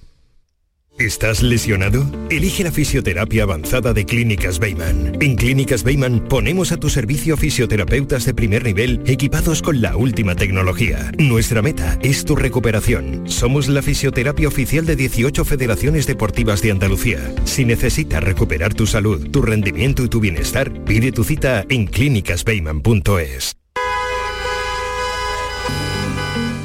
¿Estás 0.99 1.41
lesionado? 1.41 2.05
Elige 2.29 2.65
la 2.65 2.71
fisioterapia 2.73 3.43
avanzada 3.43 3.93
de 3.93 4.03
Clínicas 4.03 4.59
Beyman. 4.59 5.13
En 5.21 5.37
Clínicas 5.37 5.85
Beyman 5.85 6.27
ponemos 6.27 6.73
a 6.73 6.77
tu 6.77 6.89
servicio 6.89 7.37
fisioterapeutas 7.37 8.25
de 8.25 8.33
primer 8.33 8.65
nivel 8.65 9.01
equipados 9.05 9.61
con 9.61 9.81
la 9.81 9.95
última 9.95 10.35
tecnología. 10.35 11.13
Nuestra 11.17 11.61
meta 11.61 11.97
es 12.01 12.25
tu 12.25 12.35
recuperación. 12.35 13.23
Somos 13.29 13.69
la 13.69 13.81
fisioterapia 13.81 14.49
oficial 14.49 14.85
de 14.85 14.97
18 14.97 15.45
federaciones 15.45 16.07
deportivas 16.07 16.61
de 16.61 16.71
Andalucía. 16.71 17.33
Si 17.45 17.63
necesitas 17.63 18.21
recuperar 18.21 18.73
tu 18.73 18.85
salud, 18.85 19.29
tu 19.31 19.41
rendimiento 19.41 20.03
y 20.03 20.09
tu 20.09 20.19
bienestar, 20.19 20.73
pide 20.83 21.13
tu 21.13 21.23
cita 21.23 21.65
en 21.69 21.85
clínicasbeyman.es. 21.85 23.55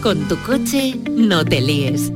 Con 0.05 0.29
tu 0.29 0.37
coche 0.43 1.01
no 1.17 1.47
te 1.47 1.63
líes. 1.63 2.13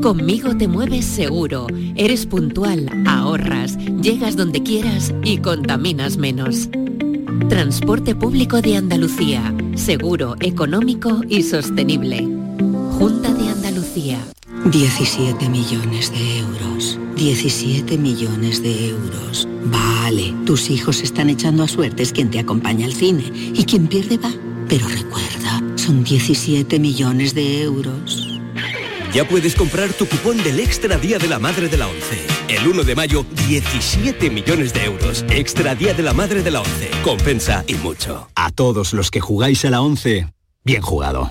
Conmigo 0.00 0.56
te 0.56 0.68
mueves 0.68 1.04
seguro, 1.04 1.66
eres 1.96 2.24
puntual, 2.24 2.88
ahorras, 3.04 3.76
llegas 4.00 4.36
donde 4.36 4.62
quieras 4.62 5.12
y 5.24 5.38
contaminas 5.38 6.18
menos. 6.18 6.68
Transporte 7.48 8.14
público 8.14 8.62
de 8.62 8.76
Andalucía, 8.76 9.52
seguro, 9.74 10.36
económico 10.38 11.22
y 11.28 11.42
sostenible. 11.42 12.45
Andalucía. 13.96 14.18
17 14.66 15.48
millones 15.48 16.12
de 16.12 16.38
euros. 16.38 16.98
17 17.16 17.96
millones 17.96 18.62
de 18.62 18.90
euros. 18.90 19.48
Vale, 19.64 20.34
tus 20.44 20.70
hijos 20.70 21.02
están 21.02 21.30
echando 21.30 21.62
a 21.62 21.68
suertes 21.68 22.12
quien 22.12 22.30
te 22.30 22.38
acompaña 22.38 22.86
al 22.86 22.92
cine 22.92 23.24
y 23.32 23.64
quien 23.64 23.86
pierde 23.86 24.18
va. 24.18 24.32
Pero 24.68 24.86
recuerda, 24.88 25.62
son 25.76 26.04
17 26.04 26.78
millones 26.78 27.34
de 27.34 27.62
euros. 27.62 28.28
Ya 29.14 29.26
puedes 29.26 29.54
comprar 29.54 29.90
tu 29.94 30.06
cupón 30.06 30.42
del 30.42 30.60
Extra 30.60 30.98
Día 30.98 31.18
de 31.18 31.28
la 31.28 31.38
Madre 31.38 31.68
de 31.68 31.78
la 31.78 31.88
ONCE. 31.88 32.26
El 32.48 32.68
1 32.68 32.84
de 32.84 32.94
mayo, 32.94 33.24
17 33.48 34.28
millones 34.28 34.74
de 34.74 34.84
euros. 34.84 35.24
Extra 35.30 35.74
Día 35.74 35.94
de 35.94 36.02
la 36.02 36.12
Madre 36.12 36.42
de 36.42 36.50
la 36.50 36.60
ONCE. 36.60 36.90
Compensa 37.02 37.64
y 37.66 37.74
mucho. 37.74 38.28
A 38.34 38.50
todos 38.50 38.92
los 38.92 39.10
que 39.10 39.20
jugáis 39.20 39.64
a 39.64 39.70
la 39.70 39.80
11, 39.80 40.26
bien 40.64 40.82
jugado. 40.82 41.30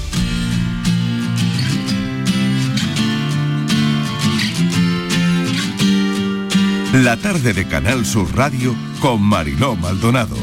La 6.93 7.15
tarde 7.15 7.53
de 7.53 7.65
Canal 7.65 8.05
Sur 8.05 8.35
Radio 8.35 8.75
con 8.99 9.21
Mariló 9.21 9.77
Maldonado. 9.77 10.35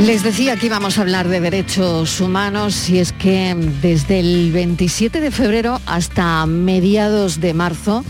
Les 0.00 0.22
decía 0.22 0.56
que 0.56 0.66
íbamos 0.66 0.98
a 0.98 1.00
hablar 1.00 1.28
de 1.28 1.40
derechos 1.40 2.20
humanos 2.20 2.90
y 2.90 2.98
es 2.98 3.12
que 3.14 3.56
desde 3.80 4.20
el 4.20 4.52
27 4.52 5.18
de 5.22 5.30
febrero 5.30 5.80
hasta 5.86 6.44
mediados 6.44 7.40
de 7.40 7.54
marzo, 7.54 8.04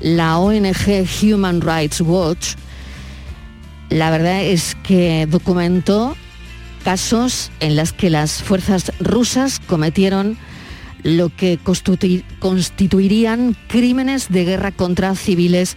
la 0.00 0.38
ONG 0.38 1.06
Human 1.22 1.60
Rights 1.60 2.00
Watch, 2.00 2.54
la 3.90 4.10
verdad 4.10 4.42
es 4.42 4.76
que 4.82 5.28
documentó 5.30 6.16
casos 6.88 7.50
en 7.60 7.76
los 7.76 7.92
que 7.92 8.08
las 8.08 8.42
fuerzas 8.42 8.92
rusas 8.98 9.60
cometieron 9.60 10.38
lo 11.02 11.28
que 11.28 11.58
constitu- 11.58 12.24
constituirían 12.38 13.54
crímenes 13.68 14.30
de 14.30 14.46
guerra 14.46 14.72
contra 14.72 15.14
civiles 15.14 15.76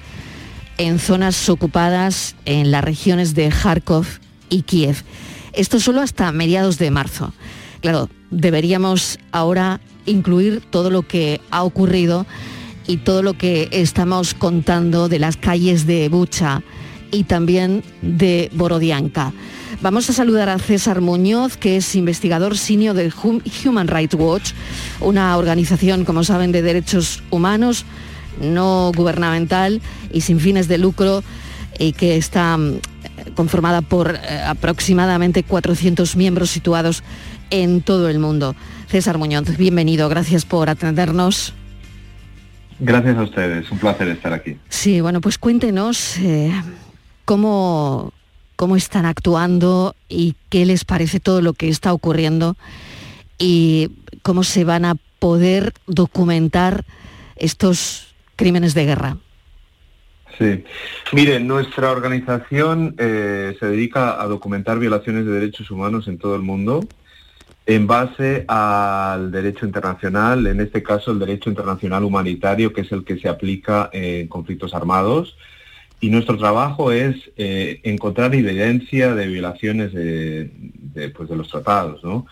en 0.78 1.00
zonas 1.00 1.50
ocupadas 1.50 2.38
en 2.46 2.72
las 2.72 2.82
regiones 2.82 3.36
de 3.36 3.50
Kharkov 3.50 4.06
y 4.50 4.62
Kiev. 4.62 5.04
Esto 5.52 5.82
solo 5.82 6.00
hasta 6.00 6.32
mediados 6.32 6.78
de 6.78 6.92
marzo. 6.92 7.34
Claro, 7.82 8.08
deberíamos 8.30 9.20
ahora 9.34 9.82
incluir 10.06 10.62
todo 10.62 10.90
lo 10.90 11.02
que 11.02 11.42
ha 11.52 11.64
ocurrido 11.64 12.26
y 12.88 12.96
todo 13.04 13.22
lo 13.22 13.34
que 13.34 13.68
estamos 13.74 14.34
contando 14.34 15.10
de 15.10 15.20
las 15.20 15.36
calles 15.36 15.86
de 15.86 16.08
Bucha 16.08 16.62
y 17.12 17.26
también 17.26 17.84
de 18.02 18.50
Borodianka. 18.54 19.34
Vamos 19.82 20.08
a 20.10 20.14
saludar 20.14 20.48
a 20.50 20.60
César 20.60 21.02
Muñoz, 21.02 21.58
que 21.58 21.78
es 21.78 21.96
investigador 21.96 22.56
senior 22.56 22.96
de 22.96 23.12
Hum- 23.24 23.42
Human 23.66 23.88
Rights 23.88 24.14
Watch, 24.14 24.52
una 25.00 25.36
organización, 25.38 26.06
como 26.06 26.24
saben, 26.24 26.52
de 26.52 26.62
derechos 26.62 27.24
humanos, 27.32 27.86
no 28.40 28.92
gubernamental 28.96 29.82
y 30.14 30.22
sin 30.22 30.40
fines 30.40 30.68
de 30.68 30.78
lucro, 30.78 31.24
y 31.80 31.94
que 31.94 32.16
está 32.18 32.58
mm, 32.58 32.80
conformada 33.34 33.82
por 33.82 34.14
eh, 34.14 34.42
aproximadamente 34.46 35.42
400 35.42 36.16
miembros 36.16 36.52
situados 36.52 37.02
en 37.50 37.82
todo 37.82 38.08
el 38.08 38.20
mundo. 38.20 38.56
César 38.88 39.18
Muñoz, 39.18 39.58
bienvenido, 39.58 40.10
gracias 40.10 40.46
por 40.46 40.70
atendernos. 40.70 41.54
Gracias 42.80 43.18
a 43.18 43.24
ustedes, 43.24 43.72
un 43.72 43.80
placer 43.80 44.10
estar 44.10 44.32
aquí. 44.34 44.58
Sí, 44.70 45.02
bueno, 45.02 45.22
pues 45.22 45.40
cuéntenos 45.40 46.18
eh, 46.20 46.52
cómo, 47.26 48.12
cómo 48.62 48.76
están 48.76 49.08
actuando 49.08 49.96
y 50.08 50.36
qué 50.50 50.68
les 50.68 50.86
parece 50.86 51.20
todo 51.20 51.42
lo 51.42 51.54
que 51.54 51.68
está 51.68 51.94
ocurriendo 51.94 52.58
y 53.40 53.90
cómo 54.22 54.44
se 54.44 54.64
van 54.66 54.86
a 54.86 54.98
poder 55.18 55.74
documentar 55.88 56.86
estos 57.38 58.14
crímenes 58.36 58.76
de 58.76 58.86
guerra. 58.86 59.18
Sí. 60.38 60.64
Miren, 61.12 61.48
nuestra 61.48 61.90
organización 61.90 62.94
eh, 63.00 63.58
se 63.60 63.66
dedica 63.66 64.22
a 64.22 64.28
documentar 64.28 64.78
violaciones 64.78 65.26
de 65.26 65.32
derechos 65.32 65.72
humanos 65.72 66.08
en 66.08 66.20
todo 66.20 66.36
el 66.36 66.44
mundo 66.44 66.82
en 67.66 67.88
base 67.88 68.46
al 68.48 69.32
derecho 69.32 69.66
internacional, 69.66 70.46
en 70.46 70.62
este 70.62 70.84
caso 70.84 71.10
el 71.10 71.18
derecho 71.18 71.50
internacional 71.50 72.04
humanitario, 72.04 72.74
que 72.74 72.82
es 72.82 72.92
el 72.92 73.06
que 73.06 73.18
se 73.18 73.28
aplica 73.28 73.90
en 73.92 74.28
conflictos 74.28 74.76
armados. 74.76 75.36
Y 76.02 76.10
nuestro 76.10 76.38
trabajo 76.38 76.92
es 76.92 77.16
eh, 77.38 77.80
encontrar 77.84 78.34
evidencia 78.34 79.14
de 79.14 79.28
violaciones 79.28 79.94
de, 79.94 80.50
pues, 81.16 81.30
de 81.30 81.36
los 81.36 81.48
tratados, 81.48 82.04
¿no? 82.04 82.26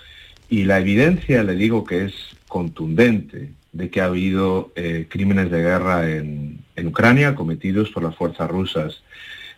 Y 0.49 0.63
la 0.63 0.79
evidencia, 0.79 1.43
le 1.43 1.53
digo 1.53 1.83
que 1.83 2.05
es 2.05 2.13
contundente 2.47 3.51
de 3.71 3.89
que 3.91 4.01
ha 4.01 4.05
habido 4.05 4.71
eh, 4.75 5.05
crímenes 5.07 5.51
de 5.51 5.61
guerra 5.61 6.09
en, 6.09 6.59
en 6.75 6.87
Ucrania 6.87 7.35
cometidos 7.35 7.91
por 7.91 8.01
las 8.01 8.15
fuerzas 8.15 8.49
rusas. 8.49 9.03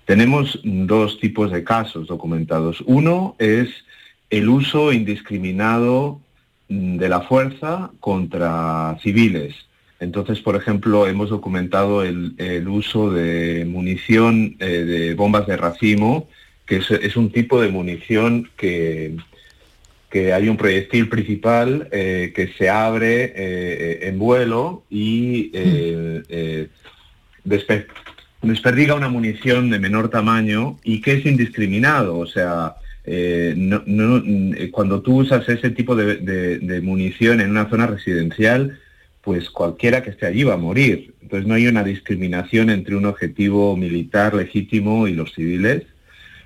Tenemos 0.03 0.59
dos 0.63 1.17
tipos 1.19 1.49
de 1.49 1.63
casos 1.63 2.07
documentados. 2.07 2.83
Uno 2.85 3.35
es 3.39 3.69
el 4.29 4.49
uso 4.49 4.91
indiscriminado 4.91 6.19
mm, 6.67 6.97
de 6.97 7.09
la 7.09 7.21
fuerza 7.21 7.91
contra 8.01 8.97
civiles. 9.01 9.55
Entonces, 10.01 10.41
por 10.41 10.55
ejemplo, 10.55 11.07
hemos 11.07 11.29
documentado 11.29 12.03
el, 12.03 12.33
el 12.37 12.67
uso 12.67 13.11
de 13.11 13.65
munición 13.65 14.55
eh, 14.59 14.65
de 14.83 15.13
bombas 15.13 15.45
de 15.47 15.55
racimo, 15.57 16.27
que 16.65 16.77
es, 16.77 16.89
es 16.91 17.15
un 17.15 17.31
tipo 17.31 17.61
de 17.61 17.69
munición 17.69 18.49
que, 18.57 19.15
que 20.09 20.33
hay 20.33 20.49
un 20.49 20.57
proyectil 20.57 21.07
principal 21.07 21.87
eh, 21.91 22.33
que 22.35 22.47
se 22.47 22.67
abre 22.69 23.31
eh, 23.35 23.99
en 24.07 24.17
vuelo 24.17 24.83
y 24.89 25.51
eh, 25.53 26.67
despe- 27.45 27.85
desperdiga 28.41 28.95
una 28.95 29.09
munición 29.09 29.69
de 29.69 29.77
menor 29.79 30.09
tamaño 30.09 30.77
y 30.83 31.01
que 31.01 31.13
es 31.13 31.25
indiscriminado. 31.27 32.17
O 32.17 32.25
sea, 32.25 32.73
eh, 33.05 33.53
no- 33.55 33.83
no- 33.85 34.21
mm, 34.25 34.69
cuando 34.71 35.01
tú 35.01 35.17
usas 35.21 35.47
ese 35.47 35.69
tipo 35.69 35.95
de, 35.95 36.15
de- 36.17 36.57
de 36.59 36.81
munición 36.81 37.39
en 37.39 37.51
una 37.51 37.69
zona 37.69 37.85
residencial, 37.85 38.79
pues 39.21 39.49
cualquiera 39.49 40.01
que 40.01 40.11
esté 40.11 40.25
allí 40.25 40.43
va 40.43 40.55
a 40.55 40.57
morir. 40.57 41.13
Entonces 41.21 41.47
no 41.47 41.53
hay 41.53 41.67
una 41.67 41.83
discriminación 41.83 42.69
entre 42.69 42.95
un 42.95 43.05
objetivo 43.05 43.77
militar 43.77 44.33
legítimo 44.33 45.07
y 45.07 45.13
los 45.13 45.33
civiles. 45.33 45.83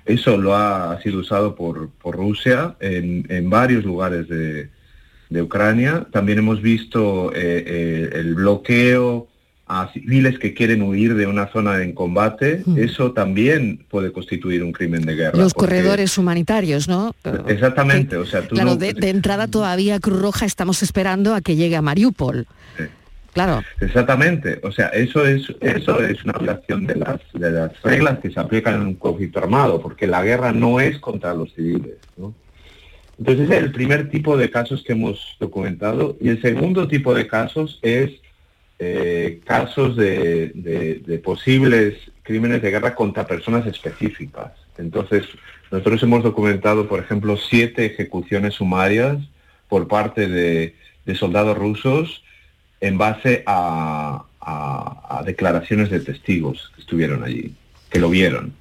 Eso 0.04 0.36
lo 0.36 0.54
ha, 0.54 1.00
sido 1.02 1.20
usado 1.20 1.56
por, 1.56 1.90
por 1.90 2.16
Rusia 2.16 2.76
en, 2.80 3.26
en 3.28 3.50
varios 3.50 3.84
lugares 3.84 4.28
de, 4.28 4.68
de 5.28 5.42
Ucrania. 5.42 6.06
También 6.12 6.38
hemos 6.38 6.62
visto 6.62 7.32
eh, 7.34 7.64
eh, 7.66 8.10
el 8.14 8.34
bloqueo 8.34 9.28
a 9.68 9.90
civiles 9.92 10.38
que 10.38 10.54
quieren 10.54 10.82
huir 10.82 11.14
de 11.16 11.26
una 11.26 11.48
zona 11.48 11.82
en 11.82 11.92
combate. 11.92 12.62
Eso 12.76 13.12
también 13.12 13.84
puede 13.90 14.12
constituir 14.12 14.62
un 14.62 14.70
crimen 14.72 15.02
de 15.04 15.14
guerra. 15.16 15.36
Los 15.36 15.54
porque- 15.54 15.66
corredores 15.76 16.16
humanitarios, 16.18 16.86
¿no? 16.88 17.14
Exactamente, 17.48 18.16
o 18.16 18.24
sea, 18.26 18.42
tú 18.46 18.54
Claro, 18.54 18.70
no- 18.70 18.76
de, 18.76 18.92
de 18.92 19.08
entrada 19.10 19.48
todavía 19.48 19.98
Cruz 19.98 20.20
Roja 20.22 20.46
estamos 20.46 20.82
esperando 20.84 21.34
a 21.34 21.40
que 21.40 21.56
llegue 21.56 21.74
a 21.76 21.82
Mariupol. 21.82 22.46
Claro. 23.32 23.62
Exactamente, 23.82 24.60
o 24.62 24.72
sea, 24.72 24.86
eso 24.88 25.26
es 25.26 25.52
eso 25.60 26.00
es 26.02 26.24
una 26.24 26.38
violación 26.38 26.86
de 26.86 26.94
las 26.96 27.20
de 27.34 27.50
las 27.50 27.82
reglas 27.82 28.18
que 28.20 28.30
se 28.30 28.40
aplican 28.40 28.76
en 28.76 28.80
un 28.86 28.94
conflicto 28.94 29.40
armado, 29.40 29.78
porque 29.82 30.06
la 30.06 30.22
guerra 30.22 30.52
no 30.52 30.80
es 30.80 30.98
contra 30.98 31.34
los 31.34 31.52
civiles, 31.52 31.96
¿no? 32.16 32.32
Entonces 33.18 33.50
el 33.50 33.72
primer 33.72 34.08
tipo 34.10 34.38
de 34.38 34.48
casos 34.48 34.82
que 34.86 34.92
hemos 34.92 35.36
documentado 35.38 36.16
y 36.20 36.28
el 36.30 36.40
segundo 36.40 36.88
tipo 36.88 37.14
de 37.14 37.26
casos 37.26 37.78
es 37.82 38.12
eh, 38.78 39.40
casos 39.44 39.96
de, 39.96 41.20
posibles 41.24 41.94
crímenes 42.22 42.62
de 42.62 42.70
guerra 42.70 42.94
contra 42.94 43.26
personas 43.26 43.66
específicas. 43.66 44.52
Entonces 44.78 45.24
nosotros 45.70 46.02
hemos 46.02 46.22
documentado, 46.22 46.88
por 46.88 47.00
ejemplo, 47.00 47.36
siete 47.36 47.86
ejecuciones 47.86 48.54
sumarias 48.54 49.18
por 49.68 49.88
parte 49.88 50.28
de, 50.28 50.74
soldados 51.14 51.56
rusos 51.56 52.24
en 52.80 52.98
base 52.98 53.42
a 53.46 54.24
declaraciones 55.24 55.90
de 55.90 56.00
testigos 56.00 56.70
que 56.74 56.80
estuvieron 56.80 57.24
allí, 57.24 57.54
que 57.90 57.98
lo 57.98 58.10
vieron. 58.10 58.52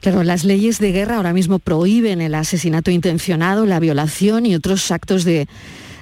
Claro, 0.00 0.22
las 0.22 0.44
leyes 0.44 0.78
de 0.78 0.92
guerra 0.92 1.16
ahora 1.16 1.34
mismo 1.34 1.58
prohíben 1.58 2.22
el 2.22 2.34
asesinato 2.34 2.90
intencionado, 2.90 3.66
la 3.66 3.80
violación 3.80 4.46
y 4.46 4.54
otros 4.54 4.90
actos 4.90 5.24
de, 5.24 5.46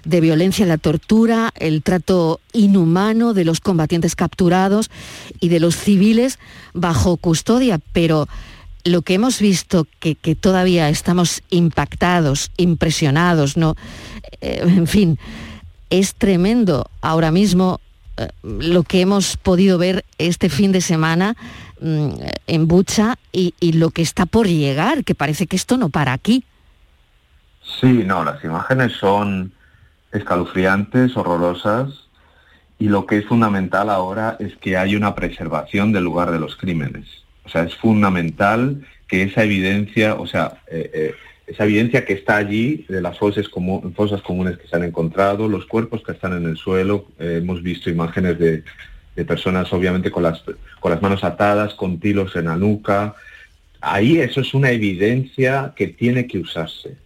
de 0.04 0.20
violencia, 0.20 0.66
la 0.66 0.78
tortura, 0.78 1.52
el 1.56 1.82
trato 1.82 2.40
inhumano 2.52 3.34
de 3.34 3.44
los 3.44 3.60
combatientes 3.60 4.16
capturados 4.16 4.90
y 5.40 5.48
de 5.48 5.60
los 5.60 5.76
civiles 5.76 6.38
bajo 6.74 7.16
custodia. 7.16 7.78
Pero 7.92 8.28
lo 8.84 9.02
que 9.02 9.14
hemos 9.14 9.40
visto, 9.40 9.86
que, 10.00 10.14
que 10.14 10.34
todavía 10.34 10.88
estamos 10.88 11.42
impactados, 11.50 12.50
impresionados, 12.56 13.56
¿no? 13.56 13.76
Eh, 14.40 14.62
en 14.64 14.86
fin, 14.86 15.18
es 15.90 16.14
tremendo 16.14 16.90
ahora 17.00 17.30
mismo 17.30 17.80
eh, 18.16 18.28
lo 18.42 18.82
que 18.82 19.00
hemos 19.00 19.36
podido 19.36 19.78
ver 19.78 20.04
este 20.18 20.48
fin 20.48 20.72
de 20.72 20.80
semana 20.80 21.36
mm, 21.80 22.08
en 22.46 22.68
Bucha 22.68 23.18
y, 23.32 23.54
y 23.60 23.72
lo 23.72 23.90
que 23.90 24.02
está 24.02 24.26
por 24.26 24.46
llegar, 24.46 25.04
que 25.04 25.14
parece 25.14 25.46
que 25.46 25.56
esto 25.56 25.76
no 25.76 25.88
para 25.88 26.12
aquí. 26.12 26.44
Sí, 27.80 28.02
no, 28.04 28.24
las 28.24 28.42
imágenes 28.44 28.92
son 28.94 29.52
escalofriantes, 30.12 31.16
horrorosas, 31.16 32.08
y 32.78 32.88
lo 32.88 33.06
que 33.06 33.18
es 33.18 33.26
fundamental 33.26 33.90
ahora 33.90 34.36
es 34.38 34.56
que 34.56 34.76
hay 34.76 34.94
una 34.94 35.14
preservación 35.14 35.92
del 35.92 36.04
lugar 36.04 36.30
de 36.30 36.38
los 36.38 36.56
crímenes. 36.56 37.06
O 37.44 37.48
sea, 37.48 37.62
es 37.64 37.74
fundamental 37.74 38.86
que 39.08 39.22
esa 39.22 39.42
evidencia, 39.42 40.14
o 40.14 40.26
sea, 40.26 40.62
eh, 40.70 40.90
eh, 40.94 41.14
esa 41.46 41.64
evidencia 41.64 42.04
que 42.04 42.12
está 42.12 42.36
allí 42.36 42.84
de 42.88 43.00
las 43.00 43.18
fosas, 43.18 43.48
fosas 43.96 44.22
comunes 44.22 44.58
que 44.58 44.68
se 44.68 44.76
han 44.76 44.84
encontrado, 44.84 45.48
los 45.48 45.66
cuerpos 45.66 46.02
que 46.02 46.12
están 46.12 46.34
en 46.34 46.46
el 46.46 46.56
suelo, 46.56 47.06
eh, 47.18 47.38
hemos 47.42 47.62
visto 47.62 47.90
imágenes 47.90 48.38
de, 48.38 48.62
de 49.16 49.24
personas 49.24 49.72
obviamente 49.72 50.10
con 50.10 50.22
las, 50.22 50.42
con 50.78 50.92
las 50.92 51.02
manos 51.02 51.24
atadas, 51.24 51.74
con 51.74 51.98
tilos 51.98 52.36
en 52.36 52.44
la 52.44 52.56
nuca. 52.56 53.14
Ahí 53.80 54.20
eso 54.20 54.40
es 54.40 54.54
una 54.54 54.70
evidencia 54.70 55.72
que 55.74 55.88
tiene 55.88 56.26
que 56.26 56.38
usarse 56.38 56.96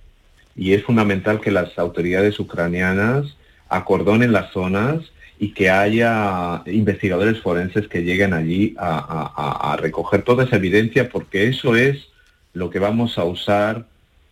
y 0.56 0.72
es 0.74 0.84
fundamental 0.84 1.40
que 1.40 1.50
las 1.50 1.78
autoridades 1.78 2.38
ucranianas 2.38 3.26
acordonen 3.68 4.32
las 4.32 4.52
zonas 4.52 5.00
y 5.38 5.54
que 5.54 5.70
haya 5.70 6.62
investigadores 6.66 7.40
forenses 7.40 7.88
que 7.88 8.02
lleguen 8.02 8.32
allí 8.34 8.74
a, 8.78 9.72
a- 9.72 9.76
recoger 9.76 10.22
toda 10.22 10.44
esa 10.44 10.56
evidencia 10.56 11.08
porque 11.08 11.48
eso 11.48 11.74
es 11.74 12.06
lo 12.52 12.70
que 12.70 12.78
vamos 12.78 13.18
a 13.18 13.24
usar 13.24 13.86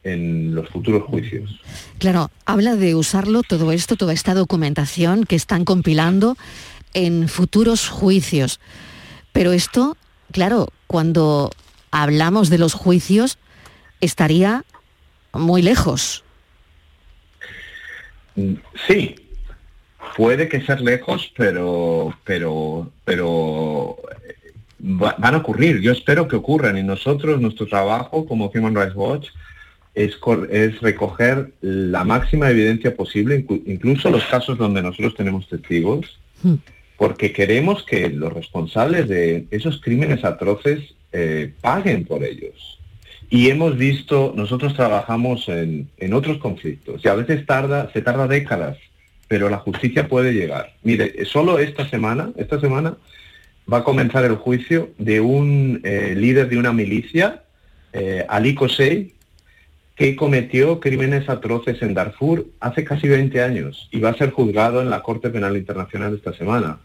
en 0.04 0.54
los 0.54 0.68
futuros 0.68 1.04
juicios. 1.04 1.60
Claro, 1.98 2.30
habla 2.44 2.76
de 2.76 2.94
usarlo 2.94 3.42
todo 3.42 3.72
esto, 3.72 3.96
toda 3.96 4.12
esta 4.12 4.34
documentación 4.34 5.24
que 5.24 5.36
están 5.36 5.64
compilando 5.64 6.36
en 6.94 7.28
futuros 7.28 7.88
juicios. 7.88 8.60
Pero 9.32 9.52
esto, 9.52 9.96
claro, 10.32 10.68
cuando 10.86 11.50
hablamos 11.90 12.50
de 12.50 12.58
los 12.58 12.74
juicios, 12.74 13.38
estaría 14.00 14.64
muy 15.32 15.62
lejos. 15.62 16.24
Sí, 18.86 19.16
puede 20.16 20.48
que 20.48 20.60
ser 20.62 20.80
lejos, 20.80 21.32
pero, 21.36 22.16
pero, 22.24 22.90
pero 23.04 23.96
eh, 24.26 24.52
va- 24.82 25.16
van 25.18 25.34
a 25.34 25.38
ocurrir. 25.38 25.80
Yo 25.80 25.92
espero 25.92 26.26
que 26.28 26.36
ocurran 26.36 26.78
y 26.78 26.82
nosotros, 26.82 27.40
nuestro 27.40 27.66
trabajo 27.66 28.24
como 28.26 28.50
Human 28.54 28.74
Rights 28.74 28.94
Watch 28.94 29.28
es, 29.94 30.16
es 30.50 30.80
recoger 30.80 31.52
la 31.60 32.04
máxima 32.04 32.48
evidencia 32.50 32.94
posible, 32.96 33.44
inclu- 33.46 33.62
incluso 33.66 34.10
los 34.10 34.24
casos 34.26 34.56
donde 34.56 34.82
nosotros 34.82 35.14
tenemos 35.16 35.48
testigos, 35.48 36.18
porque 36.96 37.32
queremos 37.32 37.82
que 37.84 38.08
los 38.08 38.32
responsables 38.32 39.08
de 39.08 39.46
esos 39.50 39.80
crímenes 39.80 40.24
atroces 40.24 40.94
eh, 41.12 41.52
paguen 41.60 42.04
por 42.06 42.22
ellos. 42.24 42.78
Y 43.30 43.48
hemos 43.48 43.78
visto, 43.78 44.32
nosotros 44.36 44.74
trabajamos 44.74 45.48
en, 45.48 45.88
en 45.98 46.14
otros 46.14 46.38
conflictos 46.38 47.04
y 47.04 47.08
a 47.08 47.14
veces 47.14 47.46
tarda, 47.46 47.90
se 47.92 48.02
tarda 48.02 48.26
décadas, 48.26 48.76
pero 49.28 49.48
la 49.48 49.58
justicia 49.58 50.08
puede 50.08 50.32
llegar. 50.32 50.74
Mire, 50.82 51.24
solo 51.24 51.60
esta 51.60 51.88
semana, 51.88 52.32
esta 52.36 52.60
semana 52.60 52.96
va 53.72 53.78
a 53.78 53.84
comenzar 53.84 54.24
el 54.24 54.34
juicio 54.34 54.90
de 54.98 55.20
un 55.20 55.80
eh, 55.84 56.14
líder 56.16 56.48
de 56.48 56.58
una 56.58 56.72
milicia, 56.72 57.44
eh, 57.92 58.26
Ali 58.28 58.56
Kosei, 58.56 59.14
que 59.94 60.16
cometió 60.16 60.80
crímenes 60.80 61.28
atroces 61.28 61.82
en 61.82 61.94
Darfur 61.94 62.46
hace 62.58 62.84
casi 62.84 63.06
20 63.06 63.42
años 63.42 63.88
y 63.92 64.00
va 64.00 64.10
a 64.10 64.16
ser 64.16 64.30
juzgado 64.30 64.80
en 64.80 64.90
la 64.90 65.02
Corte 65.02 65.30
Penal 65.30 65.56
Internacional 65.56 66.14
esta 66.14 66.32
semana. 66.32 66.78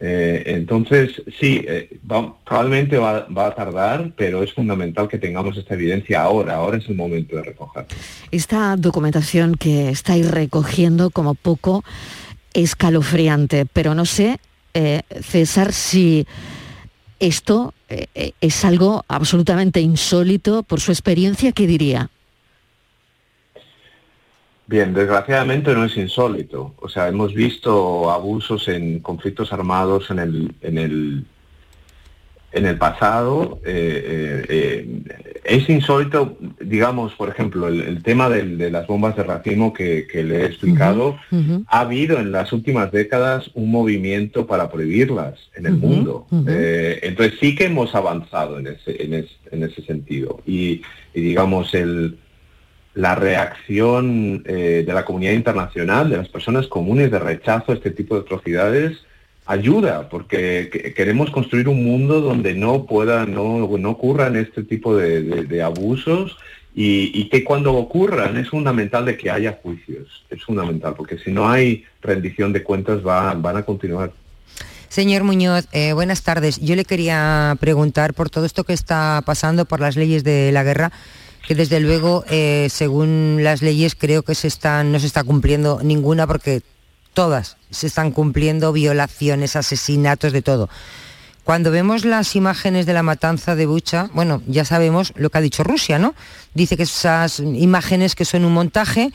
Eh, 0.00 0.44
entonces, 0.46 1.22
sí, 1.40 1.64
eh, 1.66 1.98
va- 2.10 2.36
probablemente 2.44 2.98
va, 2.98 3.26
a 3.46 3.54
tardar, 3.54 4.12
pero 4.16 4.42
es 4.42 4.52
fundamental 4.52 5.08
que 5.08 5.18
tengamos 5.18 5.56
esta 5.56 5.74
evidencia 5.74 6.22
ahora, 6.22 6.54
ahora 6.56 6.78
es 6.78 6.88
el 6.88 6.94
momento 6.94 7.36
de 7.36 7.42
recogerla. 7.42 7.88
Esta 8.30 8.76
documentación 8.76 9.56
que 9.56 9.88
estáis 9.88 10.30
recogiendo 10.30 11.10
como 11.10 11.34
poco 11.34 11.84
escalofriante, 12.54 13.66
pero 13.66 13.94
no 13.94 14.04
sé, 14.04 14.38
eh, 14.74 15.02
César, 15.22 15.72
si 15.72 16.26
esto 17.18 17.74
eh, 17.88 18.32
es 18.40 18.64
algo 18.64 19.04
absolutamente 19.08 19.80
insólito 19.80 20.62
por 20.62 20.80
su 20.80 20.92
experiencia, 20.92 21.52
¿qué 21.52 21.66
diría? 21.66 22.10
Bien, 24.68 24.92
desgraciadamente 24.92 25.72
no 25.74 25.84
es 25.86 25.96
insólito. 25.96 26.74
O 26.78 26.88
sea, 26.90 27.08
hemos 27.08 27.32
visto 27.34 28.10
abusos 28.10 28.68
en 28.68 29.00
conflictos 29.00 29.50
armados 29.52 30.10
en 30.10 30.18
el, 30.18 30.52
en 30.60 30.76
el, 30.76 31.24
en 32.52 32.66
el 32.66 32.76
pasado. 32.76 33.60
eh, 33.64 34.44
eh, 34.46 35.04
eh, 35.08 35.34
es 35.44 35.70
insólito, 35.70 36.36
digamos, 36.60 37.14
por 37.14 37.30
ejemplo, 37.30 37.66
el, 37.68 37.80
el 37.80 38.02
tema 38.02 38.28
del- 38.28 38.58
de 38.58 38.70
las 38.70 38.86
bombas 38.86 39.16
de 39.16 39.22
racimo 39.22 39.72
que, 39.72 40.06
que 40.06 40.22
le 40.22 40.42
he 40.42 40.44
explicado. 40.44 41.16
Ha 41.68 41.80
habido 41.80 42.18
en 42.18 42.30
las 42.30 42.52
últimas 42.52 42.92
décadas 42.92 43.50
un 43.54 43.70
movimiento 43.70 44.46
para 44.46 44.70
prohibirlas 44.70 45.38
en 45.54 45.64
el 45.64 45.76
mundo. 45.76 46.26
Eh, 46.46 47.00
entonces 47.04 47.38
sí 47.40 47.54
que 47.54 47.64
hemos 47.64 47.94
avanzado 47.94 48.58
en 48.58 48.66
ese, 48.66 49.02
en 49.02 49.14
es- 49.14 49.38
en 49.50 49.62
ese 49.62 49.80
sentido. 49.82 50.42
Y, 50.46 50.82
y 51.14 51.20
digamos, 51.22 51.72
el, 51.74 52.18
la 53.04 53.14
reacción 53.14 54.42
eh, 54.46 54.82
de 54.86 54.92
la 54.92 55.04
comunidad 55.04 55.32
internacional, 55.34 56.10
de 56.10 56.16
las 56.16 56.28
personas 56.28 56.66
comunes 56.66 57.10
de 57.12 57.18
rechazo 57.20 57.70
a 57.70 57.74
este 57.76 57.92
tipo 57.92 58.16
de 58.16 58.22
atrocidades, 58.22 58.98
ayuda, 59.46 60.08
porque 60.08 60.68
que- 60.72 60.92
queremos 60.94 61.30
construir 61.30 61.68
un 61.68 61.84
mundo 61.84 62.20
donde 62.20 62.54
no 62.54 62.86
pueda, 62.86 63.24
no, 63.24 63.68
no 63.78 63.90
ocurran 63.90 64.34
este 64.36 64.64
tipo 64.64 64.96
de, 64.96 65.62
abusos 65.62 66.36
y, 66.74 67.12
y 67.14 67.28
que 67.28 67.44
cuando 67.44 67.72
ocurran 67.74 68.36
es 68.36 68.48
fundamental 68.50 69.04
de 69.04 69.16
que 69.16 69.30
haya 69.30 69.58
juicios, 69.62 70.24
es 70.28 70.42
fundamental, 70.42 70.94
porque 70.96 71.18
si 71.18 71.30
no 71.30 71.48
hay 71.48 71.84
rendición 72.02 72.52
de 72.52 72.64
cuentas 72.64 72.98
va- 73.06 73.32
van 73.34 73.58
a 73.58 73.62
continuar. 73.62 74.10
Señor 74.88 75.22
Muñoz, 75.22 75.68
eh, 75.72 75.92
buenas 75.92 76.22
tardes. 76.22 76.58
Yo 76.60 76.74
le 76.74 76.84
quería 76.84 77.56
preguntar 77.60 78.14
por 78.14 78.28
todo 78.30 78.44
esto 78.46 78.64
que 78.64 78.72
está 78.72 79.22
pasando, 79.24 79.66
por 79.66 79.80
las 79.80 79.96
leyes 79.96 80.24
de 80.24 80.50
la 80.50 80.64
guerra, 80.64 80.90
que 81.48 81.54
desde 81.54 81.80
luego, 81.80 82.26
eh, 82.28 82.68
según 82.70 83.38
las 83.40 83.62
leyes, 83.62 83.94
creo 83.94 84.22
que 84.22 84.34
se 84.34 84.48
están, 84.48 84.92
no 84.92 85.00
se 85.00 85.06
está 85.06 85.24
cumpliendo 85.24 85.80
ninguna 85.82 86.26
porque 86.26 86.60
todas 87.14 87.56
se 87.70 87.86
están 87.86 88.12
cumpliendo 88.12 88.70
violaciones, 88.70 89.56
asesinatos, 89.56 90.34
de 90.34 90.42
todo. 90.42 90.68
Cuando 91.44 91.70
vemos 91.70 92.04
las 92.04 92.36
imágenes 92.36 92.84
de 92.84 92.92
la 92.92 93.02
matanza 93.02 93.56
de 93.56 93.64
Bucha, 93.64 94.10
bueno, 94.12 94.42
ya 94.46 94.66
sabemos 94.66 95.14
lo 95.16 95.30
que 95.30 95.38
ha 95.38 95.40
dicho 95.40 95.64
Rusia, 95.64 95.98
¿no? 95.98 96.14
Dice 96.52 96.76
que 96.76 96.82
esas 96.82 97.40
imágenes 97.40 98.14
que 98.14 98.26
son 98.26 98.44
un 98.44 98.52
montaje, 98.52 99.10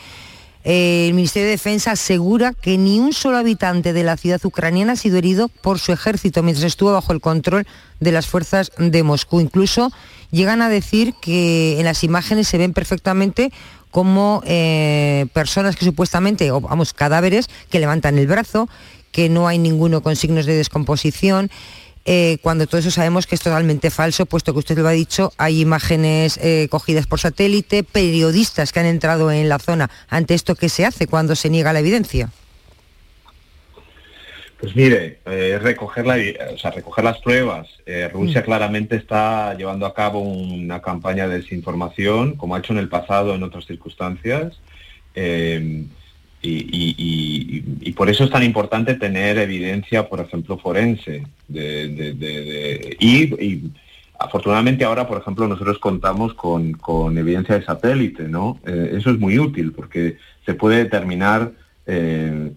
Eh, 0.66 1.08
el 1.10 1.14
Ministerio 1.14 1.48
de 1.48 1.58
Defensa 1.58 1.92
asegura 1.92 2.54
que 2.54 2.78
ni 2.78 2.98
un 2.98 3.12
solo 3.12 3.36
habitante 3.36 3.92
de 3.92 4.04
la 4.04 4.16
ciudad 4.16 4.40
ucraniana 4.46 4.94
ha 4.94 4.96
sido 4.96 5.18
herido 5.18 5.50
por 5.50 5.78
su 5.78 5.92
ejército 5.92 6.42
mientras 6.42 6.64
estuvo 6.66 6.94
bajo 6.94 7.12
el 7.12 7.20
control 7.20 7.68
de 8.00 8.12
las 8.14 8.28
fuerzas 8.28 8.72
de 8.78 9.04
Moscú. 9.04 9.42
Incluso 9.42 9.92
llegan 10.34 10.62
a 10.62 10.68
decir 10.68 11.14
que 11.22 11.80
en 11.80 11.86
las 11.86 12.04
imágenes 12.04 12.50
se 12.50 12.58
ven 12.58 12.74
perfectamente 12.74 13.54
como 13.92 14.42
eh, 14.46 15.28
personas 15.32 15.76
que 15.76 15.86
supuestamente, 15.86 16.52
o 16.52 16.60
vamos, 16.60 16.94
cadáveres 16.94 17.48
que 17.70 17.80
levantan 17.80 18.18
el 18.18 18.28
brazo, 18.28 18.68
que 19.12 19.30
no 19.30 19.48
hay 19.48 19.60
ninguno 19.60 20.02
con 20.02 20.16
signos 20.16 20.48
de 20.48 20.56
descomposición. 20.56 21.52
Eh, 22.06 22.40
cuando 22.42 22.66
todo 22.68 22.80
eso 22.80 22.92
sabemos 22.92 23.28
que 23.28 23.36
es 23.36 23.42
totalmente 23.42 23.92
falso, 23.92 24.26
puesto 24.26 24.52
que 24.52 24.60
usted 24.60 24.78
lo 24.78 24.88
ha 24.88 24.92
dicho, 24.92 25.32
hay 25.38 25.62
imágenes 25.62 26.38
eh, 26.42 26.68
cogidas 26.70 27.06
por 27.06 27.20
satélite, 27.20 27.84
periodistas 27.84 28.74
que 28.74 28.80
han 28.80 28.88
entrado 28.88 29.32
en 29.32 29.48
la 29.48 29.60
zona. 29.60 29.92
Ante 30.10 30.34
esto, 30.34 30.56
¿qué 30.56 30.68
se 30.68 30.86
hace 30.86 31.06
cuando 31.06 31.36
se 31.36 31.52
niega 31.52 31.72
la 31.72 31.80
evidencia? 31.80 32.32
Pues 34.64 34.78
mire, 34.78 35.20
eh, 35.26 35.60
recoger, 35.62 36.06
la, 36.08 36.16
o 36.54 36.58
sea, 36.58 36.72
recoger 36.72 37.04
las 37.04 37.18
pruebas. 37.20 37.68
Rusia 38.14 38.40
Mm. 38.40 38.44
claramente 38.46 38.96
está 38.96 39.54
llevando 39.58 39.86
a 39.86 39.94
cabo 39.94 40.22
una 40.22 40.82
campaña 40.82 41.28
de 41.28 41.40
desinformación, 41.40 42.38
como 42.38 42.56
ha 42.56 42.60
hecho 42.60 42.72
en 42.72 42.80
el 42.80 42.88
pasado 42.88 43.36
en 43.36 43.44
otras 43.44 43.66
circunstancias. 43.66 44.58
eh, 45.16 45.84
y, 46.42 46.50
y- 46.50 46.96
y- 46.98 47.64
y 47.82 47.92
por 47.92 48.10
eso 48.10 48.24
es 48.24 48.30
tan 48.32 48.42
importante 48.44 48.96
tener 48.96 49.38
evidencia, 49.38 50.08
por 50.10 50.22
ejemplo, 50.22 50.58
forense. 50.58 51.24
de- 51.50 51.88
de- 51.90 52.14
de- 52.14 52.44
de- 52.46 52.98
y, 53.00 53.60
afortunadamente 54.18 54.86
ahora, 54.86 55.08
por 55.08 55.20
ejemplo, 55.22 55.46
nosotros 55.48 55.78
contamos 55.78 56.34
con, 56.36 56.72
con 56.74 57.16
evidencia 57.18 57.60
de 57.60 57.66
satélite, 57.66 58.24
¿no? 58.30 58.60
Eh, 58.66 58.96
eso 58.98 59.12
es 59.12 59.20
muy 59.20 59.38
útil 59.38 59.74
porque 59.74 60.16
se 60.46 60.54
puede 60.54 60.78
determinar 60.78 61.52
eh, 61.86 62.52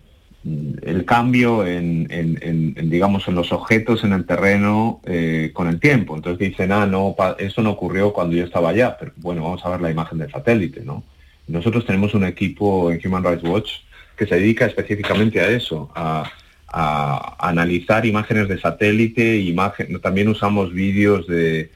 el 0.83 1.05
cambio 1.05 1.67
en, 1.67 2.07
en- 2.11 2.39
en- 2.77 2.91
digamos, 2.91 3.27
en 3.29 3.35
los 3.35 3.53
objetos 3.53 4.05
en 4.05 4.13
el 4.13 4.25
terreno 4.25 5.01
eh, 5.05 5.51
con 5.53 5.67
el 5.69 5.81
tiempo. 5.81 6.15
Entonces 6.17 6.49
dicen, 6.51 6.71
ah, 6.73 6.87
no, 6.87 7.15
eso 7.39 7.63
no 7.63 7.71
ocurrió 7.71 8.13
cuando 8.13 8.37
yo 8.37 8.45
estaba 8.45 8.71
allá, 8.71 8.97
pero 8.99 9.13
bueno, 9.17 9.43
vamos 9.43 9.65
a 9.65 9.71
ver 9.71 9.81
la 9.81 9.91
imagen 9.91 10.19
del 10.19 10.31
satélite, 10.31 10.83
¿no? 10.85 11.03
Nosotros 11.49 11.85
tenemos 11.87 12.15
un 12.15 12.25
equipo 12.25 12.91
en 12.91 13.01
Human 13.05 13.25
Rights 13.25 13.45
Watch 13.45 13.71
que 14.17 14.27
se 14.27 14.37
dedica 14.37 14.67
específicamente 14.67 15.41
a 15.41 15.49
eso, 15.49 15.91
a, 15.95 16.31
a 16.69 17.37
analizar 17.49 18.05
imágenes 18.07 18.49
de 18.49 18.59
satélite, 18.59 19.37
imagen, 19.39 20.01
también 20.01 20.29
usamos 20.29 20.73
vídeos 20.73 21.27
de, 21.27 21.71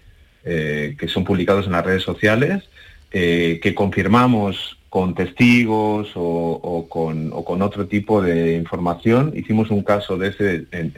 eh, 0.44 0.96
que 0.98 1.06
son 1.08 1.24
publicados 1.24 1.66
en 1.66 1.72
las 1.72 1.84
redes 1.84 2.02
sociales, 2.02 2.64
eh, 3.12 3.60
que 3.62 3.74
confirmamos 3.74 4.78
con 4.90 5.14
testigos 5.14 6.10
o, 6.16 6.86
con, 6.88 7.30
o 7.32 7.44
con 7.44 7.62
otro 7.62 7.86
tipo 7.86 8.20
de 8.20 8.56
información. 8.56 9.32
Hicimos 9.34 9.70
un 9.70 9.82
caso 9.82 10.18
de 10.18 10.28
ese 10.28 10.66
en, 10.72 10.92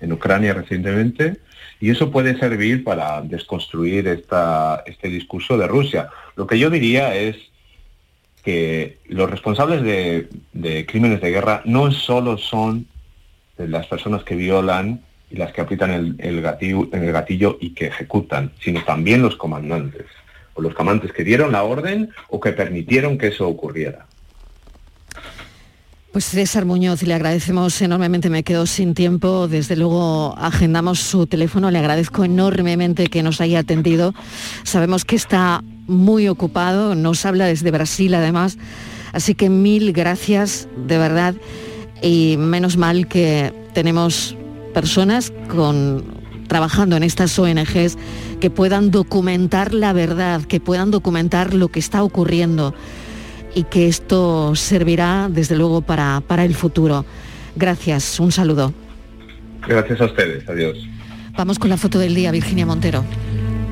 en- 0.00 0.12
Ucrania 0.12 0.54
recientemente 0.54 1.36
y 1.80 1.90
eso 1.90 2.10
puede 2.10 2.38
servir 2.38 2.84
para 2.84 3.20
desconstruir 3.20 4.08
esta, 4.08 4.82
este 4.86 5.08
discurso 5.08 5.58
de 5.58 5.66
Rusia. 5.66 6.08
Lo 6.36 6.46
que 6.46 6.58
yo 6.58 6.70
diría 6.70 7.14
es 7.14 7.36
que 8.44 8.98
los 9.08 9.28
responsables 9.30 9.82
de, 9.82 10.86
crímenes 10.86 11.20
de 11.20 11.30
guerra 11.30 11.62
no 11.64 11.90
solo 11.90 12.38
son 12.38 12.86
las 13.58 13.86
personas 13.88 14.22
que 14.22 14.36
violan 14.36 15.00
y 15.30 15.36
las 15.36 15.52
que 15.52 15.60
aprietan 15.60 16.16
el 16.18 16.40
gatillo, 16.40 16.88
el 16.92 17.12
gatillo 17.12 17.58
y 17.60 17.70
que 17.70 17.86
ejecutan, 17.88 18.52
sino 18.60 18.82
también 18.84 19.20
los 19.20 19.36
comandantes, 19.36 20.06
los 20.62 20.74
comandantes 20.74 21.12
que 21.12 21.24
dieron 21.24 21.52
la 21.52 21.62
orden 21.62 22.10
o 22.28 22.40
que 22.40 22.52
permitieron 22.52 23.18
que 23.18 23.28
eso 23.28 23.48
ocurriera. 23.48 24.06
Pues 26.12 26.24
César 26.24 26.64
Muñoz, 26.64 27.02
le 27.02 27.14
agradecemos 27.14 27.80
enormemente, 27.82 28.30
me 28.30 28.42
quedo 28.42 28.66
sin 28.66 28.94
tiempo, 28.94 29.46
desde 29.46 29.76
luego 29.76 30.34
agendamos 30.38 31.00
su 31.00 31.26
teléfono, 31.26 31.70
le 31.70 31.78
agradezco 31.78 32.24
enormemente 32.24 33.08
que 33.08 33.22
nos 33.22 33.40
haya 33.40 33.60
atendido. 33.60 34.14
Sabemos 34.64 35.04
que 35.04 35.16
está 35.16 35.62
muy 35.86 36.26
ocupado, 36.26 36.94
nos 36.94 37.26
habla 37.26 37.44
desde 37.44 37.70
Brasil 37.70 38.14
además, 38.14 38.58
así 39.12 39.34
que 39.34 39.50
mil 39.50 39.92
gracias, 39.92 40.66
de 40.86 40.96
verdad, 40.96 41.34
y 42.02 42.36
menos 42.38 42.78
mal 42.78 43.06
que 43.06 43.52
tenemos 43.74 44.34
personas 44.72 45.30
con, 45.48 46.17
trabajando 46.48 46.96
en 46.96 47.04
estas 47.04 47.38
ONGs 47.38 47.96
que 48.40 48.50
puedan 48.50 48.90
documentar 48.90 49.72
la 49.72 49.92
verdad, 49.92 50.42
que 50.42 50.58
puedan 50.58 50.90
documentar 50.90 51.54
lo 51.54 51.68
que 51.68 51.78
está 51.78 52.02
ocurriendo 52.02 52.74
y 53.54 53.64
que 53.64 53.88
esto 53.88 54.54
servirá 54.56 55.28
desde 55.30 55.56
luego 55.56 55.82
para, 55.82 56.20
para 56.26 56.44
el 56.44 56.54
futuro. 56.54 57.04
Gracias, 57.54 58.18
un 58.18 58.32
saludo. 58.32 58.72
Gracias 59.66 60.00
a 60.00 60.06
ustedes, 60.06 60.48
adiós. 60.48 60.78
Vamos 61.36 61.58
con 61.58 61.70
la 61.70 61.76
foto 61.76 61.98
del 61.98 62.14
día, 62.14 62.32
Virginia 62.32 62.66
Montero. 62.66 63.04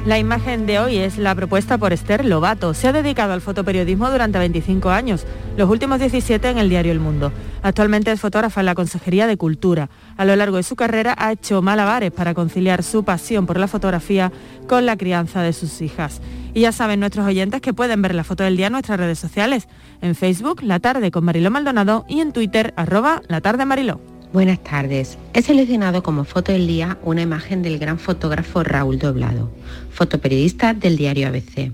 La 0.07 0.21
imagen 0.21 0.67
de 0.67 0.79
hoy 0.79 0.99
es 0.99 1.19
la 1.19 1.35
propuesta 1.35 1.79
por 1.79 1.93
Esther 1.93 2.25
Lobato. 2.25 2.75
Se 2.75 2.87
ha 2.87 2.93
dedicado 2.93 3.33
al 3.33 3.41
fotoperiodismo 3.41 4.09
durante 4.09 4.39
25 4.39 4.91
años, 4.91 5.27
los 5.57 5.69
últimos 5.69 5.99
17 5.99 6.49
en 6.49 6.59
el 6.59 6.69
diario 6.69 6.93
El 6.93 7.01
Mundo. 7.01 7.33
Actualmente 7.61 8.13
es 8.13 8.21
fotógrafa 8.21 8.61
en 8.61 8.67
la 8.67 8.77
Consejería 8.77 9.27
de 9.27 9.37
Cultura. 9.37 9.91
A 10.17 10.25
lo 10.25 10.37
largo 10.37 10.59
de 10.59 10.63
su 10.63 10.77
carrera 10.77 11.17
ha 11.19 11.33
hecho 11.33 11.61
malabares 11.61 12.13
para 12.13 12.35
conciliar 12.35 12.85
su 12.85 13.03
pasión 13.03 13.47
por 13.47 13.59
la 13.59 13.67
fotografía 13.67 14.31
con 14.69 14.87
la 14.87 14.97
crianza 14.97 15.43
de 15.43 15.53
sus 15.53 15.83
hijas. 15.83 16.21
Y 16.55 16.61
ya 16.61 16.71
saben 16.71 17.01
nuestros 17.01 17.27
oyentes 17.27 17.61
que 17.61 17.75
pueden 17.75 18.01
ver 18.01 18.15
la 18.15 18.23
foto 18.23 18.45
del 18.45 18.57
día 18.57 18.69
en 18.69 18.75
nuestras 18.75 19.01
redes 19.01 19.19
sociales, 19.19 19.67
en 20.03 20.15
Facebook, 20.15 20.63
La 20.63 20.79
Tarde 20.79 21.11
con 21.11 21.25
Mariló 21.25 21.51
Maldonado 21.51 22.05
y 22.09 22.21
en 22.21 22.33
Twitter, 22.33 22.75
arroba 22.77 23.23
La 23.27 23.41
Tarde 23.41 23.65
Mariló. 23.65 24.16
Buenas 24.37 24.62
tardes. 24.62 25.16
He 25.32 25.41
seleccionado 25.41 26.03
como 26.03 26.24
foto 26.24 26.53
del 26.53 26.66
día 26.66 26.99
una 27.03 27.22
imagen 27.22 27.62
del 27.62 27.78
gran 27.78 27.99
fotógrafo 27.99 28.62
Raúl 28.62 28.99
Doblado, 28.99 29.51
fotoperiodista 29.91 30.74
del 30.74 30.99
diario 30.99 31.28
ABC. 31.28 31.72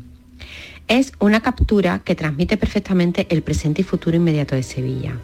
Es 0.86 1.12
una 1.18 1.40
captura 1.40 1.98
que 2.04 2.14
transmite 2.14 2.56
perfectamente 2.56 3.26
el 3.30 3.42
presente 3.42 3.80
y 3.80 3.84
futuro 3.84 4.16
inmediato 4.16 4.54
de 4.54 4.62
Sevilla. 4.62 5.14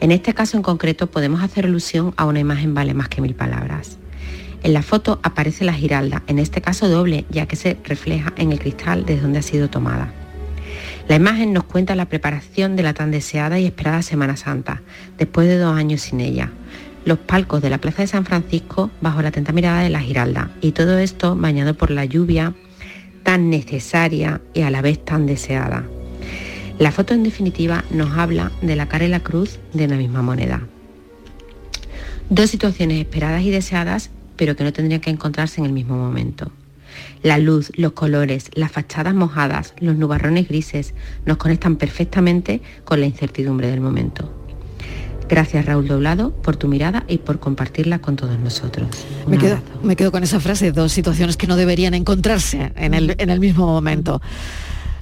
En 0.00 0.12
este 0.12 0.32
caso 0.32 0.56
en 0.56 0.62
concreto 0.62 1.08
podemos 1.08 1.42
hacer 1.42 1.66
alusión 1.66 2.14
a 2.16 2.24
una 2.24 2.40
imagen 2.40 2.72
vale 2.72 2.94
más 2.94 3.10
que 3.10 3.20
mil 3.20 3.34
palabras. 3.34 3.98
En 4.62 4.72
la 4.72 4.80
foto 4.80 5.20
aparece 5.22 5.66
la 5.66 5.74
giralda, 5.74 6.22
en 6.26 6.38
este 6.38 6.62
caso 6.62 6.88
doble, 6.88 7.26
ya 7.28 7.44
que 7.44 7.56
se 7.56 7.76
refleja 7.84 8.32
en 8.38 8.50
el 8.50 8.58
cristal 8.58 9.04
desde 9.04 9.20
donde 9.20 9.40
ha 9.40 9.42
sido 9.42 9.68
tomada. 9.68 10.21
La 11.08 11.16
imagen 11.16 11.52
nos 11.52 11.64
cuenta 11.64 11.94
la 11.94 12.06
preparación 12.06 12.76
de 12.76 12.82
la 12.82 12.94
tan 12.94 13.10
deseada 13.10 13.58
y 13.58 13.66
esperada 13.66 14.02
Semana 14.02 14.36
Santa, 14.36 14.82
después 15.18 15.48
de 15.48 15.58
dos 15.58 15.76
años 15.76 16.00
sin 16.00 16.20
ella. 16.20 16.50
Los 17.04 17.18
palcos 17.18 17.60
de 17.60 17.70
la 17.70 17.78
Plaza 17.78 18.02
de 18.02 18.08
San 18.08 18.24
Francisco 18.24 18.90
bajo 19.00 19.22
la 19.22 19.28
atenta 19.28 19.52
mirada 19.52 19.82
de 19.82 19.90
la 19.90 20.00
Giralda 20.00 20.50
y 20.60 20.72
todo 20.72 20.98
esto 20.98 21.34
bañado 21.34 21.74
por 21.74 21.90
la 21.90 22.04
lluvia 22.04 22.54
tan 23.24 23.50
necesaria 23.50 24.40
y 24.54 24.62
a 24.62 24.70
la 24.70 24.82
vez 24.82 25.04
tan 25.04 25.26
deseada. 25.26 25.84
La 26.78 26.92
foto 26.92 27.14
en 27.14 27.22
definitiva 27.22 27.84
nos 27.90 28.16
habla 28.16 28.52
de 28.62 28.76
la 28.76 28.86
cara 28.88 29.04
y 29.04 29.08
la 29.08 29.20
cruz 29.20 29.58
de 29.72 29.84
una 29.84 29.96
misma 29.96 30.22
moneda. 30.22 30.62
Dos 32.30 32.50
situaciones 32.50 33.00
esperadas 33.00 33.42
y 33.42 33.50
deseadas, 33.50 34.10
pero 34.36 34.56
que 34.56 34.64
no 34.64 34.72
tendrían 34.72 35.00
que 35.00 35.10
encontrarse 35.10 35.60
en 35.60 35.66
el 35.66 35.72
mismo 35.72 35.96
momento. 35.96 36.50
La 37.22 37.38
luz, 37.38 37.70
los 37.76 37.92
colores, 37.92 38.50
las 38.54 38.72
fachadas 38.72 39.14
mojadas, 39.14 39.74
los 39.78 39.96
nubarrones 39.96 40.48
grises 40.48 40.94
nos 41.24 41.36
conectan 41.36 41.76
perfectamente 41.76 42.62
con 42.84 43.00
la 43.00 43.06
incertidumbre 43.06 43.70
del 43.70 43.80
momento. 43.80 44.42
Gracias 45.28 45.64
Raúl 45.64 45.88
Doblado 45.88 46.30
por 46.30 46.56
tu 46.56 46.68
mirada 46.68 47.04
y 47.08 47.18
por 47.18 47.38
compartirla 47.38 48.00
con 48.00 48.16
todos 48.16 48.38
nosotros. 48.38 48.88
Me 49.26 49.38
quedo, 49.38 49.60
me 49.82 49.96
quedo 49.96 50.12
con 50.12 50.22
esa 50.22 50.40
frase, 50.40 50.72
dos 50.72 50.92
situaciones 50.92 51.36
que 51.36 51.46
no 51.46 51.56
deberían 51.56 51.94
encontrarse 51.94 52.72
en 52.76 52.92
el, 52.92 53.14
en 53.16 53.30
el 53.30 53.40
mismo 53.40 53.66
momento. 53.66 54.20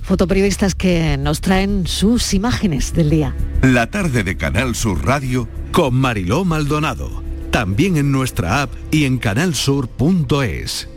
Fotoperiodistas 0.03 0.75
que 0.75 1.17
nos 1.17 1.41
traen 1.41 1.87
sus 1.87 2.35
imágenes 2.35 2.93
del 2.93 3.11
día. 3.11 3.35
La 3.63 3.91
tarde 3.91 4.23
de 4.25 4.37
Canal 4.37 4.75
Sur 4.75 5.05
Radio 5.05 5.49
con 5.73 5.95
Mariló 5.95 6.45
Maldonado. 6.45 7.23
También 7.51 7.97
en 7.97 8.13
nuestra 8.13 8.63
app 8.63 8.71
y 8.91 9.07
en 9.07 9.19
canalsur.es. 9.19 10.89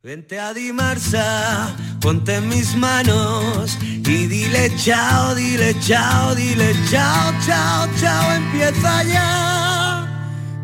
Vente 0.00 0.38
a 0.38 0.54
Dimarsa, 0.54 1.74
ponte 2.00 2.36
en 2.36 2.48
mis 2.48 2.76
manos 2.76 3.76
y 3.82 4.26
dile 4.28 4.70
chao, 4.76 5.34
dile 5.34 5.74
chao, 5.80 6.36
dile 6.36 6.72
chao, 6.88 7.32
chao, 7.44 7.88
chao, 7.98 8.32
empieza 8.32 9.02
ya 9.02 10.08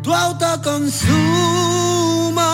tu 0.01 0.13
autoconsumo, 0.13 1.11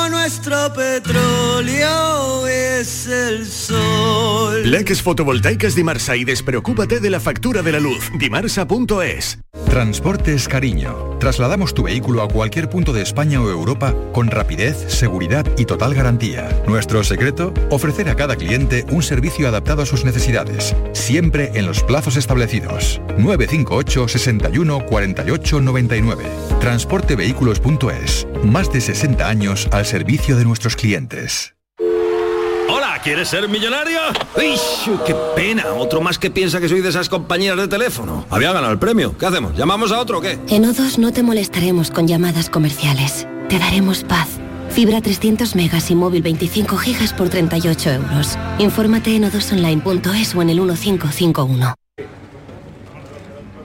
nuestro 0.09 0.73
petróleo 0.73 2.47
es 2.47 3.05
el 3.05 3.45
sol. 3.45 4.63
Leques 4.71 5.03
fotovoltaicas 5.03 5.75
Dimarsa 5.75 6.15
y 6.15 6.23
despreocúpate 6.23 6.99
de 6.99 7.11
la 7.11 7.19
factura 7.19 7.61
de 7.61 7.73
la 7.73 7.79
luz. 7.79 8.09
Dimarsa.es. 8.17 9.37
Transportes 9.71 10.49
Cariño. 10.49 11.15
Trasladamos 11.17 11.73
tu 11.73 11.83
vehículo 11.83 12.23
a 12.23 12.27
cualquier 12.27 12.69
punto 12.69 12.91
de 12.91 13.01
España 13.01 13.41
o 13.41 13.49
Europa 13.49 13.95
con 14.11 14.27
rapidez, 14.27 14.75
seguridad 14.89 15.45
y 15.57 15.63
total 15.63 15.93
garantía. 15.93 16.49
Nuestro 16.67 17.05
secreto, 17.05 17.53
ofrecer 17.69 18.09
a 18.09 18.15
cada 18.15 18.35
cliente 18.35 18.85
un 18.91 19.01
servicio 19.01 19.47
adaptado 19.47 19.83
a 19.83 19.85
sus 19.85 20.03
necesidades, 20.03 20.75
siempre 20.91 21.51
en 21.53 21.67
los 21.67 21.83
plazos 21.83 22.17
establecidos. 22.17 22.99
958 23.17 24.09
61 24.09 24.85
48 24.87 25.61
99. 25.61 26.25
Transportevehículos.es. 26.59 28.27
Más 28.43 28.73
de 28.73 28.81
60 28.81 29.25
años 29.25 29.69
al 29.71 29.85
servicio 29.85 30.35
de 30.35 30.43
nuestros 30.43 30.75
clientes. 30.75 31.55
¿Quieres 33.03 33.29
ser 33.29 33.47
millonario? 33.49 33.99
¡Uy, 34.35 34.99
qué 35.05 35.15
pena! 35.35 35.65
Otro 35.75 36.01
más 36.01 36.17
que 36.17 36.29
piensa 36.31 36.59
que 36.59 36.69
soy 36.69 36.81
de 36.81 36.89
esas 36.89 37.09
compañías 37.09 37.57
de 37.57 37.67
teléfono. 37.67 38.25
Había 38.29 38.53
ganado 38.53 38.71
el 38.71 38.79
premio. 38.79 39.17
¿Qué 39.17 39.25
hacemos? 39.25 39.55
¿Llamamos 39.55 39.91
a 39.91 39.99
otro 39.99 40.19
o 40.19 40.21
qué? 40.21 40.39
En 40.47 40.63
O2 40.63 40.97
no 40.97 41.11
te 41.11 41.23
molestaremos 41.23 41.91
con 41.91 42.07
llamadas 42.07 42.49
comerciales. 42.49 43.27
Te 43.49 43.59
daremos 43.59 44.03
paz. 44.03 44.27
Fibra 44.69 45.01
300 45.01 45.55
megas 45.55 45.91
y 45.91 45.95
móvil 45.95 46.21
25 46.21 46.77
gigas 46.77 47.13
por 47.13 47.29
38 47.29 47.91
euros. 47.91 48.37
Infórmate 48.57 49.15
en 49.15 49.25
odosonline.es 49.25 50.35
o 50.35 50.41
en 50.41 50.49
el 50.49 50.61
1551. 50.61 51.75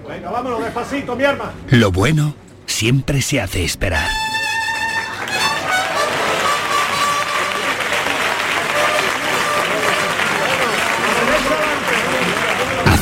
Venga, 0.09 0.31
vámonos 0.31 0.65
despacito, 0.65 1.15
mi 1.15 1.25
arma. 1.25 1.53
Lo 1.71 1.93
bueno 1.93 2.35
siempre 2.67 3.23
se 3.23 3.41
hace 3.41 3.65
esperar. 3.65 4.09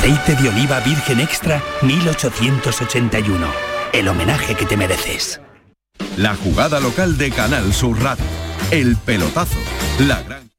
Aceite 0.05 0.35
de 0.35 0.51
oliva 0.51 0.81
virgen 0.81 1.19
extra 1.19 1.63
1881. 1.81 3.47
El 3.95 4.09
homenaje 4.09 4.55
que 4.55 4.67
te 4.67 4.77
mereces. 4.77 5.41
La 6.19 6.37
jugada 6.37 6.79
local 6.79 7.17
de 7.17 7.31
Canal 7.31 7.73
Sur 7.73 8.03
Radio. 8.03 8.27
El 8.71 8.97
pelotazo. 8.97 9.57
La 10.01 10.21
gran... 10.21 10.54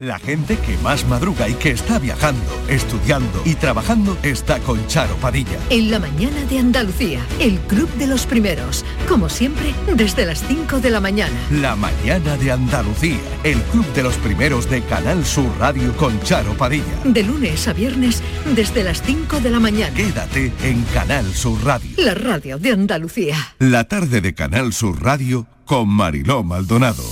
La 0.00 0.20
gente 0.20 0.56
que 0.56 0.78
más 0.78 1.04
madruga 1.08 1.48
y 1.48 1.54
que 1.54 1.72
está 1.72 1.98
viajando, 1.98 2.40
estudiando 2.68 3.42
y 3.44 3.56
trabajando 3.56 4.16
está 4.22 4.60
con 4.60 4.86
Charo 4.86 5.16
Padilla. 5.16 5.58
En 5.70 5.90
la 5.90 5.98
mañana 5.98 6.40
de 6.44 6.60
Andalucía, 6.60 7.20
el 7.40 7.58
Club 7.62 7.92
de 7.94 8.06
los 8.06 8.24
Primeros. 8.24 8.84
Como 9.08 9.28
siempre, 9.28 9.74
desde 9.96 10.24
las 10.24 10.46
5 10.46 10.78
de 10.78 10.90
la 10.90 11.00
mañana. 11.00 11.34
La 11.50 11.74
mañana 11.74 12.36
de 12.36 12.52
Andalucía, 12.52 13.18
el 13.42 13.60
club 13.72 13.92
de 13.94 14.04
los 14.04 14.14
primeros 14.18 14.70
de 14.70 14.82
Canal 14.82 15.24
Sur 15.24 15.50
Radio 15.58 15.92
con 15.96 16.20
Charo 16.20 16.54
Padilla. 16.54 16.84
De 17.02 17.24
lunes 17.24 17.66
a 17.66 17.72
viernes, 17.72 18.22
desde 18.54 18.84
las 18.84 19.02
5 19.02 19.40
de 19.40 19.50
la 19.50 19.58
mañana. 19.58 19.96
Quédate 19.96 20.52
en 20.62 20.80
Canal 20.94 21.26
Sur 21.34 21.64
Radio. 21.64 21.90
La 21.96 22.14
radio 22.14 22.56
de 22.60 22.70
Andalucía. 22.70 23.36
La 23.58 23.82
tarde 23.88 24.20
de 24.20 24.32
Canal 24.32 24.72
Sur 24.72 25.02
Radio 25.02 25.48
con 25.64 25.88
Mariló 25.88 26.44
Maldonado. 26.44 27.02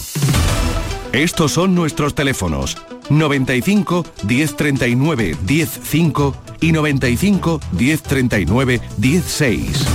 Estos 1.16 1.52
son 1.52 1.74
nuestros 1.74 2.14
teléfonos 2.14 2.76
95 3.08 4.04
1039 4.26 5.34
105 5.46 6.36
y 6.60 6.72
95 6.72 7.60
1039 7.72 8.80
16. 8.98 9.86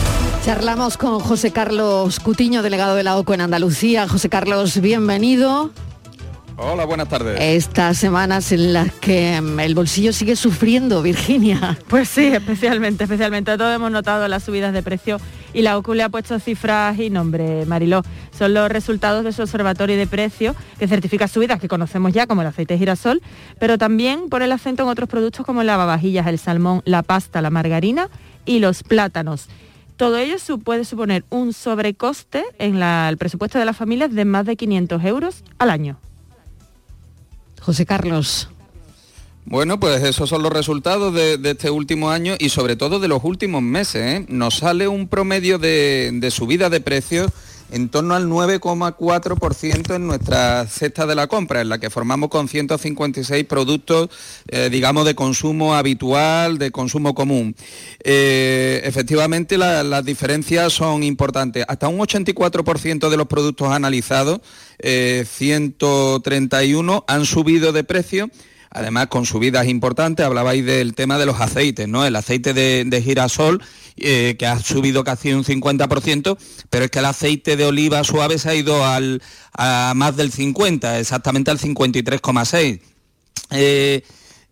Charlamos 0.43 0.97
con 0.97 1.19
José 1.19 1.51
Carlos 1.51 2.19
Cutiño, 2.19 2.63
delegado 2.63 2.95
de 2.95 3.03
la 3.03 3.17
OCO 3.17 3.35
en 3.35 3.41
Andalucía. 3.41 4.07
José 4.09 4.29
Carlos, 4.29 4.81
bienvenido. 4.81 5.69
Hola, 6.63 6.85
buenas 6.85 7.09
tardes. 7.09 7.39
Estas 7.41 7.97
semanas 7.97 8.51
en 8.51 8.71
las 8.73 8.91
que 8.93 9.41
mm, 9.41 9.59
el 9.61 9.73
bolsillo 9.73 10.13
sigue 10.13 10.35
sufriendo, 10.35 11.01
Virginia. 11.01 11.77
Pues 11.87 12.07
sí, 12.07 12.27
especialmente, 12.27 13.05
especialmente. 13.05 13.57
Todos 13.57 13.75
hemos 13.75 13.89
notado 13.91 14.27
las 14.27 14.43
subidas 14.43 14.71
de 14.71 14.83
precio 14.83 15.17
y 15.53 15.63
la 15.63 15.77
OCU 15.77 15.95
le 15.95 16.03
ha 16.03 16.09
puesto 16.09 16.39
cifras 16.39 16.99
y 16.99 17.09
nombre, 17.09 17.65
Mariló. 17.65 18.03
Son 18.37 18.53
los 18.53 18.69
resultados 18.69 19.23
de 19.23 19.31
su 19.33 19.41
observatorio 19.41 19.97
de 19.97 20.05
precios 20.05 20.55
que 20.77 20.87
certifica 20.87 21.27
subidas 21.27 21.59
que 21.59 21.67
conocemos 21.67 22.13
ya 22.13 22.27
como 22.27 22.41
el 22.41 22.47
aceite 22.47 22.75
de 22.75 22.77
girasol, 22.77 23.21
pero 23.59 23.77
también 23.79 24.29
pone 24.29 24.45
el 24.45 24.51
acento 24.51 24.83
en 24.83 24.89
otros 24.89 25.09
productos 25.09 25.45
como 25.45 25.61
el 25.61 25.67
lavavajillas, 25.67 26.27
el 26.27 26.37
salmón, 26.37 26.83
la 26.85 27.01
pasta, 27.01 27.41
la 27.41 27.49
margarina 27.49 28.07
y 28.45 28.59
los 28.59 28.83
plátanos. 28.83 29.47
Todo 29.97 30.17
ello 30.19 30.37
su- 30.37 30.59
puede 30.59 30.85
suponer 30.85 31.25
un 31.29 31.53
sobrecoste 31.53 32.43
en 32.59 32.79
la- 32.79 33.09
el 33.09 33.17
presupuesto 33.17 33.57
de 33.57 33.65
las 33.65 33.75
familias 33.77 34.13
de 34.13 34.25
más 34.25 34.45
de 34.45 34.55
500 34.55 35.03
euros 35.05 35.43
al 35.57 35.71
año. 35.71 35.97
José 37.61 37.85
Carlos. 37.85 38.49
Bueno, 39.45 39.79
pues 39.79 40.03
esos 40.03 40.29
son 40.29 40.43
los 40.43 40.51
resultados 40.53 41.13
de, 41.13 41.37
de 41.37 41.51
este 41.51 41.69
último 41.71 42.11
año 42.11 42.35
y 42.37 42.49
sobre 42.49 42.75
todo 42.75 42.99
de 42.99 43.07
los 43.07 43.23
últimos 43.23 43.61
meses. 43.61 44.21
¿eh? 44.21 44.25
Nos 44.29 44.57
sale 44.57 44.87
un 44.87 45.07
promedio 45.07 45.57
de, 45.57 46.11
de 46.13 46.31
subida 46.31 46.69
de 46.69 46.81
precios 46.81 47.31
en 47.71 47.89
torno 47.89 48.13
al 48.15 48.27
9,4% 48.27 49.95
en 49.95 50.07
nuestra 50.07 50.65
cesta 50.67 51.05
de 51.05 51.15
la 51.15 51.27
compra, 51.27 51.61
en 51.61 51.69
la 51.69 51.79
que 51.79 51.89
formamos 51.89 52.29
con 52.29 52.47
156 52.47 53.45
productos, 53.45 54.09
eh, 54.47 54.69
digamos, 54.71 55.05
de 55.05 55.15
consumo 55.15 55.73
habitual, 55.75 56.57
de 56.57 56.71
consumo 56.71 57.15
común. 57.15 57.55
Eh, 58.03 58.81
efectivamente, 58.83 59.57
la- 59.57 59.83
las 59.83 60.03
diferencias 60.05 60.73
son 60.73 61.03
importantes. 61.03 61.65
Hasta 61.67 61.87
un 61.87 61.99
84% 61.99 63.09
de 63.09 63.17
los 63.17 63.27
productos 63.27 63.69
analizados, 63.71 64.39
eh, 64.79 65.25
131, 65.29 67.03
han 67.07 67.25
subido 67.25 67.71
de 67.71 67.83
precio 67.83 68.29
además 68.71 69.07
con 69.07 69.25
subidas 69.25 69.67
importantes, 69.67 70.25
hablabais 70.25 70.65
del 70.65 70.95
tema 70.95 71.17
de 71.17 71.25
los 71.25 71.39
aceites, 71.39 71.87
¿no? 71.87 72.05
El 72.05 72.15
aceite 72.15 72.53
de, 72.53 73.01
girasol, 73.01 73.61
eh, 73.97 74.35
que 74.39 74.47
ha 74.47 74.59
subido 74.59 75.03
casi 75.03 75.33
un 75.33 75.43
50%, 75.43 76.37
pero 76.69 76.85
es 76.85 76.91
que 76.91 76.99
el 76.99 77.05
aceite 77.05 77.57
de 77.57 77.65
oliva 77.65 78.03
suave 78.03 78.39
se 78.39 78.49
ha 78.49 78.55
ido 78.55 78.85
al, 78.85 79.21
a 79.53 79.93
más 79.95 80.15
del 80.15 80.31
50, 80.31 80.99
exactamente 80.99 81.51
al 81.51 81.59
53,6. 81.59 82.79
Eh, 83.51 84.03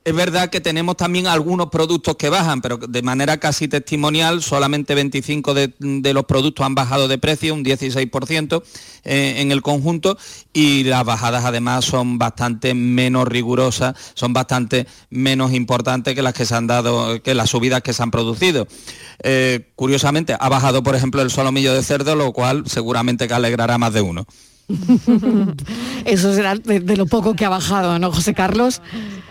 es 0.10 0.16
verdad 0.16 0.50
que 0.50 0.60
tenemos 0.60 0.98
también 0.98 1.28
algunos 1.28 1.70
productos 1.70 2.16
que 2.16 2.30
bajan, 2.30 2.62
pero 2.62 2.78
de 2.78 3.04
manera 3.04 3.38
casi 3.38 3.68
testimonial, 3.68 4.42
solamente 4.42 4.96
25 4.96 5.54
de, 5.54 6.14
los 6.14 6.26
productos 6.26 6.66
han 6.66 6.74
bajado 6.74 7.08
de 7.08 7.20
precio, 7.20 7.54
un 7.54 7.64
16% 7.64 8.64
eh, 9.04 9.36
en 9.38 9.52
el 9.52 9.62
conjunto, 9.62 10.18
y 10.52 10.84
las 10.86 11.06
bajadas 11.06 11.46
además 11.46 11.86
son 11.86 12.18
bastante 12.18 12.74
menos 12.74 13.28
rigurosas, 13.28 13.96
son 14.16 14.34
bastante 14.34 14.88
menos 15.12 15.54
importantes 15.54 16.16
que 16.16 16.24
las 16.24 16.34
que 16.34 16.48
se 16.48 16.56
han 16.56 16.66
dado, 16.66 17.22
que 17.22 17.36
las 17.36 17.52
subidas 17.52 17.84
que 17.84 17.94
se 17.94 18.02
han 18.02 18.10
producido. 18.10 18.68
Eh, 19.22 19.70
curiosamente, 19.76 20.36
ha 20.40 20.50
bajado, 20.50 20.82
por 20.82 20.96
ejemplo, 20.96 21.22
el 21.22 21.30
solomillo 21.30 21.72
de 21.72 21.84
cerdo, 21.84 22.16
lo 22.16 22.34
cual 22.34 22.64
seguramente 22.66 23.28
que 23.28 23.36
alegrará 23.36 23.78
más 23.78 23.94
de 23.94 24.02
uno. 24.02 24.26
Eso 26.06 26.34
será 26.34 26.56
de, 26.56 26.80
de 26.80 26.98
lo 26.98 27.06
poco 27.06 27.36
que 27.36 27.46
ha 27.46 27.50
bajado, 27.50 28.00
¿no, 28.00 28.12
José 28.12 28.34
Carlos? 28.34 28.82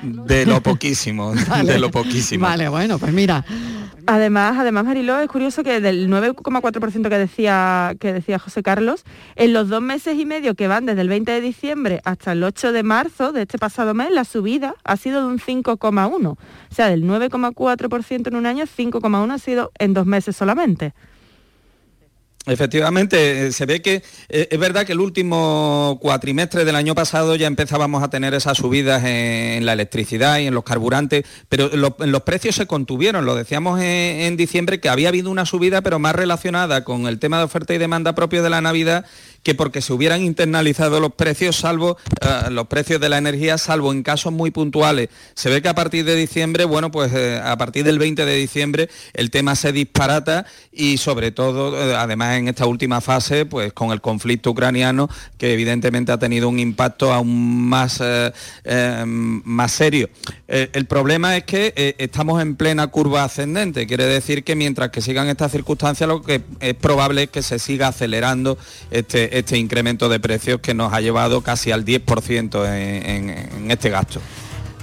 De 0.02 0.46
lo 0.46 0.62
poquísimo, 0.62 1.32
Vale. 1.48 1.72
de 1.72 1.78
lo 1.78 1.90
poquísimo. 1.90 2.46
Vale, 2.46 2.68
bueno, 2.68 2.98
pues 2.98 3.12
mira. 3.12 3.44
Además, 4.10 4.56
además 4.58 4.86
Mariló, 4.86 5.20
es 5.20 5.28
curioso 5.28 5.62
que 5.62 5.82
del 5.82 6.08
9,4% 6.08 7.10
que 7.10 7.18
decía, 7.18 7.94
que 8.00 8.14
decía 8.14 8.38
José 8.38 8.62
Carlos, 8.62 9.04
en 9.36 9.52
los 9.52 9.68
dos 9.68 9.82
meses 9.82 10.18
y 10.18 10.24
medio 10.24 10.54
que 10.54 10.66
van 10.66 10.86
desde 10.86 11.02
el 11.02 11.10
20 11.10 11.30
de 11.30 11.40
diciembre 11.42 12.00
hasta 12.04 12.32
el 12.32 12.42
8 12.42 12.72
de 12.72 12.82
marzo 12.82 13.32
de 13.32 13.42
este 13.42 13.58
pasado 13.58 13.92
mes, 13.92 14.10
la 14.10 14.24
subida 14.24 14.76
ha 14.82 14.96
sido 14.96 15.20
de 15.20 15.26
un 15.26 15.38
5,1. 15.38 16.26
O 16.26 16.38
sea, 16.74 16.88
del 16.88 17.04
9,4% 17.04 18.28
en 18.28 18.36
un 18.36 18.46
año, 18.46 18.64
5,1 18.64 19.30
ha 19.30 19.38
sido 19.38 19.72
en 19.78 19.92
dos 19.92 20.06
meses 20.06 20.34
solamente. 20.34 20.94
Efectivamente, 22.48 23.46
eh, 23.46 23.52
se 23.52 23.66
ve 23.66 23.82
que 23.82 24.02
eh, 24.28 24.48
es 24.50 24.58
verdad 24.58 24.86
que 24.86 24.92
el 24.92 25.00
último 25.00 25.98
cuatrimestre 26.00 26.64
del 26.64 26.76
año 26.76 26.94
pasado 26.94 27.36
ya 27.36 27.46
empezábamos 27.46 28.02
a 28.02 28.10
tener 28.10 28.34
esas 28.34 28.58
subidas 28.58 29.04
en, 29.04 29.66
la 29.66 29.74
electricidad 29.74 30.38
y 30.38 30.46
en 30.46 30.54
los 30.54 30.64
carburantes, 30.64 31.24
pero 31.48 31.68
los 31.68 32.22
precios 32.22 32.54
se 32.54 32.66
contuvieron. 32.66 33.26
Lo 33.26 33.34
decíamos 33.34 33.80
en 33.80 34.36
diciembre 34.36 34.80
que 34.80 34.88
había 34.88 35.08
habido 35.08 35.30
una 35.30 35.46
subida, 35.46 35.82
pero 35.82 35.98
más 35.98 36.14
relacionada 36.14 36.84
con 36.84 37.06
el 37.06 37.18
tema 37.18 37.38
de 37.38 37.44
oferta 37.44 37.74
y 37.74 37.78
demanda 37.78 38.14
propio 38.14 38.42
de 38.42 38.50
la 38.50 38.60
Navidad 38.60 39.04
que 39.48 39.54
porque 39.54 39.80
se 39.80 39.94
hubieran 39.94 40.20
internalizado 40.20 41.00
los 41.00 41.14
precios, 41.14 41.56
salvo 41.56 41.96
eh, 42.20 42.50
los 42.50 42.66
precios 42.66 43.00
de 43.00 43.08
la 43.08 43.16
energía, 43.16 43.56
salvo 43.56 43.92
en 43.92 44.02
casos 44.02 44.30
muy 44.30 44.50
puntuales. 44.50 45.08
Se 45.32 45.48
ve 45.48 45.62
que 45.62 45.70
a 45.70 45.74
partir 45.74 46.04
de 46.04 46.14
diciembre, 46.16 46.66
bueno, 46.66 46.90
pues 46.90 47.14
eh, 47.14 47.40
a 47.42 47.56
partir 47.56 47.82
del 47.82 47.98
20 47.98 48.26
de 48.26 48.36
diciembre 48.36 48.90
el 49.14 49.30
tema 49.30 49.56
se 49.56 49.72
disparata 49.72 50.44
y 50.70 50.98
sobre 50.98 51.30
todo, 51.30 51.82
eh, 51.82 51.96
además 51.96 52.36
en 52.36 52.48
esta 52.48 52.66
última 52.66 53.00
fase, 53.00 53.46
pues 53.46 53.72
con 53.72 53.90
el 53.90 54.02
conflicto 54.02 54.50
ucraniano, 54.50 55.08
que 55.38 55.54
evidentemente 55.54 56.12
ha 56.12 56.18
tenido 56.18 56.50
un 56.50 56.58
impacto 56.58 57.10
aún 57.10 57.70
más, 57.70 58.02
eh, 58.02 59.04
más 59.06 59.72
serio. 59.72 60.10
El 60.46 60.84
problema 60.84 61.38
es 61.38 61.44
que 61.44 61.94
estamos 61.98 62.42
en 62.42 62.56
plena 62.56 62.86
curva 62.88 63.24
ascendente, 63.24 63.86
quiere 63.86 64.04
decir 64.04 64.44
que 64.44 64.54
mientras 64.56 64.90
que 64.90 65.00
sigan 65.00 65.28
estas 65.28 65.52
circunstancias, 65.52 66.06
lo 66.06 66.20
que 66.20 66.42
es 66.60 66.74
probable 66.74 67.24
es 67.24 67.30
que 67.30 67.42
se 67.42 67.58
siga 67.58 67.88
acelerando 67.88 68.58
este, 68.90 69.37
este 69.38 69.58
incremento 69.58 70.08
de 70.08 70.20
precios 70.20 70.60
que 70.60 70.74
nos 70.74 70.92
ha 70.92 71.00
llevado 71.00 71.40
casi 71.42 71.70
al 71.72 71.84
10% 71.84 72.66
en, 72.74 73.70
este 73.70 73.90
gasto. 73.90 74.20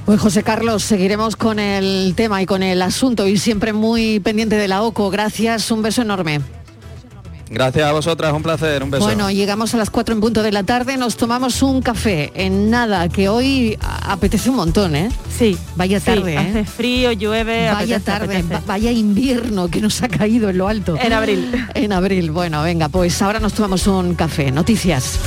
Pues 0.06 0.20
José 0.20 0.44
Carlos, 0.44 0.84
seguiremos 0.84 1.36
con 1.36 1.60
el 1.60 2.14
tema 2.16 2.42
y 2.42 2.46
con 2.46 2.62
el 2.62 2.82
asunto 2.82 3.28
y 3.28 3.38
siempre 3.38 3.74
muy 3.74 4.20
pendiente 4.20 4.56
de 4.56 4.68
la 4.68 4.84
OCO. 4.84 5.10
Gracias, 5.10 5.72
un 5.72 5.82
beso 5.82 6.04
enorme. 6.04 6.42
Gracias 7.50 7.86
a 7.86 7.92
vosotras, 7.92 8.34
un 8.34 8.42
placer, 8.42 8.82
un 8.84 8.90
beso. 8.92 9.04
Bueno, 9.04 9.30
llegamos 9.30 9.74
a 9.74 9.78
las 9.78 9.90
4 9.90 10.16
en 10.16 10.22
punto 10.22 10.42
de 10.44 10.52
la 10.52 10.64
tarde, 10.64 10.98
nos 10.98 11.16
tomamos 11.16 11.62
un 11.62 11.82
café 11.82 12.32
en 12.36 12.70
nada, 12.72 13.08
que 13.10 13.30
hoy 13.30 13.78
apetece 13.82 14.50
un 14.50 14.56
montón, 14.56 14.96
¿eh? 14.96 15.10
Sí. 15.38 15.58
Vaya 15.76 16.00
Sí, 16.00 16.06
tarde, 16.08 16.34
¿eh? 16.34 16.38
hace 16.38 16.66
frío, 16.66 17.12
llueve. 17.12 17.66
Vaya 17.72 17.98
apetece, 17.98 18.00
tarde, 18.00 18.38
apetece. 18.38 18.62
vaya 18.66 18.92
invierno 18.92 19.68
que 19.68 19.80
nos 19.82 20.02
ha 20.02 20.08
caído 20.08 20.50
en 20.50 20.58
lo 20.58 20.68
alto. 20.68 20.98
En 21.00 21.14
abril. 21.14 21.68
En 21.76 21.94
abril. 21.94 22.32
Bueno, 22.32 22.64
venga, 22.64 22.90
pues 22.90 23.22
ahora 23.22 23.40
nos 23.40 23.54
tomamos 23.54 23.86
un 23.88 24.16
café. 24.16 24.52
Noticias. 24.52 25.20